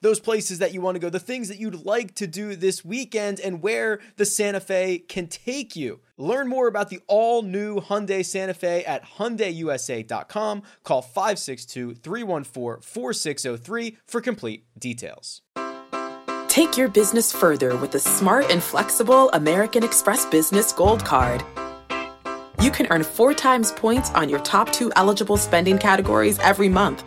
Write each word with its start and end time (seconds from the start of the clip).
those 0.00 0.20
places 0.20 0.58
that 0.58 0.72
you 0.72 0.80
want 0.80 0.96
to 0.96 0.98
go, 1.00 1.10
the 1.10 1.18
things 1.18 1.48
that 1.48 1.58
you'd 1.58 1.84
like 1.84 2.14
to 2.16 2.26
do 2.26 2.56
this 2.56 2.84
weekend, 2.84 3.40
and 3.40 3.62
where 3.62 4.00
the 4.16 4.24
Santa 4.24 4.60
Fe 4.60 4.98
can 4.98 5.26
take 5.26 5.76
you. 5.76 6.00
Learn 6.18 6.48
more 6.48 6.66
about 6.66 6.88
the 6.88 7.00
all 7.06 7.42
new 7.42 7.80
Hyundai 7.80 8.24
Santa 8.24 8.54
Fe 8.54 8.84
at 8.84 9.04
HyundaiUSA.com. 9.04 10.62
Call 10.82 11.02
562 11.02 11.94
314 11.94 12.82
4603 12.82 13.98
for 14.06 14.20
complete 14.20 14.64
details. 14.78 15.42
Take 16.48 16.78
your 16.78 16.88
business 16.88 17.32
further 17.32 17.76
with 17.76 17.92
the 17.92 17.98
smart 17.98 18.50
and 18.50 18.62
flexible 18.62 19.30
American 19.32 19.84
Express 19.84 20.24
Business 20.24 20.72
Gold 20.72 21.04
Card. 21.04 21.44
You 22.62 22.70
can 22.70 22.86
earn 22.90 23.02
four 23.02 23.34
times 23.34 23.72
points 23.72 24.10
on 24.12 24.30
your 24.30 24.40
top 24.40 24.72
two 24.72 24.90
eligible 24.96 25.36
spending 25.36 25.76
categories 25.76 26.38
every 26.38 26.70
month 26.70 27.06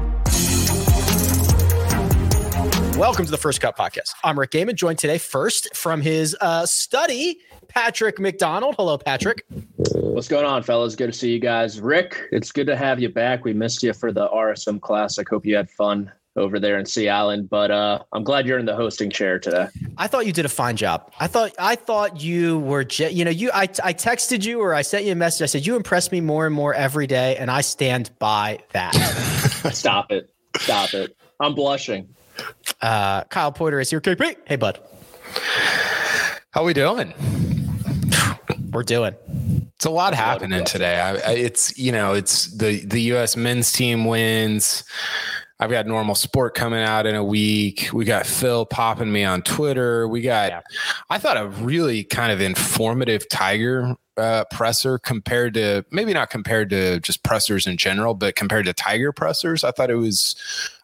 Welcome 2.97 3.25
to 3.25 3.31
the 3.31 3.37
First 3.37 3.61
Cut 3.61 3.75
Podcast. 3.75 4.11
I'm 4.23 4.37
Rick 4.39 4.51
Gehman, 4.51 4.75
joined 4.75 4.99
today 4.99 5.17
first 5.17 5.75
from 5.75 6.01
his 6.01 6.35
uh, 6.39 6.65
study, 6.65 7.39
Patrick 7.67 8.19
McDonald. 8.19 8.75
Hello, 8.77 8.97
Patrick. 8.97 9.43
What's 9.95 10.27
going 10.27 10.45
on, 10.45 10.61
fellas? 10.61 10.95
Good 10.95 11.11
to 11.11 11.17
see 11.17 11.31
you 11.31 11.39
guys. 11.39 11.81
Rick, 11.81 12.27
it's 12.31 12.51
good 12.51 12.67
to 12.67 12.75
have 12.75 12.99
you 12.99 13.09
back. 13.09 13.43
We 13.43 13.53
missed 13.53 13.81
you 13.81 13.93
for 13.93 14.11
the 14.11 14.27
RSM 14.29 14.81
Classic. 14.81 15.27
Hope 15.27 15.45
you 15.45 15.55
had 15.55 15.69
fun 15.71 16.11
over 16.35 16.59
there 16.59 16.77
in 16.77 16.85
Sea 16.85 17.09
Island, 17.09 17.49
but 17.49 17.71
uh, 17.71 18.03
I'm 18.13 18.23
glad 18.23 18.45
you're 18.45 18.59
in 18.59 18.65
the 18.65 18.75
hosting 18.75 19.09
chair 19.09 19.39
today. 19.39 19.67
I 19.97 20.07
thought 20.07 20.25
you 20.27 20.33
did 20.33 20.45
a 20.45 20.49
fine 20.49 20.75
job. 20.75 21.11
I 21.19 21.27
thought 21.27 21.53
I 21.57 21.75
thought 21.75 22.21
you 22.21 22.59
were, 22.59 22.83
je- 22.83 23.11
you 23.11 23.25
know, 23.25 23.31
you. 23.31 23.51
I 23.53 23.63
I 23.83 23.93
texted 23.93 24.45
you 24.45 24.59
or 24.61 24.73
I 24.75 24.81
sent 24.83 25.05
you 25.05 25.11
a 25.13 25.15
message. 25.15 25.41
I 25.43 25.47
said 25.47 25.65
you 25.65 25.75
impress 25.75 26.11
me 26.11 26.21
more 26.21 26.45
and 26.45 26.53
more 26.53 26.73
every 26.73 27.07
day, 27.07 27.35
and 27.37 27.49
I 27.49 27.61
stand 27.61 28.11
by 28.19 28.59
that. 28.73 28.93
Stop 29.73 30.11
it! 30.11 30.31
Stop 30.57 30.93
it! 30.93 31.15
I'm 31.39 31.55
blushing. 31.55 32.07
Uh, 32.81 33.23
Kyle 33.25 33.51
Porter 33.51 33.79
is 33.79 33.89
here. 33.89 34.01
KP. 34.01 34.35
Hey, 34.45 34.55
bud. 34.55 34.79
How 36.51 36.63
we 36.63 36.73
doing? 36.73 37.13
We're 38.71 38.83
doing. 38.83 39.15
It's 39.75 39.85
a 39.85 39.89
lot 39.89 40.13
happening 40.13 40.63
today. 40.63 40.99
I, 40.99 41.11
I, 41.15 41.31
it's 41.33 41.77
you 41.77 41.91
know, 41.91 42.13
it's 42.13 42.47
the 42.57 42.85
the 42.85 43.01
U.S. 43.03 43.35
men's 43.35 43.71
team 43.71 44.05
wins. 44.05 44.83
I've 45.61 45.69
got 45.69 45.85
normal 45.85 46.15
sport 46.15 46.55
coming 46.55 46.81
out 46.81 47.05
in 47.05 47.13
a 47.13 47.23
week. 47.23 47.89
We 47.93 48.03
got 48.03 48.25
Phil 48.25 48.65
popping 48.65 49.11
me 49.11 49.23
on 49.23 49.43
Twitter. 49.43 50.07
We 50.07 50.21
got, 50.21 50.49
yeah. 50.49 50.61
I 51.11 51.19
thought 51.19 51.37
a 51.37 51.49
really 51.49 52.03
kind 52.03 52.31
of 52.31 52.41
informative 52.41 53.29
Tiger 53.29 53.95
uh, 54.17 54.43
presser 54.51 54.99
compared 54.99 55.53
to 55.53 55.85
maybe 55.91 56.13
not 56.13 56.29
compared 56.29 56.69
to 56.69 56.99
just 56.99 57.23
pressers 57.23 57.65
in 57.67 57.77
general, 57.77 58.13
but 58.13 58.35
compared 58.35 58.65
to 58.65 58.73
Tiger 58.73 59.11
pressers. 59.11 59.63
I 59.63 59.71
thought 59.71 59.89
it 59.89 59.95
was, 59.95 60.35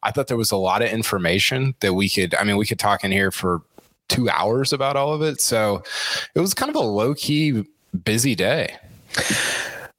I 0.03 0.11
thought 0.11 0.27
there 0.27 0.37
was 0.37 0.51
a 0.51 0.57
lot 0.57 0.81
of 0.81 0.89
information 0.89 1.75
that 1.81 1.93
we 1.93 2.09
could, 2.09 2.35
I 2.35 2.43
mean, 2.43 2.57
we 2.57 2.65
could 2.65 2.79
talk 2.79 3.03
in 3.03 3.11
here 3.11 3.31
for 3.31 3.61
two 4.07 4.29
hours 4.29 4.71
about 4.71 4.95
all 4.95 5.13
of 5.13 5.21
it. 5.21 5.41
So 5.41 5.83
it 6.33 6.39
was 6.39 6.53
kind 6.53 6.69
of 6.69 6.75
a 6.75 6.79
low 6.79 7.13
key 7.13 7.65
busy 8.03 8.35
day. 8.35 8.77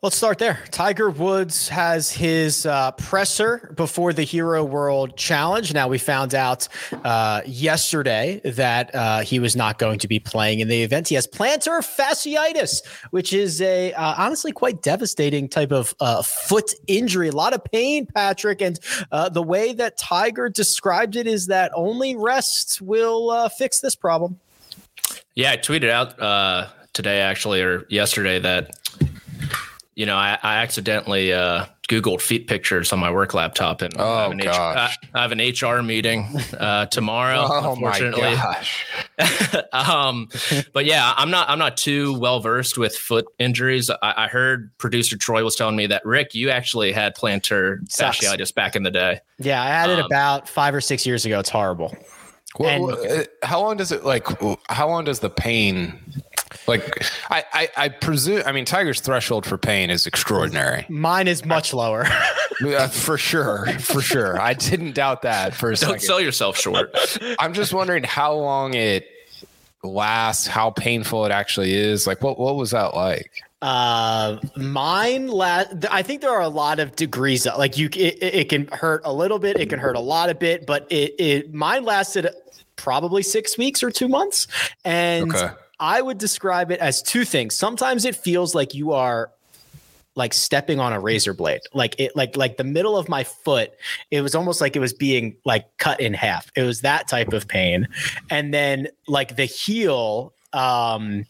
Let's 0.01 0.15
start 0.15 0.39
there. 0.39 0.63
Tiger 0.71 1.11
Woods 1.11 1.69
has 1.71 2.09
his 2.09 2.65
uh, 2.67 2.93
presser 2.93 3.75
before 3.75 4.13
the 4.13 4.23
Hero 4.23 4.63
World 4.63 5.17
Challenge. 5.17 5.75
Now, 5.75 5.89
we 5.89 5.99
found 5.99 6.37
out 6.37 6.69
uh, 7.03 7.41
yesterday 7.45 8.41
that 8.45 8.95
uh, 8.95 9.23
he 9.23 9.41
was 9.41 9.57
not 9.57 9.81
going 9.81 9.99
to 9.99 10.07
be 10.07 10.21
playing 10.21 10.61
in 10.61 10.69
the 10.69 10.85
event. 10.85 11.09
He 11.09 11.17
has 11.17 11.27
plantar 11.27 11.81
fasciitis, 11.81 12.87
which 13.11 13.33
is 13.33 13.61
a 13.61 13.93
uh, 13.95 14.15
honestly 14.17 14.53
quite 14.53 14.83
devastating 14.83 15.49
type 15.49 15.73
of 15.73 15.97
uh, 15.99 16.23
foot 16.23 16.75
injury. 16.87 17.27
A 17.27 17.33
lot 17.33 17.53
of 17.53 17.65
pain, 17.65 18.07
Patrick. 18.07 18.63
And 18.63 18.79
uh, 19.11 19.31
the 19.31 19.43
way 19.43 19.73
that 19.73 19.99
Tiger 19.99 20.49
described 20.49 21.17
it 21.17 21.27
is 21.27 21.49
that 21.49 21.73
only 21.75 22.15
rest 22.15 22.81
will 22.81 23.49
fix 23.49 23.81
this 23.81 23.97
problem. 23.97 24.39
Yeah, 25.35 25.51
I 25.51 25.57
tweeted 25.57 25.91
out 25.91 26.69
today, 26.93 27.21
actually, 27.21 27.63
or 27.63 27.85
yesterday, 27.89 28.39
that 28.39 28.71
you 29.99 30.07
know, 30.07 30.15
I, 30.15 30.39
I 30.45 30.59
accidentally 30.59 31.33
uh, 31.33 31.65
Googled 31.89 32.21
feet 32.21 32.47
pictures 32.47 32.93
on 32.93 33.01
my 33.01 33.11
work 33.11 33.35
laptop, 33.35 33.83
and 33.83 33.93
oh, 33.99 34.15
I, 34.15 34.23
have 34.23 34.31
an 34.31 34.39
gosh. 34.39 34.97
HR, 34.97 35.09
I 35.13 35.23
have 35.23 35.33
an 35.33 35.41
HR 35.41 35.83
meeting 35.83 36.29
uh, 36.57 36.87
tomorrow. 36.87 37.45
oh 37.51 37.73
unfortunately, 37.73 38.23
my 38.23 38.63
gosh! 39.19 39.57
um, 39.73 40.29
but 40.73 40.85
yeah, 40.85 41.15
I'm 41.17 41.33
not 41.33 41.51
I'm 41.51 41.59
not 41.59 41.77
too 41.77 42.17
well 42.21 42.39
versed 42.39 42.79
with 42.79 42.95
foot 42.95 43.27
injuries. 43.41 43.91
I, 43.91 43.97
I, 44.17 44.29
heard 44.29 44.71
producer 44.79 45.17
Troy 45.17 45.43
was 45.43 45.57
telling 45.57 45.75
me 45.75 45.89
that 45.89 46.07
Rick, 46.07 46.33
you 46.33 46.49
actually 46.49 46.93
had 46.93 47.17
plantar 47.17 47.81
Sucks. 47.91 48.21
fasciitis 48.21 48.55
back 48.55 48.77
in 48.77 48.85
the 48.85 48.93
day. 48.93 49.19
Yeah, 49.41 49.61
I 49.61 49.67
had 49.67 49.91
it 49.91 49.99
um, 49.99 50.07
about 50.07 50.49
five 50.49 50.77
or 50.77 50.81
six 50.81 51.05
years 51.07 51.27
ago. 51.27 51.41
It's 51.41 51.51
horrible. 51.51 51.93
Well, 52.61 52.91
and, 52.91 53.11
uh, 53.23 53.25
how 53.43 53.61
long 53.61 53.77
does 53.77 53.91
it 53.91 54.05
like? 54.05 54.29
How 54.69 54.89
long 54.89 55.05
does 55.05 55.19
the 55.19 55.29
pain 55.29 55.99
like 56.69 57.05
I, 57.31 57.45
I, 57.53 57.69
I 57.77 57.89
presume. 57.89 58.43
I 58.45 58.53
mean, 58.53 58.65
Tiger's 58.65 59.01
threshold 59.01 59.47
for 59.47 59.57
pain 59.57 59.91
is 59.91 60.07
extraordinary. 60.07 60.85
Mine 60.89 61.27
is 61.27 61.45
much 61.45 61.73
lower. 61.73 62.07
uh, 62.65 62.89
for 62.89 63.17
sure, 63.17 63.67
for 63.79 64.03
sure. 64.03 64.41
I 64.41 64.55
didn't 64.55 64.95
doubt 64.95 65.23
that 65.23 65.55
for 65.55 65.71
a 65.71 65.77
Don't 65.77 65.89
second. 65.89 66.01
sell 66.01 66.21
yourself 66.21 66.59
short. 66.59 66.95
I'm 67.39 67.55
just 67.55 67.73
wondering 67.73 68.05
how 68.05 68.35
long 68.35 68.75
it 68.75 69.09
lasts, 69.83 70.47
how 70.47 70.71
painful 70.71 71.25
it 71.25 71.33
actually 71.33 71.75
is. 71.75 72.07
Like, 72.07 72.23
what 72.23 72.39
what 72.39 72.57
was 72.57 72.73
that 72.73 72.95
like? 72.95 73.31
Uh, 73.61 74.39
mine 74.57 75.29
last. 75.29 75.87
I 75.91 76.03
think 76.03 76.21
there 76.21 76.31
are 76.31 76.43
a 76.43 76.49
lot 76.49 76.79
of 76.79 76.95
degrees. 76.95 77.47
Like 77.47 77.79
you, 77.79 77.87
it, 77.87 78.23
it 78.23 78.49
can 78.51 78.69
hurt 78.69 79.03
a 79.05 79.13
little 79.13 79.39
bit. 79.39 79.59
It 79.59 79.71
can 79.71 79.79
hurt 79.79 79.97
a 79.97 80.01
lot 80.01 80.29
of 80.29 80.39
bit. 80.39 80.67
But 80.67 80.87
it, 80.91 81.15
it 81.19 81.55
mine 81.55 81.85
lasted 81.85 82.29
probably 82.77 83.23
six 83.23 83.57
weeks 83.57 83.83
or 83.83 83.91
two 83.91 84.09
months, 84.09 84.47
and. 84.85 85.35
Okay 85.35 85.55
I 85.81 86.03
would 86.03 86.19
describe 86.19 86.71
it 86.71 86.81
as 86.81 87.03
two 87.03 87.25
things. 87.25 87.57
Sometimes 87.57 88.05
it 88.05 88.17
feels 88.17 88.55
like 88.55 88.75
you 88.75 88.93
are 88.93 89.31
like 90.19 90.35
stepping 90.35 90.81
on 90.81 90.93
a 90.93 90.99
razor 90.99 91.33
blade. 91.33 91.61
Like 91.73 91.99
it 91.99 92.15
like 92.17 92.37
like 92.37 92.57
the 92.57 92.65
middle 92.65 92.99
of 92.99 93.09
my 93.09 93.25
foot 93.25 93.71
it 94.11 94.21
was 94.21 94.35
almost 94.35 94.61
like 94.61 94.75
it 94.75 94.81
was 94.81 94.93
being 94.93 95.37
like 95.45 95.65
cut 95.79 96.01
in 96.01 96.13
half. 96.13 96.51
It 96.57 96.65
was 96.65 96.81
that 96.81 97.09
type 97.09 97.33
of 97.33 97.47
pain. 97.47 97.89
And 98.29 98.53
then 98.53 98.89
like 99.07 99.37
the 99.37 99.45
heel 99.45 100.35
um 100.53 101.25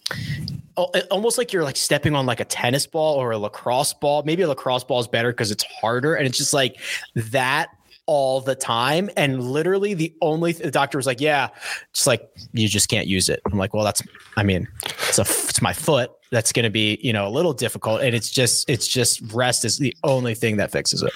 almost 1.11 1.39
like 1.39 1.53
you're 1.53 1.65
like 1.65 1.77
stepping 1.77 2.15
on 2.15 2.25
like 2.25 2.41
a 2.41 2.45
tennis 2.45 2.87
ball 2.87 3.17
or 3.17 3.33
a 3.33 3.39
lacrosse 3.39 3.93
ball. 3.93 4.23
Maybe 4.25 4.43
a 4.43 4.49
lacrosse 4.49 4.85
ball 4.85 5.01
is 5.01 5.09
better 5.09 5.33
because 5.33 5.51
it's 5.51 5.65
harder. 5.65 6.15
And 6.15 6.27
it's 6.27 6.39
just 6.39 6.55
like 6.55 6.81
that 7.15 7.69
all 8.09 8.41
the 8.41 8.57
time. 8.57 9.11
And 9.17 9.45
literally, 9.45 9.95
the 9.95 10.13
only 10.21 10.55
th- 10.55 10.65
the 10.65 10.71
doctor 10.73 10.99
was 10.99 11.07
like, 11.07 11.21
"Yeah, 11.21 11.49
just 11.93 12.09
like 12.09 12.29
you 12.53 12.67
just 12.67 12.89
can't 12.89 13.07
use 13.07 13.29
it." 13.29 13.41
I'm 13.47 13.59
like, 13.59 13.73
"Well, 13.73 13.85
that's 13.85 14.03
I 14.37 14.43
mean, 14.43 14.67
it's 14.85 15.19
a 15.19 15.23
it's 15.23 15.63
my 15.63 15.73
foot. 15.73 16.11
That's 16.31 16.51
going 16.51 16.65
to 16.65 16.71
be 16.71 16.99
you 17.01 17.13
know 17.13 17.29
a 17.29 17.31
little 17.31 17.53
difficult." 17.53 18.01
And 18.01 18.17
it's 18.17 18.31
just 18.31 18.69
it's 18.69 18.89
just 18.89 19.21
rest 19.33 19.65
is 19.65 19.79
the 19.79 19.95
only 20.03 20.35
thing 20.35 20.57
that 20.57 20.73
fixes 20.73 21.03
it. 21.03 21.13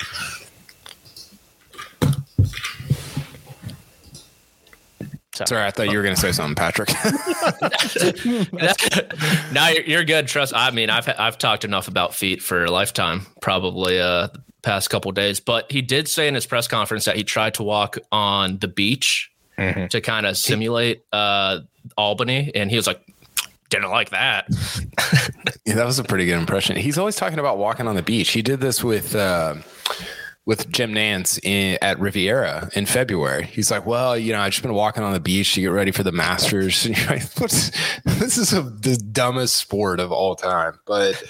So. 5.35 5.47
Sorry, 5.47 5.65
I 5.65 5.71
thought 5.71 5.91
you 5.91 5.97
were 5.97 6.03
going 6.03 6.15
to 6.15 6.21
say 6.21 6.31
something, 6.31 6.55
Patrick. 6.55 6.91
no, 9.53 9.69
you're, 9.69 9.85
you're, 9.85 10.05
good. 10.05 10.29
Trust. 10.29 10.53
I 10.55 10.71
mean, 10.73 10.91
I've 10.91 11.09
I've 11.19 11.39
talked 11.39 11.65
enough 11.65 11.89
about 11.89 12.15
feet 12.15 12.43
for 12.43 12.67
a 12.67 12.71
lifetime. 12.71 13.27
Probably 13.41 13.99
uh, 13.99 14.29
past 14.63 14.91
couple 14.91 15.13
days. 15.13 15.41
But 15.41 15.71
he 15.71 15.83
did 15.83 16.09
say 16.09 16.29
in 16.29 16.35
his 16.35 16.47
press 16.47 16.69
conference 16.69 17.05
that 17.05 17.17
he 17.17 17.25
tried 17.25 17.55
to 17.55 17.63
walk 17.63 17.99
on 18.11 18.59
the 18.59 18.69
beach 18.69 19.31
mm-hmm. 19.59 19.87
to 19.87 20.01
kind 20.01 20.27
of 20.27 20.37
simulate 20.37 21.05
uh, 21.13 21.61
Albany, 21.97 22.53
and 22.55 22.71
he 22.71 22.77
was 22.77 22.87
like, 22.87 23.01
didn't 23.71 23.91
like 23.91 24.11
that. 24.11 24.47
yeah, 25.65 25.75
that 25.75 25.87
was 25.87 25.99
a 25.99 26.05
pretty 26.05 26.27
good 26.27 26.39
impression. 26.39 26.77
He's 26.77 26.99
always 26.99 27.17
talking 27.17 27.39
about 27.39 27.59
walking 27.59 27.89
on 27.89 27.97
the 27.97 28.03
beach. 28.03 28.31
He 28.31 28.43
did 28.43 28.61
this 28.61 28.83
with. 28.85 29.15
Uh, 29.15 29.57
with 30.45 30.69
Jim 30.73 30.93
Nantz 30.93 31.39
in, 31.45 31.79
at 31.83 32.01
Riviera 32.01 32.69
in 32.75 32.85
February. 32.87 33.47
He's 33.47 33.71
like, 33.71 33.87
"Well, 33.87 34.19
you 34.19 34.33
know, 34.33 34.41
I've 34.41 34.51
just 34.51 34.63
been 34.63 34.75
walking 34.75 35.05
on 35.05 35.13
the 35.13 35.21
beach 35.21 35.55
to 35.55 35.61
get 35.61 35.69
ready 35.69 35.93
for 35.93 36.03
the 36.03 36.11
Masters." 36.11 36.85
And 36.87 36.99
you're 36.99 37.07
like, 37.07 37.33
"This 37.35 38.39
is 38.39 38.53
a, 38.53 38.63
the 38.63 38.97
dumbest 38.97 39.55
sport 39.55 40.01
of 40.01 40.11
all 40.11 40.35
time." 40.35 40.81
But 40.85 41.23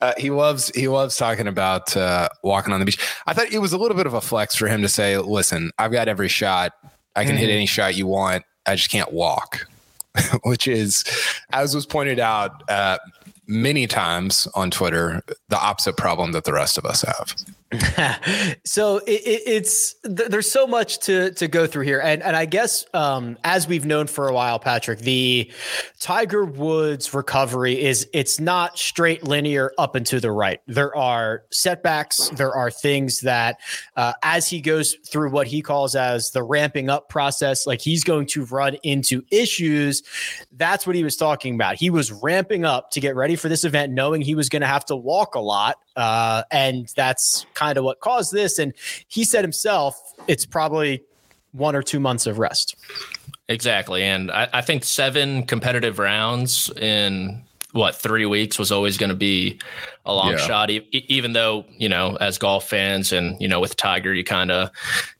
uh, 0.00 0.14
he 0.16 0.30
loves 0.30 0.70
he 0.74 0.88
loves 0.88 1.16
talking 1.16 1.46
about 1.46 1.96
uh, 1.96 2.28
walking 2.42 2.72
on 2.72 2.80
the 2.80 2.86
beach. 2.86 2.98
I 3.26 3.34
thought 3.34 3.52
it 3.52 3.58
was 3.58 3.72
a 3.72 3.78
little 3.78 3.96
bit 3.96 4.06
of 4.06 4.14
a 4.14 4.20
flex 4.20 4.54
for 4.54 4.66
him 4.66 4.82
to 4.82 4.88
say, 4.88 5.18
"Listen, 5.18 5.70
I've 5.78 5.92
got 5.92 6.08
every 6.08 6.28
shot. 6.28 6.72
I 7.16 7.24
can 7.24 7.34
mm-hmm. 7.34 7.40
hit 7.40 7.50
any 7.50 7.66
shot 7.66 7.96
you 7.96 8.06
want. 8.06 8.44
I 8.66 8.76
just 8.76 8.90
can't 8.90 9.12
walk." 9.12 9.66
Which 10.44 10.66
is, 10.66 11.04
as 11.52 11.74
was 11.74 11.86
pointed 11.86 12.18
out 12.18 12.68
uh, 12.68 12.98
many 13.46 13.86
times 13.86 14.48
on 14.54 14.70
Twitter, 14.70 15.22
the 15.48 15.60
opposite 15.60 15.96
problem 15.96 16.32
that 16.32 16.44
the 16.44 16.52
rest 16.52 16.78
of 16.78 16.84
us 16.84 17.02
have. 17.02 17.34
so 18.64 18.96
it, 18.98 19.10
it, 19.10 19.42
it's 19.46 19.94
th- 20.02 20.28
there's 20.28 20.50
so 20.50 20.66
much 20.66 20.98
to 20.98 21.30
to 21.34 21.46
go 21.46 21.68
through 21.68 21.84
here, 21.84 22.00
and 22.00 22.20
and 22.20 22.34
I 22.34 22.44
guess 22.44 22.84
um, 22.94 23.38
as 23.44 23.68
we've 23.68 23.86
known 23.86 24.08
for 24.08 24.26
a 24.26 24.32
while, 24.32 24.58
Patrick, 24.58 24.98
the 25.00 25.52
Tiger 26.00 26.44
Woods 26.44 27.14
recovery 27.14 27.80
is 27.80 28.08
it's 28.12 28.40
not 28.40 28.76
straight 28.76 29.22
linear 29.22 29.72
up 29.78 29.94
and 29.94 30.04
to 30.06 30.18
the 30.18 30.32
right. 30.32 30.60
There 30.66 30.96
are 30.96 31.44
setbacks. 31.52 32.30
There 32.30 32.52
are 32.52 32.72
things 32.72 33.20
that 33.20 33.60
uh, 33.94 34.14
as 34.24 34.48
he 34.48 34.60
goes 34.60 34.96
through 35.08 35.30
what 35.30 35.46
he 35.46 35.62
calls 35.62 35.94
as 35.94 36.32
the 36.32 36.42
ramping 36.42 36.90
up 36.90 37.08
process, 37.08 37.68
like 37.68 37.80
he's 37.80 38.02
going 38.02 38.26
to 38.28 38.46
run 38.46 38.78
into 38.82 39.22
issues. 39.30 40.02
That's 40.50 40.88
what 40.88 40.96
he 40.96 41.04
was 41.04 41.16
talking 41.16 41.54
about. 41.54 41.76
He 41.76 41.90
was 41.90 42.10
ramping 42.10 42.64
up 42.64 42.90
to 42.90 43.00
get 43.00 43.14
ready 43.14 43.36
for 43.36 43.48
this 43.48 43.64
event, 43.64 43.92
knowing 43.92 44.22
he 44.22 44.34
was 44.34 44.48
going 44.48 44.62
to 44.62 44.68
have 44.68 44.84
to 44.86 44.96
walk 44.96 45.36
a 45.36 45.40
lot, 45.40 45.76
uh, 45.94 46.42
and 46.50 46.92
that's 46.96 47.46
kind 47.60 47.76
of 47.76 47.84
what 47.84 48.00
caused 48.00 48.32
this. 48.32 48.58
And 48.58 48.72
he 49.08 49.22
said 49.22 49.44
himself, 49.44 49.94
it's 50.26 50.46
probably 50.46 51.02
one 51.52 51.76
or 51.76 51.82
two 51.82 52.00
months 52.00 52.26
of 52.26 52.38
rest. 52.38 52.74
Exactly. 53.48 54.02
And 54.02 54.30
I, 54.30 54.48
I 54.52 54.60
think 54.62 54.84
seven 54.84 55.44
competitive 55.44 55.98
rounds 55.98 56.70
in 56.76 57.44
what 57.72 57.94
three 57.94 58.26
weeks 58.26 58.58
was 58.58 58.72
always 58.72 58.96
going 58.96 59.10
to 59.10 59.16
be 59.16 59.58
a 60.04 60.14
long 60.14 60.32
yeah. 60.32 60.36
shot. 60.38 60.70
E- 60.70 60.86
even 60.90 61.32
though 61.32 61.64
you 61.78 61.88
know 61.88 62.16
as 62.20 62.38
golf 62.38 62.68
fans 62.68 63.12
and 63.12 63.40
you 63.40 63.48
know 63.48 63.60
with 63.60 63.76
tiger 63.76 64.12
you 64.12 64.24
kind 64.24 64.50
of 64.50 64.70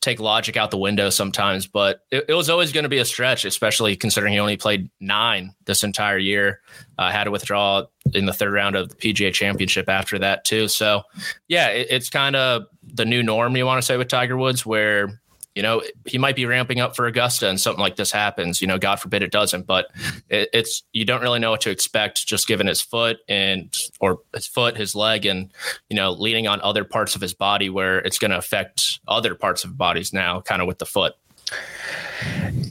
take 0.00 0.19
logic 0.20 0.56
out 0.56 0.70
the 0.70 0.79
window 0.79 1.11
sometimes 1.11 1.67
but 1.67 2.05
it, 2.11 2.25
it 2.29 2.35
was 2.35 2.50
always 2.50 2.73
going 2.73 2.82
to 2.82 2.88
be 2.88 2.99
a 2.99 3.05
stretch 3.05 3.44
especially 3.44 3.97
considering 3.97 4.32
he 4.32 4.38
only 4.38 4.56
played 4.56 4.91
nine 5.00 5.55
this 5.67 5.85
entire 5.85 6.19
year. 6.19 6.61
Uh, 6.99 7.11
had 7.11 7.25
to 7.25 7.31
withdraw 7.31 7.82
in 8.14 8.26
the 8.26 8.32
third 8.32 8.52
round 8.52 8.76
of 8.76 8.88
the 8.88 8.94
pga 8.97 9.32
championship 9.32 9.88
after 9.88 10.19
that 10.19 10.44
too. 10.44 10.69
So 10.69 11.02
yeah 11.49 11.69
it, 11.69 11.87
it's 11.91 12.11
kind 12.11 12.37
of 12.37 12.67
the 12.82 13.05
new 13.05 13.23
norm 13.23 13.56
you 13.56 13.67
want 13.67 13.79
to 13.81 13.87
say 13.87 13.97
with 13.97 14.08
tiger 14.08 14.37
woods 14.37 14.67
where 14.67 15.20
you 15.55 15.62
know, 15.62 15.82
he 16.06 16.17
might 16.17 16.37
be 16.37 16.47
ramping 16.47 16.81
up 16.81 16.94
for 16.94 17.06
Augusta 17.06 17.49
and 17.49 17.61
something 17.61 17.81
like 17.81 17.97
this 17.97 18.12
happens. 18.12 18.61
You 18.61 18.69
know, 18.69 18.79
God 18.79 18.97
forbid 18.97 19.23
it 19.23 19.32
doesn't, 19.32 19.67
but 19.67 19.88
it, 20.29 20.49
it's 20.52 20.85
you 20.93 21.05
don't 21.05 21.23
really 21.23 21.41
know 21.41 21.50
what 21.50 21.61
to 21.62 21.70
expect 21.70 22.26
just 22.26 22.47
given 22.47 22.67
his 22.67 22.81
foot 22.81 23.19
and 23.29 23.76
or 23.99 24.20
his 24.32 24.47
foot, 24.47 24.76
his 24.76 24.94
leg, 24.94 25.26
and 25.26 25.50
you 25.88 25.97
know, 25.97 26.12
leaning 26.12 26.47
on 26.47 26.61
other 26.61 26.85
parts 26.85 27.14
of 27.14 27.20
his 27.20 27.35
body 27.35 27.69
where 27.69 27.99
it's 27.99 28.19
going 28.19 28.31
to 28.31 28.38
affect 28.38 29.00
other 29.08 29.35
parts 29.35 29.64
of 29.64 29.76
bodies 29.76 30.12
now, 30.12 30.41
kind 30.41 30.62
of 30.62 30.69
with 30.69 30.79
the 30.79 30.87
foot. 30.87 31.14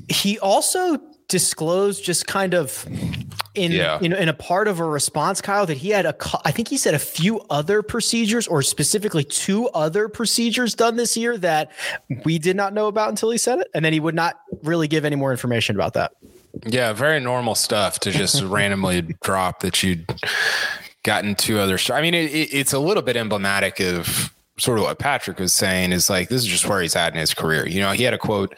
He 0.08 0.40
also 0.40 1.00
disclosed 1.28 2.04
just 2.04 2.28
kind 2.28 2.54
of 2.54 2.86
in 3.56 3.72
yeah. 3.72 4.00
you 4.02 4.10
know 4.10 4.18
in 4.18 4.30
a 4.30 4.34
part 4.34 4.68
of 4.68 4.80
a 4.80 4.86
response 4.86 5.42
Kyle 5.42 5.66
that 5.66 5.78
he 5.78 5.90
had 5.90 6.06
a 6.06 6.16
I 6.46 6.52
think 6.52 6.68
he 6.68 6.78
said 6.78 6.94
a 6.94 7.00
few 7.00 7.42
other 7.50 7.82
procedures 7.82 8.48
or 8.48 8.62
specifically 8.62 9.24
two 9.24 9.68
other 9.70 10.08
procedures 10.10 10.76
done 10.76 10.96
this 10.96 11.18
year 11.18 11.38
that 11.40 11.72
we 12.24 12.38
did 12.40 12.56
not 12.56 12.74
know 12.74 12.88
about 12.88 13.10
until 13.10 13.32
he 13.32 13.38
said 13.38 13.60
it 13.60 13.68
and 13.74 13.84
then 13.84 13.94
he 13.94 14.00
would 14.00 14.16
not 14.16 14.40
really 14.64 14.88
give 14.88 15.06
any 15.06 15.16
more 15.16 15.32
information 15.32 15.76
about 15.76 15.94
that. 15.94 16.12
Yeah, 16.66 16.94
very 16.94 17.20
normal 17.20 17.56
stuff 17.56 18.00
to 18.02 18.12
just 18.12 18.42
randomly 18.44 19.02
drop 19.24 19.62
that 19.62 19.82
you'd 19.84 20.06
gotten 21.04 21.36
two 21.36 21.60
other 21.60 21.80
I 21.92 22.02
mean 22.02 22.14
it, 22.14 22.32
it, 22.32 22.54
it's 22.54 22.74
a 22.74 22.80
little 22.80 23.04
bit 23.04 23.16
emblematic 23.16 23.80
of 23.80 24.34
sort 24.60 24.78
of 24.78 24.84
what 24.84 25.00
Patrick 25.00 25.40
was 25.40 25.54
saying 25.54 25.92
is 25.92 26.10
like 26.10 26.30
this 26.30 26.42
is 26.42 26.48
just 26.48 26.68
where 26.68 26.82
he's 26.82 26.96
at 26.96 27.14
in 27.14 27.20
his 27.20 27.34
career. 27.34 27.68
You 27.68 27.80
know, 27.80 27.92
he 27.92 28.04
had 28.04 28.14
a 28.14 28.18
quote 28.18 28.56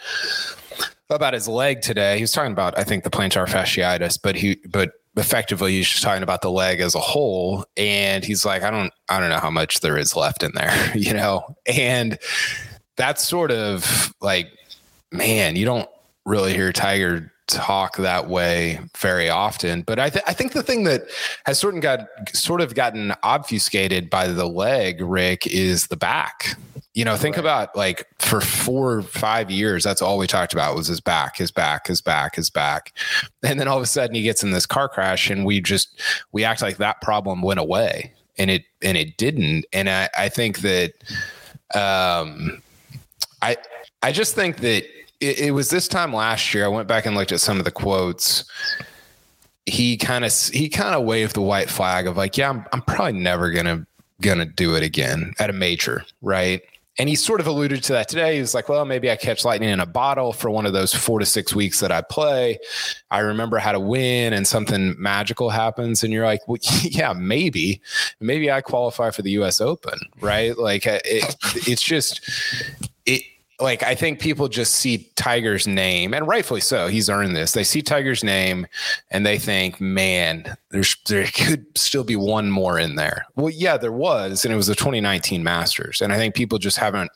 about 1.16 1.34
his 1.34 1.48
leg 1.48 1.82
today. 1.82 2.16
He 2.18 2.24
was 2.24 2.32
talking 2.32 2.52
about, 2.52 2.78
I 2.78 2.84
think, 2.84 3.04
the 3.04 3.10
plantar 3.10 3.48
fasciitis, 3.48 4.20
but 4.22 4.36
he, 4.36 4.58
but 4.68 4.92
effectively, 5.18 5.74
he's 5.74 5.90
just 5.90 6.04
talking 6.04 6.24
about 6.24 6.42
the 6.42 6.52
leg 6.52 6.80
as 6.80 6.96
a 6.96 7.00
whole. 7.00 7.66
And 7.78 8.24
he's 8.24 8.46
like, 8.46 8.64
I 8.64 8.72
don't, 8.72 8.94
I 9.10 9.20
don't 9.20 9.30
know 9.30 9.40
how 9.40 9.50
much 9.50 9.82
there 9.82 9.98
is 9.98 10.16
left 10.16 10.44
in 10.44 10.52
there, 10.54 10.92
you 10.96 11.14
know. 11.14 11.56
And 11.66 12.18
that's 12.98 13.28
sort 13.28 13.52
of 13.52 14.14
like, 14.22 14.52
man, 15.12 15.56
you 15.56 15.66
don't 15.66 15.90
really 16.26 16.54
hear 16.54 16.72
Tiger 16.72 17.32
talk 17.48 17.98
that 17.98 18.30
way 18.30 18.80
very 18.98 19.30
often. 19.30 19.82
But 19.82 20.00
I, 20.00 20.10
th- 20.10 20.24
I 20.28 20.34
think 20.34 20.54
the 20.54 20.64
thing 20.64 20.86
that 20.86 21.04
has 21.46 21.60
sort 21.60 21.76
of 21.76 21.82
got 21.82 22.08
sort 22.34 22.62
of 22.62 22.76
gotten 22.76 23.14
obfuscated 23.24 24.10
by 24.10 24.28
the 24.28 24.48
leg, 24.48 25.02
Rick, 25.02 25.48
is 25.48 25.88
the 25.88 25.98
back. 25.98 26.58
You 26.94 27.06
know, 27.06 27.16
think 27.16 27.38
right. 27.38 27.42
about 27.42 27.76
like 27.76 28.08
for 28.20 28.42
four 28.42 28.94
or 28.96 29.02
five 29.02 29.50
years, 29.50 29.84
that's 29.84 30.02
all 30.02 30.18
we 30.18 30.28
talked 30.28 30.52
about 30.52 30.76
was 30.76 30.88
his 30.88 31.00
back, 31.00 31.38
his 31.38 31.52
back, 31.52 31.88
his 31.88 32.02
back, 32.02 32.36
his 32.36 32.50
back. 32.50 32.94
And 33.44 33.60
then 33.60 33.68
all 33.68 33.78
of 33.78 33.84
a 33.84 33.88
sudden 33.88 34.16
he 34.16 34.24
gets 34.24 34.44
in 34.44 34.52
this 34.52 34.66
car 34.66 34.90
crash 34.90 35.30
and 35.30 35.46
we 35.46 35.62
just 35.62 36.02
we 36.32 36.44
act 36.44 36.62
like 36.62 36.78
that 36.78 37.02
problem 37.02 37.42
went 37.42 37.60
away. 37.60 38.14
And 38.38 38.50
it 38.50 38.64
and 38.82 38.98
it 38.98 39.18
didn't. 39.18 39.66
And 39.72 39.90
I, 39.90 40.10
I 40.18 40.30
think 40.30 40.60
that 40.60 40.94
um 41.74 42.62
I 43.42 43.56
I 44.04 44.12
just 44.12 44.36
think 44.36 44.58
that 44.58 44.84
it, 45.22 45.40
it 45.40 45.52
was 45.52 45.70
this 45.70 45.88
time 45.88 46.14
last 46.14 46.54
year. 46.54 46.66
I 46.66 46.70
went 46.70 46.88
back 46.88 47.06
and 47.06 47.16
looked 47.16 47.32
at 47.32 47.40
some 47.40 47.58
of 47.60 47.66
the 47.66 47.72
quotes 47.72 48.44
he 49.66 49.98
kind 49.98 50.26
of 50.26 50.34
he 50.54 50.70
kind 50.70 50.96
of 50.96 51.04
waved 51.04 51.36
the 51.36 51.42
white 51.42 51.70
flag 51.70 52.08
of 52.08 52.18
like, 52.18 52.38
yeah, 52.38 52.50
I'm 52.50 52.66
I'm 52.74 52.82
probably 52.82 53.20
never 53.20 53.52
gonna 53.52 53.86
gonna 54.20 54.46
do 54.46 54.76
it 54.76 54.84
again 54.84 55.34
at 55.40 55.50
a 55.50 55.54
major, 55.54 56.04
right? 56.22 56.62
And 57.00 57.08
he 57.08 57.16
sort 57.16 57.40
of 57.40 57.48
alluded 57.48 57.84
to 57.84 57.94
that 57.94 58.10
today. 58.10 58.36
He 58.36 58.42
was 58.42 58.54
like, 58.54 58.68
well, 58.68 58.84
maybe 58.84 59.10
I 59.10 59.16
catch 59.16 59.46
lightning 59.46 59.70
in 59.70 59.80
a 59.80 59.86
bottle 59.86 60.34
for 60.34 60.50
one 60.50 60.66
of 60.66 60.74
those 60.74 60.94
four 60.94 61.20
to 61.20 61.26
six 61.26 61.56
weeks 61.56 61.80
that 61.80 61.92
I 61.92 62.02
play. 62.02 62.60
I 63.10 63.20
remember 63.20 63.60
how 63.60 63.72
to 63.72 63.80
win 63.80 64.34
and 64.34 64.46
something 64.46 64.96
magical 64.98 65.50
happens. 65.50 66.04
And 66.04 66.12
you're 66.12 66.26
like, 66.26 66.46
well, 66.48 66.60
yeah, 66.82 67.14
maybe. 67.14 67.82
Maybe 68.20 68.52
I 68.52 68.62
qualify 68.62 69.12
for 69.12 69.22
the 69.22 69.32
US 69.32 69.62
Open, 69.62 69.98
right? 70.20 70.58
Like 70.58 70.86
it, 70.86 71.02
it's 71.68 71.82
just, 71.82 72.30
like 73.62 73.84
I 73.84 73.96
think 73.96 74.20
people 74.20 74.48
just 74.48 74.76
see 74.76 75.10
Tiger's 75.16 75.68
name, 75.68 76.14
and 76.14 76.28
rightfully 76.28 76.62
so. 76.62 76.88
He's 76.88 77.10
earned 77.10 77.36
this. 77.36 77.52
They 77.52 77.64
see 77.64 77.82
Tiger's 77.82 78.24
name, 78.24 78.68
and 79.12 79.26
they 79.26 79.38
think, 79.38 79.80
"Man, 79.80 80.58
there's 80.70 80.96
there 81.08 81.26
could 81.34 81.66
still 81.78 82.04
be 82.04 82.16
one 82.16 82.50
more 82.50 82.80
in 82.80 82.96
there." 82.96 83.26
Well, 83.36 83.50
yeah, 83.50 83.78
there 83.78 83.92
was, 83.92 84.44
and 84.44 84.54
it 84.54 84.58
was 84.58 84.68
the 84.68 84.76
2019 84.76 85.44
Masters, 85.44 86.02
and 86.02 86.12
I 86.12 86.18
think 86.18 86.36
people 86.36 86.58
just 86.58 86.78
haven't 86.78 87.12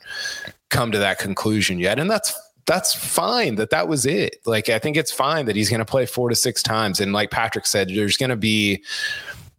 come 0.69 0.91
to 0.91 0.99
that 0.99 1.19
conclusion 1.19 1.79
yet, 1.79 1.99
and 1.99 2.09
that's 2.09 2.33
that's 2.65 2.93
fine 2.93 3.55
that 3.55 3.69
that 3.71 3.87
was 3.87 4.05
it. 4.05 4.37
Like 4.45 4.69
I 4.69 4.79
think 4.79 4.97
it's 4.97 5.11
fine 5.11 5.45
that 5.45 5.55
he's 5.55 5.69
going 5.69 5.79
to 5.79 5.85
play 5.85 6.05
four 6.05 6.29
to 6.29 6.35
six 6.35 6.61
times, 6.61 6.99
and 6.99 7.13
like 7.13 7.31
Patrick 7.31 7.65
said, 7.65 7.89
there's 7.89 8.17
going 8.17 8.29
to 8.29 8.35
be 8.35 8.83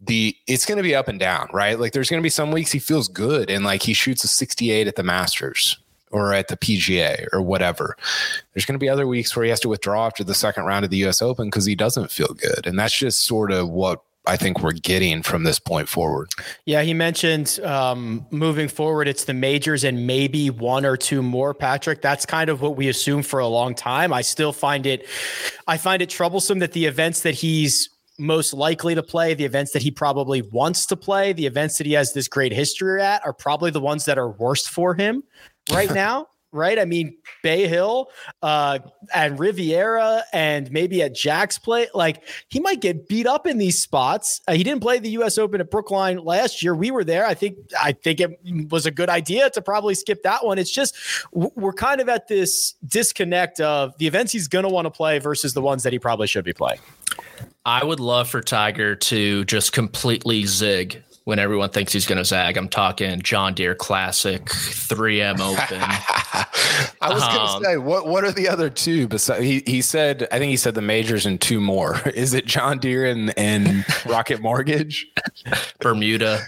the 0.01 0.35
it's 0.47 0.65
going 0.65 0.77
to 0.77 0.83
be 0.83 0.95
up 0.95 1.07
and 1.07 1.19
down, 1.19 1.49
right? 1.51 1.79
Like 1.79 1.91
there's 1.91 2.09
going 2.09 2.21
to 2.21 2.25
be 2.25 2.29
some 2.29 2.51
weeks 2.51 2.71
he 2.71 2.79
feels 2.79 3.07
good 3.07 3.49
and 3.49 3.65
like 3.65 3.81
he 3.81 3.93
shoots 3.93 4.23
a 4.23 4.27
68 4.27 4.87
at 4.87 4.95
the 4.95 5.03
Masters 5.03 5.77
or 6.11 6.33
at 6.33 6.47
the 6.47 6.57
PGA 6.57 7.27
or 7.33 7.41
whatever. 7.41 7.97
There's 8.53 8.65
going 8.65 8.75
to 8.75 8.83
be 8.83 8.89
other 8.89 9.07
weeks 9.07 9.35
where 9.35 9.43
he 9.43 9.49
has 9.49 9.59
to 9.61 9.69
withdraw 9.69 10.05
after 10.05 10.23
the 10.23 10.33
second 10.33 10.65
round 10.65 10.85
of 10.85 10.91
the 10.91 11.05
US 11.05 11.21
Open 11.21 11.47
because 11.47 11.65
he 11.65 11.75
doesn't 11.75 12.11
feel 12.11 12.33
good. 12.33 12.65
And 12.65 12.79
that's 12.79 12.97
just 12.97 13.25
sort 13.25 13.51
of 13.51 13.69
what 13.69 14.01
I 14.27 14.35
think 14.35 14.61
we're 14.61 14.73
getting 14.73 15.23
from 15.23 15.43
this 15.43 15.57
point 15.57 15.87
forward. 15.87 16.29
Yeah, 16.65 16.81
he 16.81 16.93
mentioned 16.93 17.59
um, 17.63 18.27
moving 18.29 18.67
forward, 18.67 19.07
it's 19.07 19.23
the 19.23 19.33
majors 19.33 19.85
and 19.85 20.05
maybe 20.05 20.49
one 20.49 20.85
or 20.85 20.97
two 20.97 21.23
more. 21.23 21.53
Patrick, 21.53 22.01
that's 22.01 22.25
kind 22.25 22.49
of 22.49 22.61
what 22.61 22.75
we 22.75 22.89
assume 22.89 23.23
for 23.23 23.39
a 23.39 23.47
long 23.47 23.73
time. 23.73 24.11
I 24.11 24.21
still 24.21 24.51
find 24.51 24.85
it, 24.85 25.07
I 25.65 25.77
find 25.77 26.01
it 26.01 26.09
troublesome 26.09 26.59
that 26.59 26.73
the 26.73 26.85
events 26.85 27.21
that 27.21 27.35
he's 27.35 27.89
most 28.19 28.53
likely 28.53 28.95
to 28.95 29.03
play, 29.03 29.33
the 29.33 29.45
events 29.45 29.71
that 29.71 29.81
he 29.81 29.91
probably 29.91 30.41
wants 30.41 30.85
to 30.87 30.97
play, 30.97 31.31
the 31.33 31.45
events 31.45 31.77
that 31.77 31.87
he 31.87 31.93
has 31.93 32.13
this 32.13 32.27
great 32.27 32.51
history 32.51 33.01
at, 33.01 33.25
are 33.25 33.33
probably 33.33 33.71
the 33.71 33.79
ones 33.79 34.05
that 34.05 34.17
are 34.17 34.29
worst 34.29 34.69
for 34.69 34.93
him 34.93 35.23
right 35.71 35.93
now, 35.93 36.27
right? 36.51 36.79
I 36.79 36.85
mean, 36.85 37.17
Bay 37.43 37.67
Hill 37.67 38.09
uh, 38.41 38.79
and 39.13 39.39
Riviera 39.39 40.23
and 40.33 40.71
maybe 40.71 41.01
at 41.01 41.15
Jack's 41.15 41.57
play, 41.57 41.87
like 41.93 42.23
he 42.49 42.59
might 42.59 42.81
get 42.81 43.07
beat 43.07 43.27
up 43.27 43.47
in 43.47 43.57
these 43.57 43.81
spots. 43.81 44.41
Uh, 44.47 44.53
he 44.53 44.63
didn't 44.63 44.81
play 44.81 44.99
the 44.99 45.09
U.S. 45.11 45.37
Open 45.37 45.61
at 45.61 45.69
Brookline 45.69 46.17
last 46.23 46.63
year. 46.63 46.75
We 46.75 46.91
were 46.91 47.03
there. 47.03 47.25
I 47.25 47.33
think 47.33 47.57
I 47.81 47.91
think 47.91 48.19
it 48.19 48.39
was 48.71 48.85
a 48.85 48.91
good 48.91 49.09
idea 49.09 49.49
to 49.51 49.61
probably 49.61 49.95
skip 49.95 50.23
that 50.23 50.45
one. 50.45 50.57
It's 50.57 50.71
just 50.71 50.95
we're 51.31 51.73
kind 51.73 52.01
of 52.01 52.09
at 52.09 52.27
this 52.27 52.73
disconnect 52.85 53.59
of 53.59 53.97
the 53.97 54.07
events 54.07 54.31
he's 54.31 54.47
going 54.47 54.63
to 54.63 54.69
want 54.69 54.85
to 54.85 54.91
play 54.91 55.19
versus 55.19 55.53
the 55.53 55.61
ones 55.61 55.83
that 55.83 55.93
he 55.93 55.99
probably 55.99 56.27
should 56.27 56.45
be 56.45 56.53
playing. 56.53 56.79
I 57.65 57.83
would 57.83 57.99
love 57.99 58.29
for 58.29 58.41
Tiger 58.41 58.95
to 58.95 59.43
just 59.43 59.73
completely 59.73 60.45
zig 60.45 61.03
when 61.27 61.39
everyone 61.39 61.69
thinks 61.69 61.91
he's 61.91 62.05
going 62.05 62.17
to 62.17 62.23
zag. 62.23 62.55
I'm 62.55 62.69
talking 62.69 63.21
John 63.21 63.53
Deere 63.53 63.75
Classic, 63.75 64.45
3M 64.45 65.41
Open. 65.41 65.81
I 67.01 67.13
was 67.13 67.21
going 67.21 67.35
to 67.35 67.41
um, 67.41 67.63
say, 67.65 67.75
what 67.75 68.07
what 68.07 68.23
are 68.23 68.31
the 68.31 68.47
other 68.47 68.69
two? 68.69 69.09
Besides, 69.09 69.43
he 69.43 69.61
he 69.67 69.81
said, 69.81 70.25
I 70.31 70.39
think 70.39 70.51
he 70.51 70.55
said 70.55 70.73
the 70.73 70.81
majors 70.81 71.25
and 71.25 71.39
two 71.41 71.59
more. 71.59 71.99
Is 72.15 72.33
it 72.33 72.45
John 72.45 72.79
Deere 72.79 73.07
and 73.07 73.37
and 73.37 73.83
Rocket 74.05 74.39
Mortgage, 74.39 75.11
Bermuda? 75.81 76.45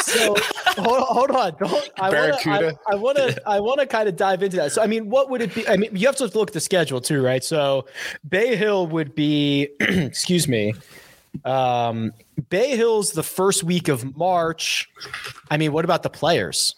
so 0.00 0.34
hold, 0.78 1.02
hold, 1.02 1.30
on, 1.32 1.54
don't 1.58 1.90
I 2.00 2.10
Barracuda. 2.10 2.78
I 2.90 2.94
want 2.94 3.18
to 3.18 3.42
I 3.46 3.60
want 3.60 3.80
to 3.80 3.86
kind 3.86 4.08
of 4.08 4.16
dive 4.16 4.42
into 4.42 4.56
that. 4.56 4.72
So 4.72 4.80
I 4.80 4.86
mean, 4.86 5.10
what 5.10 5.28
would 5.28 5.42
it 5.42 5.54
be? 5.54 5.68
I 5.68 5.76
mean, 5.76 5.94
you 5.94 6.06
have 6.06 6.16
to 6.16 6.24
look 6.24 6.48
at 6.48 6.54
the 6.54 6.60
schedule 6.60 7.02
too, 7.02 7.22
right? 7.22 7.44
So 7.44 7.84
Bay 8.26 8.56
Hill 8.56 8.86
would 8.86 9.14
be, 9.14 9.68
excuse 9.80 10.48
me, 10.48 10.72
um, 11.44 12.12
Bay 12.48 12.76
Hill's 12.76 13.12
the 13.12 13.22
first 13.22 13.64
week 13.64 13.88
of 13.88 14.16
March. 14.16 14.88
I 15.50 15.56
mean, 15.56 15.72
what 15.72 15.84
about 15.84 16.02
the 16.02 16.10
players? 16.10 16.74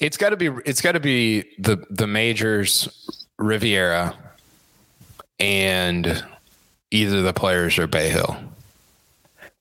It's 0.00 0.16
got 0.16 0.30
to 0.30 0.36
be. 0.36 0.50
It's 0.64 0.80
got 0.80 0.92
to 0.92 1.00
be 1.00 1.44
the 1.58 1.84
the 1.90 2.06
majors, 2.06 2.88
Riviera, 3.38 4.16
and 5.38 6.24
either 6.90 7.22
the 7.22 7.32
players 7.32 7.78
or 7.78 7.86
Bay 7.86 8.08
Hill. 8.08 8.36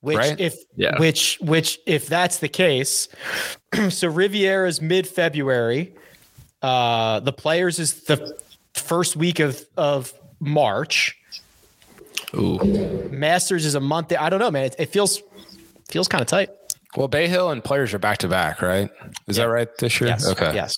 Which, 0.01 0.17
right? 0.17 0.39
if 0.39 0.55
yeah. 0.75 0.97
which 0.99 1.37
which 1.41 1.79
if 1.85 2.07
that's 2.07 2.39
the 2.39 2.49
case, 2.49 3.07
so 3.89 4.07
Riviera 4.07 4.67
is 4.67 4.81
mid 4.81 5.07
February. 5.07 5.93
Uh, 6.61 7.19
the 7.19 7.33
players 7.33 7.77
is 7.77 8.03
the 8.03 8.35
first 8.73 9.15
week 9.15 9.39
of 9.39 9.63
of 9.77 10.13
March. 10.39 11.17
Ooh. 12.33 13.09
Masters 13.11 13.65
is 13.65 13.75
a 13.75 13.79
month. 13.79 14.13
I 14.17 14.29
don't 14.29 14.39
know, 14.39 14.51
man. 14.51 14.65
It, 14.65 14.75
it 14.79 14.85
feels 14.87 15.21
feels 15.89 16.07
kind 16.07 16.21
of 16.21 16.27
tight. 16.27 16.49
Well, 16.95 17.07
Bay 17.07 17.27
Hill 17.27 17.49
and 17.51 17.63
players 17.63 17.93
are 17.93 17.99
back 17.99 18.17
to 18.19 18.27
back, 18.27 18.61
right? 18.61 18.89
Is 19.27 19.37
yeah. 19.37 19.45
that 19.45 19.51
right 19.51 19.77
this 19.77 19.99
year? 20.01 20.09
Yes. 20.09 20.27
Okay. 20.27 20.53
Yes. 20.53 20.75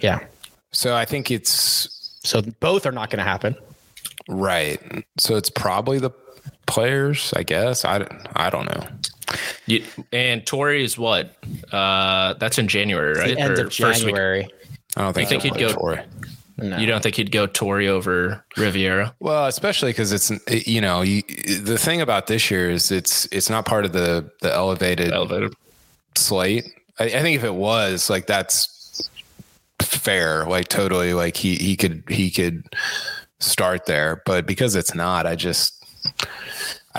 Yeah. 0.00 0.20
So 0.72 0.94
I 0.94 1.04
think 1.04 1.30
it's 1.30 2.18
so 2.24 2.42
both 2.60 2.86
are 2.86 2.92
not 2.92 3.10
going 3.10 3.18
to 3.18 3.24
happen. 3.24 3.54
Right. 4.28 4.80
So 5.18 5.36
it's 5.36 5.50
probably 5.50 5.98
the 5.98 6.10
players, 6.66 7.32
I 7.36 7.42
guess. 7.42 7.84
I 7.84 8.06
I 8.34 8.50
don't 8.50 8.66
know. 8.66 8.86
You, 9.66 9.84
and 10.12 10.44
Torrey 10.44 10.84
is 10.84 10.98
what? 10.98 11.36
Uh, 11.70 12.34
that's 12.34 12.58
in 12.58 12.68
January, 12.68 13.14
right? 13.14 13.34
The 13.34 13.40
end 13.40 13.58
or 13.58 13.66
of 13.66 13.70
January. 13.70 14.48
I 14.96 15.02
don't 15.02 15.14
think, 15.14 15.30
you 15.30 15.40
think 15.40 15.54
he'd 15.54 15.60
go. 15.60 15.72
Torrey. 15.72 16.00
No. 16.58 16.76
You 16.76 16.86
don't 16.86 17.02
think 17.02 17.16
he'd 17.16 17.32
go 17.32 17.46
Torrey 17.46 17.88
over 17.88 18.44
Riviera? 18.56 19.14
Well, 19.20 19.46
especially 19.46 19.90
because 19.90 20.12
it's 20.12 20.30
you 20.66 20.80
know 20.80 21.02
you, 21.02 21.22
the 21.60 21.78
thing 21.78 22.00
about 22.00 22.26
this 22.26 22.50
year 22.50 22.70
is 22.70 22.90
it's 22.90 23.26
it's 23.32 23.48
not 23.48 23.64
part 23.64 23.84
of 23.84 23.92
the 23.92 24.30
the 24.42 24.52
elevated 24.52 25.12
elevated 25.12 25.54
slate. 26.14 26.66
I, 26.98 27.04
I 27.04 27.22
think 27.22 27.36
if 27.36 27.44
it 27.44 27.54
was 27.54 28.10
like 28.10 28.26
that's 28.26 29.10
fair, 29.80 30.44
like 30.46 30.68
totally, 30.68 31.14
like 31.14 31.36
he 31.36 31.56
he 31.56 31.76
could 31.76 32.04
he 32.08 32.30
could 32.30 32.64
start 33.40 33.86
there, 33.86 34.22
but 34.26 34.46
because 34.46 34.74
it's 34.74 34.94
not, 34.94 35.26
I 35.26 35.34
just 35.34 35.84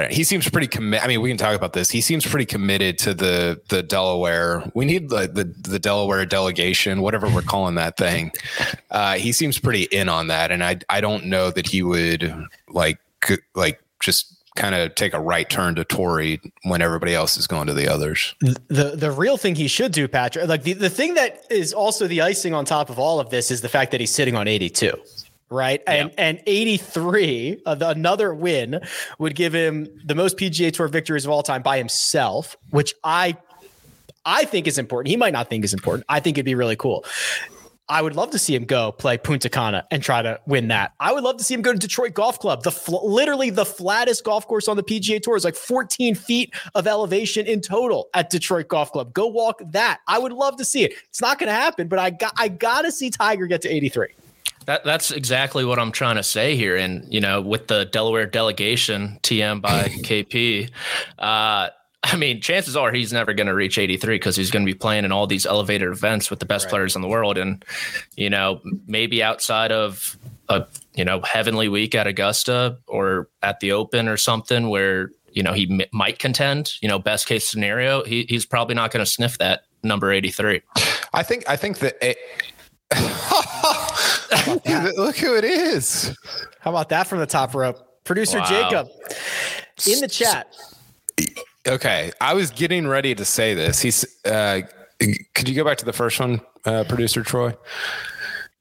he 0.10 0.24
seems 0.24 0.50
pretty 0.50 0.68
committed. 0.68 1.04
I 1.04 1.08
mean, 1.08 1.22
we 1.22 1.30
can 1.30 1.38
talk 1.38 1.56
about 1.56 1.74
this. 1.74 1.90
He 1.90 2.02
seems 2.02 2.26
pretty 2.26 2.46
committed 2.46 2.98
to 3.00 3.14
the 3.14 3.62
the 3.70 3.84
Delaware. 3.84 4.64
We 4.74 4.86
need 4.86 5.10
the 5.10 5.28
the, 5.28 5.44
the 5.70 5.80
Delaware 5.80 6.26
delegation, 6.26 7.02
whatever 7.02 7.30
we're 7.30 7.42
calling 7.42 7.76
that 7.76 7.98
thing. 7.98 8.32
Uh, 8.92 9.16
he 9.16 9.32
seems 9.32 9.58
pretty 9.58 9.84
in 9.84 10.08
on 10.08 10.28
that, 10.28 10.52
and 10.52 10.64
I 10.64 10.78
I 10.88 11.02
don't 11.02 11.26
know 11.26 11.50
that 11.50 11.66
he 11.66 11.82
would 11.82 12.32
like 12.70 13.00
like 13.56 13.82
just 14.00 14.36
kind 14.56 14.76
of 14.76 14.94
take 14.94 15.14
a 15.14 15.20
right 15.20 15.50
turn 15.50 15.74
to 15.76 15.84
Torrey 15.84 16.40
when 16.64 16.82
everybody 16.82 17.16
else 17.16 17.36
is 17.36 17.48
going 17.48 17.66
to 17.68 17.74
the 17.74 17.88
others. 17.88 18.36
The 18.68 18.94
the 18.96 19.12
real 19.12 19.38
thing 19.38 19.56
he 19.56 19.68
should 19.68 19.92
do, 19.92 20.08
Patrick, 20.08 20.48
like 20.48 20.62
the, 20.62 20.74
the 20.74 20.92
thing 20.92 21.16
that 21.16 21.44
is 21.50 21.74
also 21.74 22.08
the 22.08 22.22
icing 22.22 22.54
on 22.54 22.66
top 22.66 22.92
of 22.92 23.00
all 23.00 23.20
of 23.20 23.32
this 23.32 23.50
is 23.50 23.62
the 23.62 23.70
fact 23.70 23.92
that 23.92 24.00
he's 24.00 24.14
sitting 24.14 24.36
on 24.36 24.48
82 24.48 24.94
right? 25.54 25.82
And 25.88 26.12
and 26.18 26.42
83, 26.46 27.62
uh, 27.66 27.76
the, 27.76 27.90
another 27.90 28.34
win 28.34 28.82
would 29.20 29.36
give 29.36 29.54
him 29.54 29.88
the 30.04 30.16
most 30.16 30.38
PGA 30.38 30.74
Tour 30.74 30.88
victories 30.88 31.26
of 31.26 31.32
all 31.32 31.44
time 31.44 31.62
by 31.62 31.78
himself, 31.78 32.58
which 32.72 32.94
I 33.04 33.38
I 34.26 34.46
think 34.46 34.68
is 34.68 34.78
important. 34.78 35.10
He 35.10 35.18
might 35.18 35.34
not 35.34 35.50
think 35.50 35.64
is 35.64 35.74
important. 35.74 36.06
I 36.10 36.20
think 36.20 36.38
it'd 36.38 36.46
be 36.46 36.56
really 36.56 36.76
cool. 36.76 37.06
I 37.90 38.02
would 38.02 38.16
love 38.16 38.32
to 38.32 38.40
see 38.40 38.56
him 38.56 38.64
go 38.64 38.94
play 38.94 39.18
Punta 39.18 39.50
Cana 39.50 39.86
and 39.92 40.02
try 40.02 40.22
to 40.22 40.40
win 40.46 40.70
that. 40.70 40.94
I 41.02 41.12
would 41.12 41.24
love 41.24 41.36
to 41.38 41.44
see 41.44 41.54
him 41.54 41.62
go 41.62 41.74
to 41.74 41.78
Detroit 41.78 42.14
Golf 42.14 42.40
Club, 42.40 42.64
the 42.64 42.72
fl- 42.72 43.06
literally 43.08 43.50
the 43.50 43.66
flattest 43.66 44.24
golf 44.24 44.48
course 44.48 44.70
on 44.70 44.78
the 44.78 44.84
PGA 44.84 45.22
Tour 45.22 45.36
is 45.36 45.44
like 45.44 45.56
14 45.56 46.16
feet 46.16 46.54
of 46.76 46.88
elevation 46.88 47.46
in 47.46 47.60
total 47.60 48.08
at 48.14 48.30
Detroit 48.30 48.70
Golf 48.70 48.92
Club. 48.94 49.14
Go 49.14 49.28
walk 49.28 49.62
that. 49.72 50.00
I 50.08 50.18
would 50.18 50.32
love 50.32 50.56
to 50.58 50.66
see 50.66 50.84
it. 50.86 50.94
It's 51.10 51.22
not 51.22 51.40
going 51.40 51.50
to 51.50 51.54
happen, 51.54 51.90
but 51.90 52.00
I 52.00 52.10
got 52.10 52.34
I 52.38 52.48
got 52.48 52.84
to 52.84 52.92
see 52.92 53.10
Tiger 53.10 53.48
get 53.48 53.62
to 53.64 53.70
83. 53.70 54.08
That, 54.66 54.84
that's 54.84 55.12
exactly 55.12 55.66
what 55.66 55.80
I'm 55.80 55.92
trying 55.92 56.16
to 56.16 56.24
say 56.24 56.56
here. 56.56 56.76
And, 56.76 57.12
you 57.12 57.20
know, 57.20 57.42
with 57.42 57.68
the 57.68 57.86
Delaware 57.86 58.26
delegation, 58.26 59.20
TM 59.24 59.62
by 59.62 59.84
KP, 59.90 60.70
uh, 61.20 61.70
I 62.06 62.18
mean, 62.18 62.42
chances 62.42 62.76
are 62.76 62.92
he's 62.92 63.14
never 63.14 63.34
going 63.34 63.48
to 63.48 63.54
reach 63.54 63.78
83 63.78 64.16
because 64.16 64.36
he's 64.36 64.52
going 64.52 64.66
to 64.66 64.72
be 64.72 64.78
playing 64.78 65.06
in 65.06 65.12
all 65.12 65.26
these 65.26 65.46
elevated 65.46 65.90
events 65.90 66.30
with 66.30 66.40
the 66.40 66.46
best 66.46 66.66
right. 66.66 66.72
players 66.72 66.96
in 66.96 67.02
the 67.02 67.08
world. 67.08 67.38
And, 67.38 67.64
you 68.18 68.30
know, 68.30 68.62
maybe 68.86 69.24
outside 69.24 69.72
of 69.72 70.18
a, 70.50 70.68
you 70.96 71.06
know, 71.06 71.22
heavenly 71.22 71.70
week 71.70 71.96
at 71.96 72.06
Augusta 72.06 72.78
or 72.88 73.30
at 73.42 73.62
the 73.62 73.72
Open 73.72 74.10
or 74.10 74.18
something 74.18 74.68
where, 74.70 75.12
you 75.32 75.44
know, 75.44 75.54
he 75.54 75.68
m- 75.70 75.88
might 75.94 76.20
contend, 76.20 76.74
you 76.82 76.90
know, 76.90 77.00
best 77.00 77.26
case 77.26 77.48
scenario, 77.48 78.04
he, 78.04 78.26
he's 78.28 78.46
probably 78.46 78.76
not 78.76 78.92
going 78.92 79.04
to 79.04 79.10
sniff 79.10 79.38
that 79.38 79.64
number 79.82 80.12
83. 80.12 80.62
I 81.14 81.24
think, 81.24 81.48
I 81.48 81.56
think 81.56 81.80
that. 81.80 81.98
It, 82.02 82.18
Look 84.98 85.18
who 85.18 85.36
it 85.36 85.44
is. 85.44 86.18
How 86.60 86.72
about 86.72 86.90
that 86.90 87.08
from 87.08 87.20
the 87.20 87.26
top 87.26 87.54
rope? 87.54 87.78
Producer 88.04 88.40
wow. 88.40 88.46
Jacob 88.46 88.88
in 89.88 90.02
the 90.02 90.08
chat. 90.08 90.56
Okay. 91.68 92.12
I 92.20 92.34
was 92.34 92.52
getting 92.52 92.88
ready 92.88 93.16
to 93.16 93.26
say 93.26 93.54
this. 93.54 93.82
He's, 93.82 94.06
uh, 94.26 94.62
could 95.00 95.48
you 95.48 95.56
go 95.56 95.64
back 95.64 95.78
to 95.78 95.86
the 95.86 95.94
first 95.94 96.20
one, 96.20 96.42
uh, 96.66 96.84
producer 96.88 97.24
Troy? 97.24 97.54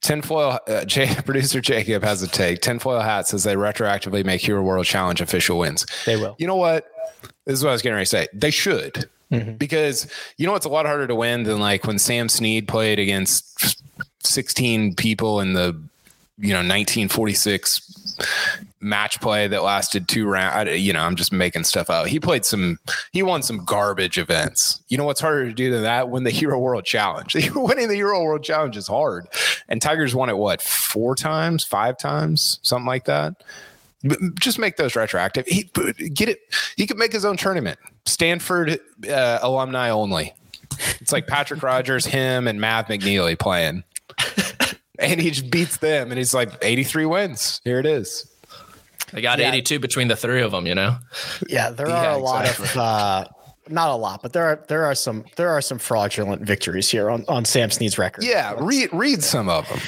Tinfoil, 0.01 0.59
uh, 0.67 0.85
J, 0.85 1.15
producer 1.25 1.61
Jacob 1.61 2.03
has 2.03 2.21
a 2.21 2.27
take. 2.27 2.61
Tinfoil 2.61 2.99
hat 2.99 3.27
says 3.27 3.43
they 3.43 3.55
retroactively 3.55 4.23
make 4.25 4.41
Hero 4.41 4.61
World 4.61 4.85
Challenge 4.85 5.21
official 5.21 5.57
wins. 5.57 5.85
They 6.05 6.17
will. 6.17 6.35
You 6.37 6.47
know 6.47 6.57
what? 6.57 6.85
This 7.45 7.55
is 7.55 7.63
what 7.63 7.71
I 7.71 7.73
was 7.73 7.81
getting 7.81 7.95
ready 7.95 8.05
to 8.05 8.09
say. 8.09 8.27
They 8.33 8.51
should. 8.51 9.09
Mm-hmm. 9.31 9.53
Because 9.53 10.07
you 10.37 10.45
know 10.45 10.53
it's 10.55 10.65
a 10.65 10.69
lot 10.69 10.85
harder 10.85 11.07
to 11.07 11.15
win 11.15 11.43
than 11.43 11.59
like 11.59 11.87
when 11.87 11.97
Sam 11.97 12.29
Snead 12.29 12.67
played 12.67 12.99
against 12.99 13.82
16 14.23 14.95
people 14.95 15.39
in 15.39 15.53
the 15.53 15.79
you 16.39 16.49
know 16.49 16.59
1946 16.59 17.93
match 18.83 19.19
play 19.21 19.47
that 19.47 19.63
lasted 19.63 20.07
two 20.07 20.27
rounds. 20.27 20.79
You 20.79 20.93
know, 20.93 21.01
I'm 21.01 21.15
just 21.15 21.31
making 21.31 21.63
stuff 21.63 21.89
out. 21.89 22.07
He 22.07 22.19
played 22.19 22.45
some, 22.45 22.79
he 23.11 23.23
won 23.23 23.41
some 23.41 23.63
garbage 23.63 24.17
events. 24.17 24.81
You 24.89 24.97
know 24.97 25.05
what's 25.05 25.21
harder 25.21 25.45
to 25.45 25.53
do 25.53 25.71
than 25.71 25.83
that? 25.83 26.09
Win 26.09 26.23
the 26.23 26.29
Hero 26.31 26.59
World 26.59 26.85
Challenge. 26.85 27.51
Winning 27.55 27.87
the 27.87 27.95
Hero 27.95 28.21
World 28.21 28.43
Challenge 28.43 28.77
is 28.77 28.87
hard. 28.87 29.27
And 29.69 29.81
Tiger's 29.81 30.13
won 30.13 30.29
it 30.29 30.37
what 30.37 30.61
four 30.61 31.15
times, 31.15 31.63
five 31.63 31.97
times, 31.97 32.59
something 32.61 32.87
like 32.87 33.05
that. 33.05 33.43
Just 34.37 34.59
make 34.59 34.75
those 34.75 34.95
retroactive. 34.97 35.47
He 35.47 35.63
get 36.13 36.27
it. 36.27 36.41
He 36.75 36.85
could 36.85 36.97
make 36.97 37.13
his 37.13 37.23
own 37.23 37.37
tournament. 37.37 37.79
Stanford 38.05 38.79
uh, 39.09 39.39
alumni 39.41 39.89
only. 39.89 40.33
It's 40.99 41.13
like 41.13 41.25
Patrick 41.25 41.63
Rodgers, 41.63 42.05
him, 42.05 42.47
and 42.47 42.59
Matt 42.59 42.89
McNealy 42.89 43.39
playing 43.39 43.85
and 44.99 45.19
he 45.19 45.31
just 45.31 45.49
beats 45.49 45.77
them, 45.77 46.11
and 46.11 46.17
he's 46.17 46.33
like 46.33 46.51
83 46.61 47.05
wins. 47.05 47.61
Here 47.63 47.79
it 47.79 47.85
is. 47.85 48.29
They 49.11 49.21
got 49.21 49.39
yeah. 49.39 49.49
82 49.49 49.79
between 49.79 50.07
the 50.07 50.15
three 50.15 50.41
of 50.41 50.51
them, 50.51 50.65
you 50.65 50.75
know. 50.75 50.97
Yeah, 51.47 51.69
there 51.69 51.87
are 51.87 52.03
yeah, 52.03 52.15
a 52.15 52.17
lot 52.17 52.49
of 52.49 52.77
uh, 52.77 53.25
not 53.69 53.89
a 53.89 53.95
lot, 53.95 54.21
but 54.21 54.33
there 54.33 54.43
are 54.43 54.65
there 54.67 54.85
are 54.85 54.95
some 54.95 55.23
there 55.35 55.49
are 55.49 55.61
some 55.61 55.77
fraudulent 55.77 56.41
victories 56.41 56.89
here 56.89 57.09
on 57.09 57.23
on 57.27 57.45
Sam 57.45 57.69
Snead's 57.69 57.97
record. 57.97 58.23
Yeah, 58.23 58.55
read 58.59 58.89
read 58.91 59.23
some 59.23 59.49
of 59.49 59.67
them. 59.69 59.79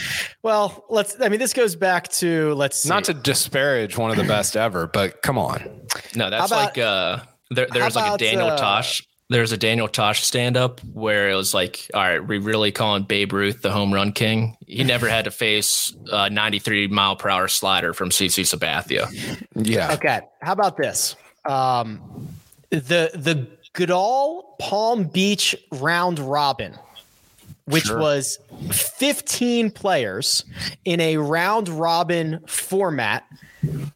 Well, 0.44 0.86
let's. 0.90 1.20
I 1.20 1.30
mean, 1.30 1.40
this 1.40 1.54
goes 1.54 1.76
back 1.76 2.08
to 2.10 2.54
let's 2.54 2.84
see. 2.84 2.90
not 2.90 3.06
to 3.06 3.14
disparage 3.14 3.98
one 3.98 4.12
of 4.12 4.18
the 4.18 4.24
best 4.24 4.56
ever, 4.56 4.88
but 4.88 5.22
come 5.24 5.38
on. 5.38 5.88
No, 6.16 6.30
that's 6.30 6.52
about, 6.52 6.66
like 6.66 6.78
uh, 6.78 7.20
there, 7.50 7.68
there's 7.72 7.96
like 7.96 8.14
a 8.14 8.18
Daniel 8.18 8.48
uh, 8.48 8.58
Tosh 8.58 9.02
there's 9.30 9.52
a 9.52 9.58
Daniel 9.58 9.88
Tosh 9.88 10.24
stand 10.24 10.56
up 10.56 10.82
where 10.84 11.30
it 11.30 11.36
was 11.36 11.54
like, 11.54 11.90
all 11.94 12.02
right, 12.02 12.26
we 12.26 12.38
really 12.38 12.72
calling 12.72 13.04
Babe 13.04 13.34
Ruth 13.34 13.62
the 13.62 13.72
home 13.72 13.94
run 13.94 14.12
king. 14.12 14.56
He 14.68 14.84
never 14.84 15.10
had 15.10 15.26
to 15.26 15.32
face 15.32 15.96
a 16.12 16.30
93 16.30 16.88
mile 16.88 17.16
per 17.16 17.30
hour 17.30 17.48
slider 17.48 17.94
from 17.94 18.10
CC 18.10 18.44
Sabathia. 18.44 19.10
Yeah. 19.56 19.94
Okay. 19.94 20.22
How 20.42 20.54
about 20.54 20.78
this? 20.78 21.16
Um, 21.46 22.28
the 22.70 23.12
the 23.14 23.48
Goodall 23.74 24.56
Palm 24.60 25.06
Beach 25.06 25.56
round 25.72 26.20
robin, 26.20 26.76
which 27.66 27.86
sure. 27.86 28.00
was 28.00 28.40
15 28.72 29.72
players 29.72 30.46
in 30.86 31.00
a 31.00 31.18
round 31.18 31.70
robin 31.70 32.40
format 32.48 33.26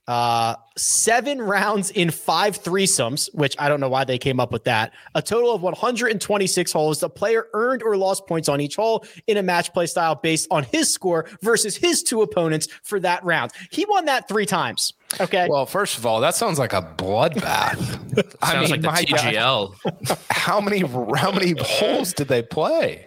uh, 0.08 0.56
seven 0.76 1.42
rounds 1.42 1.92
in 1.92 2.10
five 2.10 2.62
threesomes, 2.62 3.34
which 3.36 3.56
I 3.60 3.70
don't 3.70 3.80
know 3.80 3.90
why 3.90 4.04
they 4.04 4.18
came 4.18 4.40
up 4.40 4.52
with 4.52 4.64
that. 4.64 4.92
A 5.16 5.22
total 5.22 5.54
of 5.54 5.62
126 5.62 6.72
holes. 6.72 7.00
The 7.00 7.10
player 7.10 7.48
earned 7.54 7.84
or 7.84 7.98
lost 7.98 8.26
points 8.28 8.50
on 8.50 8.62
each 8.62 8.76
hole 8.76 9.06
in 9.28 9.38
a 9.38 9.44
match 9.44 9.72
play 9.74 9.86
style 9.86 10.16
based 10.16 10.48
on 10.52 10.64
his 10.64 10.92
score 10.92 11.28
versus 11.42 11.76
his 11.76 12.04
two 12.04 12.22
opponents 12.22 12.68
for 12.84 13.00
that 13.02 13.24
round. 13.24 13.52
He 13.72 13.86
won 13.86 14.06
that 14.06 14.28
three 14.28 14.46
times. 14.46 14.94
Okay. 15.20 15.48
Well, 15.50 15.66
first 15.66 15.98
of 15.98 16.06
all, 16.06 16.22
that 16.22 16.36
sounds 16.36 16.60
like 16.60 16.74
a 16.74 16.82
bloodbath. 16.82 18.38
I 18.42 18.62
mean, 18.62 18.70
like 18.70 18.82
the 18.82 19.16
TGL. 19.16 19.76
God, 20.08 20.18
how 20.30 20.62
many 20.62 20.80
how 20.80 21.32
many 21.32 21.56
holes 21.60 22.14
did 22.14 22.28
they 22.28 22.42
play? 22.42 23.06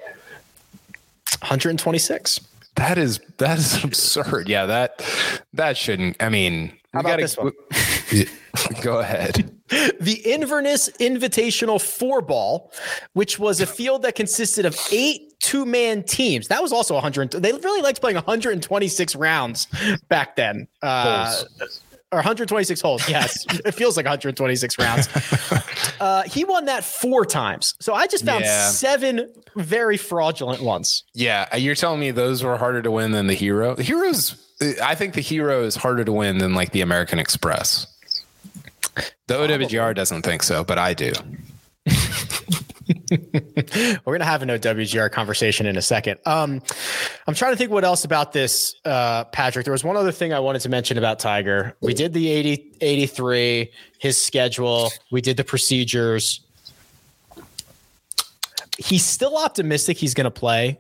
126. 1.41 2.41
That 2.77 2.99
is 2.99 3.21
that 3.39 3.59
is 3.59 3.85
absurd. 3.85 4.49
Yeah, 4.49 4.67
that 4.67 5.05
that 5.53 5.77
shouldn't. 5.77 6.23
I 6.23 6.29
mean, 6.29 6.73
how 6.93 7.01
about 7.01 7.21
gotta, 7.21 7.23
this 7.23 7.37
one? 7.37 7.53
go 8.83 8.99
ahead. 8.99 9.51
The 10.01 10.21
Inverness 10.31 10.91
Invitational 11.01 11.81
Four 11.81 12.21
Ball, 12.21 12.71
which 13.15 13.39
was 13.39 13.63
a 13.63 13.67
field 13.67 14.03
that 14.03 14.15
consisted 14.15 14.67
of 14.67 14.79
eight 14.93 15.33
two 15.39 15.65
man 15.65 16.03
teams. 16.03 16.49
That 16.49 16.61
was 16.63 16.75
also 16.75 16.93
100. 16.93 17.31
They 17.33 17.53
really 17.53 17.81
liked 17.81 18.01
playing 18.03 18.17
126 18.17 19.17
rounds 19.17 19.69
back 20.11 20.37
then. 20.37 20.69
Uh, 20.83 21.43
or 22.13 22.17
126 22.17 22.81
holes. 22.81 23.09
Yes, 23.09 23.45
it 23.65 23.73
feels 23.73 23.97
like 23.97 24.05
126 24.05 24.79
rounds. 24.79 25.09
Uh, 26.01 26.25
he 26.25 26.43
won 26.43 26.65
that 26.65 26.83
four 26.83 27.25
times. 27.25 27.77
So 27.81 27.95
I 27.95 28.09
just 28.09 28.25
found 28.25 28.43
yeah. 28.43 28.71
seven 28.71 29.33
very 29.55 29.97
fraudulent 29.97 30.61
ones. 30.61 31.05
Yeah, 31.15 31.55
you're 31.55 31.77
telling 31.77 32.01
me 32.01 32.11
those 32.11 32.43
were 32.43 32.57
harder 32.57 32.83
to 32.83 32.91
win 32.91 33.13
than 33.13 33.29
the 33.29 33.35
hero. 33.35 33.77
The 33.77 33.85
heroes 33.85 34.35
I 34.83 34.95
think 34.95 35.15
the 35.15 35.21
hero 35.21 35.63
is 35.65 35.77
harder 35.77 36.05
to 36.05 36.13
win 36.13 36.39
than 36.39 36.55
like 36.55 36.73
the 36.73 36.81
American 36.81 37.19
Express. 37.19 37.87
The 39.27 39.35
OWGR 39.35 39.95
doesn't 39.95 40.23
think 40.23 40.43
so, 40.43 40.65
but 40.65 40.79
I 40.79 40.95
do. 40.95 41.13
We're 44.05 44.15
gonna 44.15 44.25
have 44.25 44.43
an 44.43 44.49
OWGR 44.49 45.11
conversation 45.11 45.67
in 45.67 45.77
a 45.77 45.83
second. 45.83 46.19
Um, 46.27 46.63
I'm 47.27 47.35
trying 47.35 47.53
to 47.53 47.57
think 47.57 47.71
what 47.71 47.85
else 47.85 48.05
about 48.05 48.33
this, 48.33 48.75
uh, 48.85 49.25
Patrick. 49.25 49.65
There 49.65 49.73
was 49.73 49.85
one 49.85 49.97
other 49.97 50.13
thing 50.13 50.33
I 50.33 50.41
wanted 50.41 50.61
to 50.63 50.69
mention 50.69 50.99
about 50.99 51.19
Tiger. 51.19 51.77
We 51.81 51.95
did 51.95 52.13
the 52.13 52.29
80, 52.29 52.73
83, 52.81 53.71
his 53.99 54.21
schedule. 54.21 54.91
We 55.11 55.21
did 55.21 55.37
the 55.37 55.45
procedures. 55.45 56.41
He's 58.79 59.05
still 59.05 59.37
optimistic 59.37 59.97
he's 59.99 60.15
going 60.15 60.25
to 60.25 60.31
play 60.31 60.79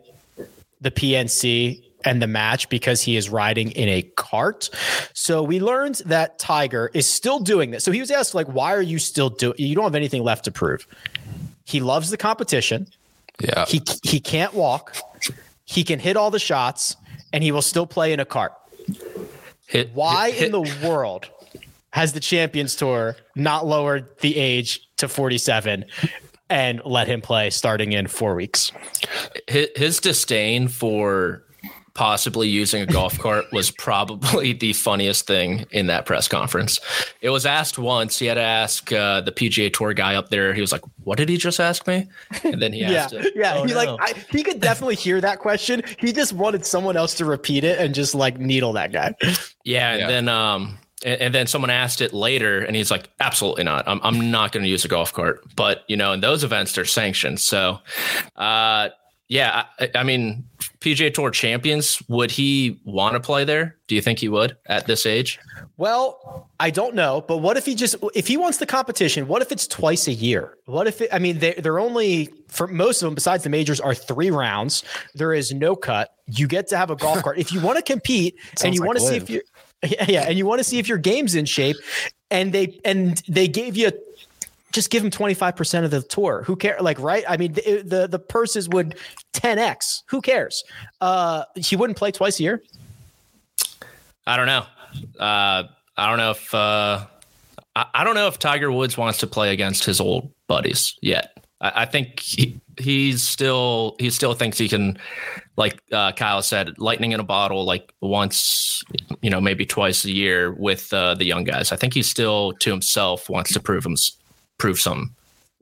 the 0.80 0.90
PNC 0.90 1.84
and 2.04 2.20
the 2.20 2.26
match 2.26 2.68
because 2.68 3.00
he 3.02 3.16
is 3.16 3.30
riding 3.30 3.70
in 3.72 3.88
a 3.88 4.02
cart. 4.02 4.70
So 5.12 5.42
we 5.42 5.60
learned 5.60 5.96
that 6.06 6.38
Tiger 6.38 6.90
is 6.94 7.08
still 7.08 7.38
doing 7.38 7.70
this. 7.70 7.84
So 7.84 7.92
he 7.92 8.00
was 8.00 8.10
asked, 8.10 8.34
like, 8.34 8.48
why 8.48 8.74
are 8.74 8.82
you 8.82 8.98
still 8.98 9.30
doing 9.30 9.54
you 9.58 9.74
don't 9.74 9.84
have 9.84 9.94
anything 9.94 10.22
left 10.22 10.44
to 10.44 10.50
prove. 10.50 10.86
He 11.64 11.80
loves 11.80 12.10
the 12.10 12.16
competition. 12.16 12.88
Yeah. 13.40 13.64
He 13.66 13.82
he 14.02 14.20
can't 14.20 14.54
walk. 14.54 14.96
He 15.64 15.84
can 15.84 15.98
hit 15.98 16.16
all 16.16 16.30
the 16.30 16.38
shots 16.38 16.96
and 17.32 17.42
he 17.42 17.52
will 17.52 17.62
still 17.62 17.86
play 17.86 18.12
in 18.12 18.20
a 18.20 18.24
cart. 18.24 18.52
Hit, 19.66 19.90
why 19.94 20.30
hit, 20.30 20.38
hit. 20.38 20.46
in 20.46 20.52
the 20.52 20.86
world 20.86 21.28
has 21.90 22.12
the 22.12 22.20
Champions 22.20 22.76
Tour 22.76 23.16
not 23.34 23.66
lowered 23.66 24.06
the 24.20 24.36
age 24.36 24.86
to 24.98 25.08
47 25.08 25.84
and 26.50 26.82
let 26.84 27.08
him 27.08 27.22
play 27.22 27.48
starting 27.50 27.92
in 27.92 28.06
4 28.06 28.34
weeks? 28.34 28.72
His 29.48 30.00
disdain 30.00 30.68
for 30.68 31.42
possibly 31.94 32.48
using 32.48 32.82
a 32.82 32.86
golf 32.86 33.18
cart 33.18 33.44
was 33.52 33.70
probably 33.70 34.52
the 34.52 34.72
funniest 34.72 35.26
thing 35.26 35.66
in 35.70 35.86
that 35.88 36.06
press 36.06 36.28
conference. 36.28 36.80
It 37.20 37.30
was 37.30 37.44
asked 37.44 37.78
once. 37.78 38.18
He 38.18 38.26
had 38.26 38.34
to 38.34 38.42
ask 38.42 38.92
uh, 38.92 39.20
the 39.20 39.32
PGA 39.32 39.72
Tour 39.72 39.92
guy 39.92 40.14
up 40.14 40.30
there. 40.30 40.54
He 40.54 40.60
was 40.60 40.72
like, 40.72 40.82
"What 41.04 41.18
did 41.18 41.28
he 41.28 41.36
just 41.36 41.60
ask 41.60 41.86
me?" 41.86 42.08
And 42.44 42.60
then 42.62 42.72
he 42.72 42.84
asked 42.84 43.12
yeah, 43.12 43.20
it. 43.20 43.32
Yeah, 43.34 43.54
oh, 43.56 43.64
he 43.64 43.72
no. 43.72 43.76
like 43.76 44.00
I, 44.00 44.18
he 44.30 44.42
could 44.42 44.60
definitely 44.60 44.96
hear 44.96 45.20
that 45.20 45.38
question. 45.38 45.82
He 45.98 46.12
just 46.12 46.32
wanted 46.32 46.64
someone 46.64 46.96
else 46.96 47.14
to 47.14 47.24
repeat 47.24 47.64
it 47.64 47.78
and 47.78 47.94
just 47.94 48.14
like 48.14 48.38
needle 48.38 48.72
that 48.74 48.92
guy. 48.92 49.14
Yeah, 49.64 49.92
and 49.92 50.00
yeah. 50.00 50.06
then 50.08 50.28
um 50.28 50.78
and, 51.04 51.34
then 51.34 51.46
someone 51.46 51.70
asked 51.70 52.00
it 52.00 52.12
later 52.12 52.60
and 52.60 52.76
he's 52.76 52.90
like 52.90 53.08
absolutely 53.20 53.64
not 53.64 53.86
i'm, 53.88 54.00
I'm 54.02 54.30
not 54.30 54.52
going 54.52 54.62
to 54.62 54.68
use 54.68 54.84
a 54.84 54.88
golf 54.88 55.12
cart 55.12 55.42
but 55.56 55.84
you 55.88 55.96
know 55.96 56.12
in 56.12 56.20
those 56.20 56.44
events 56.44 56.72
they're 56.72 56.84
sanctioned 56.84 57.40
so 57.40 57.80
uh 58.36 58.88
yeah, 59.28 59.64
I, 59.78 59.90
I, 59.94 60.02
mean, 60.02 60.44
PGA 60.80 61.12
Tour 61.12 61.30
champions, 61.30 62.02
would 62.08 62.30
he 62.30 62.80
want 62.84 63.14
to 63.14 63.20
play 63.20 63.44
there? 63.44 63.76
Do 63.86 63.94
you 63.94 64.02
think 64.02 64.18
he 64.18 64.28
would 64.28 64.56
at 64.66 64.86
this 64.86 65.06
age? 65.06 65.38
Well, 65.78 66.50
I 66.60 66.70
don't 66.70 66.94
know, 66.94 67.24
but 67.26 67.38
what 67.38 67.56
if 67.56 67.64
he 67.64 67.74
just 67.74 67.96
if 68.14 68.26
he 68.26 68.36
wants 68.36 68.58
the 68.58 68.66
competition? 68.66 69.26
What 69.28 69.42
if 69.42 69.50
it's 69.50 69.66
twice 69.66 70.06
a 70.06 70.12
year? 70.12 70.58
What 70.66 70.86
if 70.86 71.00
it, 71.00 71.08
I 71.12 71.18
mean 71.18 71.38
they 71.38 71.54
they're 71.54 71.78
only 71.78 72.30
for 72.48 72.66
most 72.66 73.02
of 73.02 73.06
them 73.06 73.14
besides 73.14 73.42
the 73.42 73.50
majors 73.50 73.80
are 73.80 73.94
three 73.94 74.30
rounds. 74.30 74.84
There 75.14 75.32
is 75.32 75.52
no 75.52 75.76
cut. 75.76 76.14
You 76.26 76.46
get 76.46 76.68
to 76.68 76.76
have 76.76 76.90
a 76.90 76.96
golf 76.96 77.22
cart 77.22 77.38
if 77.38 77.52
you 77.52 77.60
want 77.60 77.78
to 77.78 77.82
compete 77.82 78.36
and 78.64 78.74
you 78.74 78.80
like 78.80 78.88
want 78.88 78.98
to 78.98 79.04
see 79.06 79.16
if 79.16 79.30
you 79.30 79.40
yeah, 79.82 80.04
yeah, 80.08 80.22
and 80.28 80.38
you 80.38 80.46
want 80.46 80.60
to 80.60 80.64
see 80.64 80.78
if 80.78 80.88
your 80.88 80.98
game's 80.98 81.34
in 81.34 81.44
shape. 81.44 81.76
And 82.30 82.52
they 82.52 82.80
and 82.84 83.22
they 83.28 83.48
gave 83.48 83.76
you 83.76 83.92
just 84.72 84.90
give 84.90 85.04
him 85.04 85.10
25% 85.10 85.84
of 85.84 85.90
the 85.90 86.02
tour. 86.02 86.42
Who 86.46 86.56
cares? 86.56 86.80
Like, 86.80 86.98
right? 86.98 87.24
I 87.28 87.36
mean, 87.36 87.52
the, 87.52 87.82
the, 87.84 88.06
the 88.08 88.18
purses 88.18 88.68
would 88.70 88.96
10x. 89.34 90.02
Who 90.08 90.20
cares? 90.20 90.64
Uh, 91.00 91.44
he 91.56 91.76
wouldn't 91.76 91.98
play 91.98 92.10
twice 92.10 92.40
a 92.40 92.42
year. 92.42 92.62
I 94.26 94.36
don't 94.36 94.46
know. 94.46 94.64
Uh, 95.18 95.64
I 95.96 96.08
don't 96.08 96.18
know 96.18 96.30
if, 96.30 96.54
uh, 96.54 97.06
I, 97.76 97.86
I, 97.94 98.04
don't 98.04 98.14
know 98.14 98.28
if 98.28 98.38
Tiger 98.38 98.70
Woods 98.70 98.96
wants 98.96 99.18
to 99.18 99.26
play 99.26 99.52
against 99.52 99.84
his 99.84 100.00
old 100.00 100.32
buddies 100.48 100.96
yet. 101.02 101.44
I, 101.60 101.82
I 101.82 101.84
think 101.84 102.20
he, 102.20 102.60
he's 102.78 103.22
still, 103.22 103.96
he 103.98 104.10
still 104.10 104.34
thinks 104.34 104.58
he 104.58 104.68
can, 104.68 104.98
like 105.56 105.80
uh, 105.92 106.12
Kyle 106.12 106.42
said, 106.42 106.78
lightning 106.78 107.12
in 107.12 107.20
a 107.20 107.24
bottle, 107.24 107.64
like 107.64 107.92
once, 108.00 108.82
you 109.20 109.30
know, 109.30 109.40
maybe 109.40 109.66
twice 109.66 110.04
a 110.04 110.12
year 110.12 110.52
with 110.52 110.92
uh, 110.92 111.14
the 111.14 111.24
young 111.24 111.44
guys. 111.44 111.72
I 111.72 111.76
think 111.76 111.94
he 111.94 112.02
still 112.02 112.52
to 112.60 112.70
himself 112.70 113.28
wants 113.28 113.52
to 113.52 113.60
prove 113.60 113.84
him, 113.84 113.96
prove 114.58 114.80
something. 114.80 115.14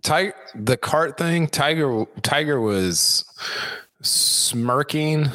Tiger, 0.03 0.35
the 0.55 0.76
cart 0.76 1.18
thing. 1.18 1.46
Tiger, 1.46 2.05
Tiger 2.22 2.61
was 2.61 3.24
smirking. 4.03 5.29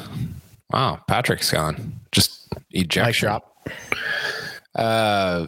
Wow, 0.72 1.00
Patrick's 1.06 1.50
gone. 1.50 2.00
Just 2.12 2.48
ejection. 2.72 3.28
drop. 3.28 3.56
Uh, 4.74 5.46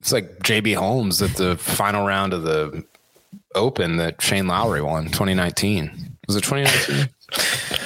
it's 0.00 0.12
like 0.12 0.38
JB 0.40 0.76
Holmes 0.76 1.20
at 1.22 1.36
the 1.36 1.56
final 1.56 2.06
round 2.06 2.32
of 2.32 2.42
the 2.42 2.84
Open 3.54 3.98
that 3.98 4.20
Shane 4.22 4.46
Lowry 4.46 4.80
won 4.80 5.06
2019. 5.06 6.16
Was 6.26 6.36
it 6.36 6.44
2019? 6.44 7.08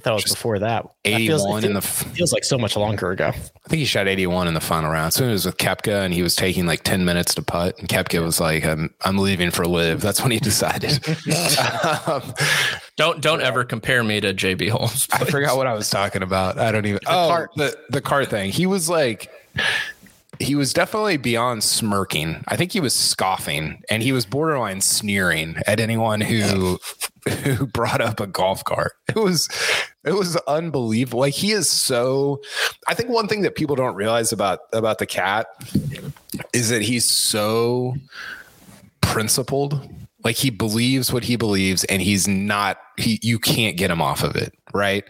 I 0.00 0.02
thought 0.02 0.18
it 0.20 0.24
was 0.24 0.32
before 0.32 0.58
that. 0.60 0.86
81 1.04 1.64
in 1.64 1.74
the 1.74 1.82
feels 1.82 2.32
like 2.32 2.42
so 2.44 2.56
much 2.56 2.74
longer 2.74 3.10
ago. 3.10 3.28
I 3.28 3.68
think 3.68 3.80
he 3.80 3.84
shot 3.84 4.08
81 4.08 4.48
in 4.48 4.54
the 4.54 4.60
final 4.60 4.90
round. 4.90 5.12
So 5.12 5.24
it 5.26 5.30
was 5.30 5.44
with 5.44 5.58
Koepka 5.58 6.04
and 6.04 6.14
he 6.14 6.22
was 6.22 6.34
taking 6.34 6.64
like 6.66 6.82
10 6.84 7.04
minutes 7.04 7.34
to 7.34 7.42
putt 7.42 7.78
and 7.78 7.88
Koepka 7.88 8.22
was 8.24 8.40
like 8.40 8.64
I'm 8.64 8.94
I'm 9.02 9.18
leaving 9.18 9.50
for 9.50 9.66
LIV. 9.66 10.00
That's 10.00 10.22
when 10.22 10.30
he 10.30 10.38
decided. 10.40 11.06
um, 12.06 12.22
don't 12.96 13.20
don't 13.20 13.42
ever 13.42 13.64
compare 13.64 14.02
me 14.02 14.20
to 14.20 14.32
JB 14.32 14.70
Holmes. 14.70 15.06
Please. 15.06 15.22
I 15.22 15.24
forgot 15.30 15.56
what 15.58 15.66
I 15.66 15.74
was 15.74 15.90
talking 15.90 16.22
about. 16.22 16.58
I 16.58 16.72
don't 16.72 16.86
even 16.86 17.00
the 17.04 17.10
Oh, 17.10 17.28
car. 17.28 17.50
the 17.56 17.76
the 17.90 18.00
car 18.00 18.24
thing. 18.24 18.52
He 18.52 18.64
was 18.66 18.88
like 18.88 19.30
he 20.40 20.54
was 20.54 20.72
definitely 20.72 21.18
beyond 21.18 21.62
smirking. 21.62 22.42
I 22.48 22.56
think 22.56 22.72
he 22.72 22.80
was 22.80 22.94
scoffing 22.94 23.82
and 23.90 24.02
he 24.02 24.10
was 24.10 24.24
borderline 24.24 24.80
sneering 24.80 25.56
at 25.66 25.80
anyone 25.80 26.22
who 26.22 26.78
who 27.44 27.66
brought 27.66 28.00
up 28.00 28.20
a 28.20 28.26
golf 28.26 28.64
cart. 28.64 28.94
It 29.08 29.16
was 29.16 29.48
it 30.04 30.12
was 30.12 30.36
unbelievable. 30.48 31.20
Like 31.20 31.34
he 31.34 31.52
is 31.52 31.70
so 31.70 32.40
I 32.88 32.94
think 32.94 33.10
one 33.10 33.28
thing 33.28 33.42
that 33.42 33.54
people 33.54 33.76
don't 33.76 33.94
realize 33.94 34.32
about 34.32 34.60
about 34.72 34.98
the 34.98 35.06
cat 35.06 35.46
is 36.54 36.70
that 36.70 36.82
he's 36.82 37.04
so 37.04 37.94
principled. 39.02 39.88
Like 40.24 40.36
he 40.36 40.48
believes 40.50 41.12
what 41.12 41.24
he 41.24 41.36
believes 41.36 41.84
and 41.84 42.00
he's 42.00 42.26
not 42.26 42.78
he 42.96 43.18
you 43.22 43.38
can't 43.38 43.76
get 43.76 43.90
him 43.90 44.00
off 44.00 44.22
of 44.22 44.36
it, 44.36 44.54
right? 44.72 45.04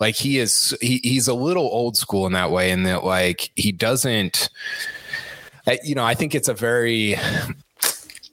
Like 0.00 0.14
he 0.14 0.38
is 0.38 0.76
he, 0.80 1.00
he's 1.02 1.28
a 1.28 1.34
little 1.34 1.64
old 1.64 1.96
school 1.96 2.26
in 2.26 2.32
that 2.32 2.50
way 2.50 2.70
in 2.70 2.84
that 2.84 3.04
like 3.04 3.50
he 3.56 3.72
doesn't 3.72 4.48
you 5.84 5.94
know, 5.94 6.04
I 6.04 6.14
think 6.14 6.34
it's 6.34 6.48
a 6.48 6.54
very 6.54 7.16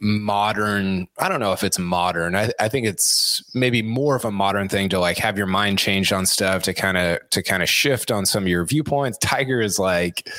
modern 0.01 1.07
i 1.17 1.27
don't 1.27 1.41
know 1.41 1.51
if 1.51 1.61
it's 1.61 1.77
modern 1.77 2.33
I, 2.33 2.51
I 2.57 2.69
think 2.69 2.87
it's 2.87 3.43
maybe 3.53 3.81
more 3.81 4.15
of 4.15 4.23
a 4.23 4.31
modern 4.31 4.69
thing 4.69 4.87
to 4.89 4.99
like 4.99 5.17
have 5.17 5.37
your 5.37 5.45
mind 5.45 5.77
changed 5.77 6.13
on 6.13 6.25
stuff 6.25 6.63
to 6.63 6.73
kind 6.73 6.97
of 6.97 7.19
to 7.31 7.43
kind 7.43 7.61
of 7.61 7.67
shift 7.67 8.09
on 8.09 8.25
some 8.25 8.43
of 8.43 8.47
your 8.47 8.63
viewpoints 8.63 9.17
tiger 9.17 9.59
is 9.59 9.77
like 9.77 10.29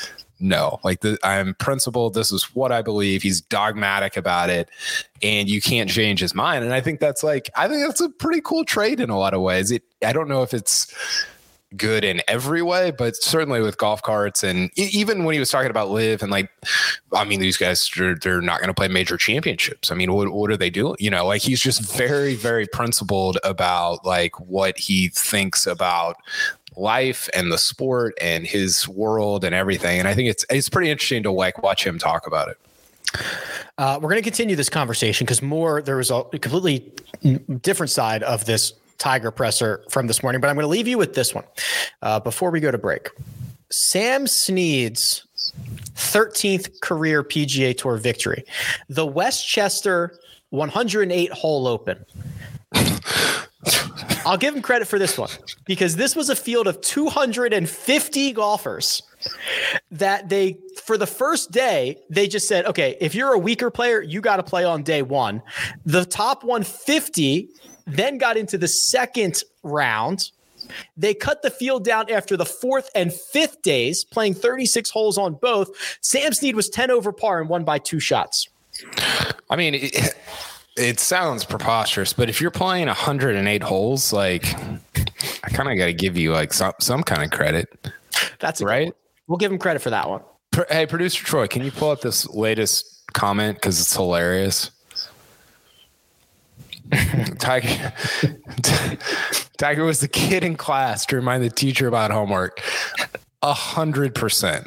no. 0.40 0.81
Like 0.83 1.00
the, 1.00 1.18
i'm 1.22 1.55
principled. 1.55 2.14
This 2.14 2.33
is 2.33 2.44
what 2.55 2.72
i 2.72 2.83
believe. 2.83 3.22
He's 3.22 3.40
dogmatic 3.40 4.16
about 4.16 4.50
it 4.50 4.68
and 5.22 5.48
you 5.48 5.61
can't 5.61 5.90
change 5.90 6.20
his 6.20 6.35
mind. 6.35 6.64
And 6.64 6.74
i 6.74 6.81
think 6.81 7.00
that's 7.00 7.22
like 7.22 7.50
i 7.57 7.68
think 7.68 7.87
that's 7.87 8.00
a 8.00 8.09
pretty 8.09 8.40
cool 8.40 8.64
trait 8.64 9.00
in 9.00 9.11
a 9.11 9.18
lot 9.18 9.35
of 9.35 9.40
ways. 9.40 9.70
It 9.70 9.83
i 10.05 10.12
don't 10.12 10.29
know 10.29 10.42
if 10.42 10.55
it's 10.55 10.94
good 11.76 12.03
in 12.03 12.20
every 12.26 12.62
way, 12.62 12.90
but 12.90 13.14
certainly 13.16 13.61
with 13.61 13.79
golf 13.79 14.03
carts 14.03 14.42
and 14.42 14.70
even 14.76 15.24
when 15.24 15.35
he 15.35 15.38
was 15.38 15.50
talking 15.50 15.70
about 15.70 15.90
LIV 15.90 16.22
and 16.22 16.31
like, 16.31 16.50
I 17.12 17.24
mean, 17.24 17.40
these 17.40 17.57
guys 17.57 17.88
they're, 17.96 18.16
they're 18.16 18.40
not 18.40 18.59
going 18.59 18.68
to 18.68 18.74
play 18.74 18.88
major 18.88 19.16
championships. 19.16 19.90
I 19.90 19.94
mean, 19.94 20.12
what 20.12 20.33
what 20.33 20.50
are 20.50 20.57
they 20.57 20.70
doing? 20.70 20.96
You 20.98 21.11
know, 21.11 21.26
like 21.26 21.42
he's 21.42 21.61
just 21.61 21.96
very 21.96 22.35
very 22.35 22.66
principled 22.66 23.38
about 23.44 24.05
like 24.05 24.38
what 24.40 24.79
he 24.79 25.09
thinks 25.09 25.66
about 25.66 26.16
life 26.76 27.28
and 27.35 27.52
the 27.52 27.59
sport 27.59 28.14
and 28.20 28.46
his 28.46 28.88
world 28.88 29.44
and 29.44 29.54
everything. 29.54 29.98
And 29.98 30.09
I 30.09 30.14
think 30.14 30.28
it's 30.28 30.44
it's 30.50 30.68
pretty 30.68 30.90
interesting 30.90 31.22
to 31.24 31.30
like 31.30 31.62
watch 31.62 31.87
him 31.87 31.98
talk 31.98 32.26
about 32.26 32.48
it. 32.48 32.59
Uh, 33.78 33.98
we're 34.00 34.11
going 34.11 34.22
to 34.22 34.28
continue 34.28 34.56
this 34.56 34.68
conversation 34.68 35.24
because 35.24 35.42
more 35.42 35.83
there 35.83 35.96
was 35.96 36.11
a 36.11 36.22
completely 36.33 36.92
different 37.62 37.90
side 37.90 38.22
of 38.22 38.44
this 38.44 38.72
Tiger 38.98 39.30
presser 39.30 39.83
from 39.88 40.06
this 40.06 40.22
morning, 40.22 40.42
but 40.42 40.48
I'm 40.48 40.56
going 40.56 40.64
to 40.64 40.68
leave 40.68 40.87
you 40.87 40.98
with 40.98 41.14
this 41.14 41.35
one 41.35 41.44
uh, 42.02 42.20
before 42.20 42.50
we 42.50 42.61
go 42.61 42.70
to 42.70 42.76
break. 42.76 43.09
Sam 43.70 44.26
Snead's 44.26 45.24
13th 45.94 46.80
career 46.83 47.24
PGA 47.24 47.76
Tour 47.76 47.96
victory, 47.96 48.44
the 48.90 49.06
Westchester 49.06 50.18
108 50.50 51.33
hole 51.33 51.66
open. 51.66 52.04
I'll 54.26 54.37
give 54.37 54.54
him 54.54 54.62
credit 54.62 54.87
for 54.87 54.98
this 54.98 55.18
one 55.18 55.30
because 55.64 55.96
this 55.96 56.14
was 56.14 56.28
a 56.28 56.37
field 56.37 56.66
of 56.66 56.80
250 56.83 58.33
golfers 58.33 59.02
that 59.90 60.28
they 60.28 60.59
for 60.83 60.96
the 60.96 61.06
first 61.06 61.50
day 61.50 61.98
they 62.09 62.26
just 62.26 62.48
said 62.48 62.64
okay 62.64 62.96
if 63.00 63.14
you're 63.14 63.35
a 63.35 63.38
weaker 63.38 63.70
player 63.70 64.00
you 64.00 64.22
got 64.22 64.37
to 64.37 64.42
play 64.42 64.64
on 64.64 64.83
day 64.83 65.02
1 65.02 65.42
the 65.85 66.06
top 66.06 66.42
150 66.42 67.50
then 67.96 68.18
got 68.18 68.37
into 68.37 68.59
the 68.59 68.68
second 68.68 69.42
round. 69.62 70.30
They 70.96 71.14
cut 71.14 71.42
the 71.42 71.50
field 71.50 71.85
down 71.85 72.11
after 72.11 72.37
the 72.37 72.46
fourth 72.46 72.90
and 72.94 73.12
fifth 73.12 73.62
days 73.62 74.04
playing 74.04 74.35
36 74.35 74.90
holes 74.90 75.18
on 75.18 75.35
both. 75.35 75.70
Sam 76.00 76.33
snead 76.33 76.54
was 76.54 76.68
10 76.68 76.90
over 76.90 77.12
par 77.12 77.40
and 77.40 77.48
won 77.48 77.64
by 77.64 77.78
two 77.78 77.98
shots. 78.00 78.48
I 79.48 79.56
mean 79.56 79.90
it, 80.80 81.00
sounds 81.00 81.44
preposterous 81.44 82.12
but 82.12 82.28
if 82.28 82.40
you're 82.40 82.50
playing 82.50 82.86
108 82.86 83.62
holes 83.62 84.12
like 84.12 84.54
i 85.44 85.48
kind 85.50 85.70
of 85.70 85.76
got 85.76 85.86
to 85.86 85.92
give 85.92 86.16
you 86.16 86.32
like 86.32 86.52
some, 86.52 86.72
some 86.80 87.02
kind 87.02 87.22
of 87.22 87.30
credit 87.30 87.68
that's 88.38 88.62
right 88.62 88.94
We'll 89.30 89.38
give 89.38 89.52
him 89.52 89.58
credit 89.58 89.80
for 89.80 89.90
that 89.90 90.08
one. 90.08 90.22
Hey, 90.68 90.86
producer 90.86 91.24
Troy, 91.24 91.46
can 91.46 91.64
you 91.64 91.70
pull 91.70 91.92
up 91.92 92.00
this 92.00 92.28
latest 92.30 93.04
comment 93.12 93.56
because 93.56 93.80
it's 93.80 93.94
hilarious? 93.94 94.72
Tiger, 97.38 97.92
Tiger 99.56 99.84
was 99.84 100.00
the 100.00 100.08
kid 100.08 100.42
in 100.42 100.56
class 100.56 101.06
to 101.06 101.14
remind 101.14 101.44
the 101.44 101.48
teacher 101.48 101.86
about 101.86 102.10
homework. 102.10 102.60
A 103.42 103.52
hundred 103.52 104.16
percent. 104.16 104.66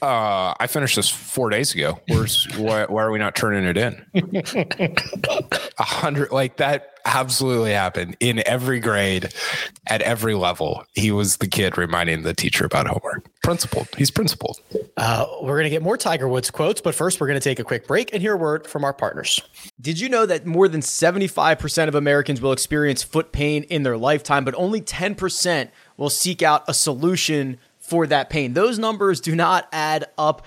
Uh, 0.00 0.54
I 0.58 0.66
finished 0.66 0.96
this 0.96 1.08
four 1.08 1.50
days 1.50 1.74
ago. 1.74 2.00
Where's 2.08 2.46
why, 2.56 2.84
why 2.86 3.02
are 3.02 3.10
we 3.10 3.18
not 3.18 3.34
turning 3.34 3.64
it 3.64 3.76
in? 3.76 4.04
A 5.78 5.84
hundred 5.84 6.32
like 6.32 6.56
that 6.56 6.92
absolutely 7.04 7.72
happened 7.72 8.16
in 8.20 8.42
every 8.46 8.80
grade 8.80 9.32
at 9.86 10.02
every 10.02 10.34
level. 10.34 10.84
He 10.94 11.10
was 11.10 11.38
the 11.38 11.48
kid 11.48 11.76
reminding 11.76 12.22
the 12.22 12.34
teacher 12.34 12.64
about 12.64 12.86
homework. 12.86 13.28
Principled. 13.42 13.88
He's 13.96 14.10
principled. 14.10 14.60
Uh, 14.96 15.26
we're 15.42 15.56
going 15.56 15.64
to 15.64 15.70
get 15.70 15.82
more 15.82 15.96
Tiger 15.96 16.28
Woods 16.28 16.50
quotes, 16.50 16.80
but 16.80 16.94
first 16.94 17.20
we're 17.20 17.26
going 17.26 17.38
to 17.38 17.44
take 17.44 17.58
a 17.58 17.64
quick 17.64 17.86
break 17.86 18.12
and 18.12 18.22
hear 18.22 18.34
a 18.34 18.36
word 18.36 18.66
from 18.66 18.84
our 18.84 18.92
partners. 18.92 19.40
Did 19.80 19.98
you 19.98 20.08
know 20.08 20.26
that 20.26 20.46
more 20.46 20.68
than 20.68 20.80
75% 20.80 21.88
of 21.88 21.94
Americans 21.94 22.40
will 22.40 22.52
experience 22.52 23.02
foot 23.02 23.32
pain 23.32 23.64
in 23.64 23.82
their 23.82 23.96
lifetime, 23.96 24.44
but 24.44 24.54
only 24.56 24.80
10% 24.80 25.70
will 25.96 26.10
seek 26.10 26.42
out 26.42 26.64
a 26.68 26.74
solution 26.74 27.58
for 27.92 28.06
that 28.06 28.30
pain. 28.30 28.54
Those 28.54 28.78
numbers 28.78 29.20
do 29.20 29.36
not 29.36 29.68
add 29.70 30.06
up 30.16 30.46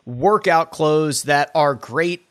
workout 0.05 0.71
clothes 0.71 1.23
that 1.23 1.51
are 1.55 1.75
great 1.75 2.30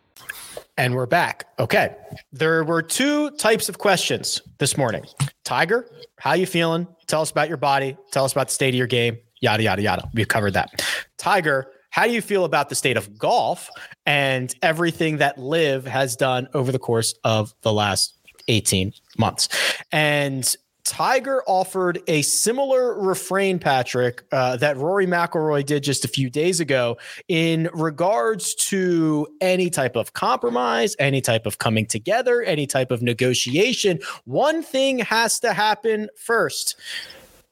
And 0.77 0.95
we're 0.95 1.05
back. 1.05 1.45
Okay. 1.59 1.95
There 2.31 2.63
were 2.63 2.81
two 2.81 3.31
types 3.31 3.69
of 3.69 3.77
questions 3.77 4.41
this 4.57 4.77
morning. 4.77 5.03
Tiger, 5.43 5.87
how 6.17 6.33
you 6.33 6.45
feeling? 6.45 6.87
Tell 7.07 7.21
us 7.21 7.29
about 7.29 7.49
your 7.49 7.57
body. 7.57 7.97
Tell 8.11 8.23
us 8.25 8.31
about 8.31 8.47
the 8.47 8.53
state 8.53 8.69
of 8.69 8.77
your 8.77 8.87
game. 8.87 9.17
Yada 9.41 9.63
yada 9.63 9.81
yada. 9.81 10.09
We've 10.13 10.27
covered 10.27 10.53
that. 10.53 10.81
Tiger, 11.17 11.71
how 11.89 12.05
do 12.05 12.13
you 12.13 12.21
feel 12.21 12.45
about 12.45 12.69
the 12.69 12.75
state 12.75 12.95
of 12.95 13.17
golf 13.17 13.69
and 14.05 14.53
everything 14.61 15.17
that 15.17 15.37
LIV 15.37 15.85
has 15.85 16.15
done 16.15 16.47
over 16.53 16.71
the 16.71 16.79
course 16.79 17.13
of 17.23 17.53
the 17.63 17.73
last 17.73 18.15
18 18.47 18.93
months? 19.17 19.49
And 19.91 20.55
Tiger 20.91 21.41
offered 21.47 22.01
a 22.07 22.21
similar 22.21 22.99
refrain, 22.99 23.59
Patrick, 23.59 24.23
uh, 24.33 24.57
that 24.57 24.75
Rory 24.75 25.07
McIlroy 25.07 25.65
did 25.65 25.83
just 25.83 26.03
a 26.03 26.07
few 26.09 26.29
days 26.29 26.59
ago 26.59 26.97
in 27.29 27.69
regards 27.73 28.53
to 28.55 29.25
any 29.39 29.69
type 29.69 29.95
of 29.95 30.11
compromise, 30.11 30.97
any 30.99 31.21
type 31.21 31.45
of 31.45 31.59
coming 31.59 31.85
together, 31.85 32.41
any 32.41 32.67
type 32.67 32.91
of 32.91 33.01
negotiation. 33.01 34.01
One 34.25 34.61
thing 34.61 34.99
has 34.99 35.39
to 35.39 35.53
happen 35.53 36.09
first 36.17 36.75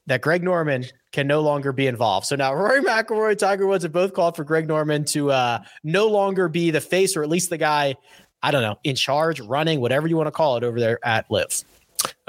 that 0.08 0.19
Greg 0.19 0.43
Norman 0.43 0.84
can 1.13 1.25
no 1.25 1.39
longer 1.39 1.71
be 1.71 1.88
involved. 1.88 2.25
So 2.25 2.36
now 2.36 2.54
Rory 2.54 2.82
McIlroy, 2.82 3.38
Tiger 3.38 3.67
Woods 3.67 3.84
have 3.84 3.93
both 3.93 4.13
called 4.13 4.36
for 4.36 4.43
Greg 4.43 4.67
Norman 4.67 5.06
to 5.06 5.32
uh, 5.32 5.60
no 5.86 6.08
longer 6.08 6.49
be 6.49 6.71
the 6.71 6.82
face, 6.82 7.15
or 7.15 7.23
at 7.23 7.30
least 7.30 7.49
the 7.49 7.58
guy, 7.58 7.95
I 8.43 8.52
don't 8.52 8.63
know, 8.63 8.80
in 8.84 8.97
charge, 8.97 9.39
running, 9.39 9.80
whatever 9.80 10.10
you 10.10 10.17
want 10.17 10.28
to 10.28 10.32
call 10.32 10.58
it 10.58 10.65
over 10.65 10.78
there 10.78 10.99
at 11.06 11.32
LIV. 11.32 11.63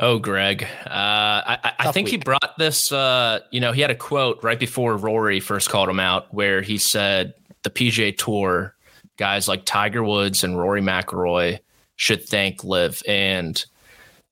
Oh, 0.02 0.18
Greg. 0.18 0.62
Uh, 0.86 0.88
I, 0.88 1.72
I 1.78 1.92
think 1.92 2.06
week. 2.06 2.12
he 2.12 2.16
brought 2.16 2.56
this. 2.56 2.90
Uh, 2.90 3.40
you 3.50 3.60
know, 3.60 3.72
he 3.72 3.82
had 3.82 3.90
a 3.90 3.94
quote 3.94 4.42
right 4.42 4.58
before 4.58 4.96
Rory 4.96 5.40
first 5.40 5.68
called 5.68 5.90
him 5.90 6.00
out, 6.00 6.32
where 6.32 6.62
he 6.62 6.78
said 6.78 7.34
the 7.64 7.70
PGA 7.70 8.16
Tour 8.16 8.74
guys 9.18 9.46
like 9.46 9.66
Tiger 9.66 10.02
Woods 10.02 10.42
and 10.42 10.58
Rory 10.58 10.80
McIlroy 10.80 11.58
should 11.96 12.26
thank 12.26 12.64
LIV. 12.64 13.02
And 13.06 13.62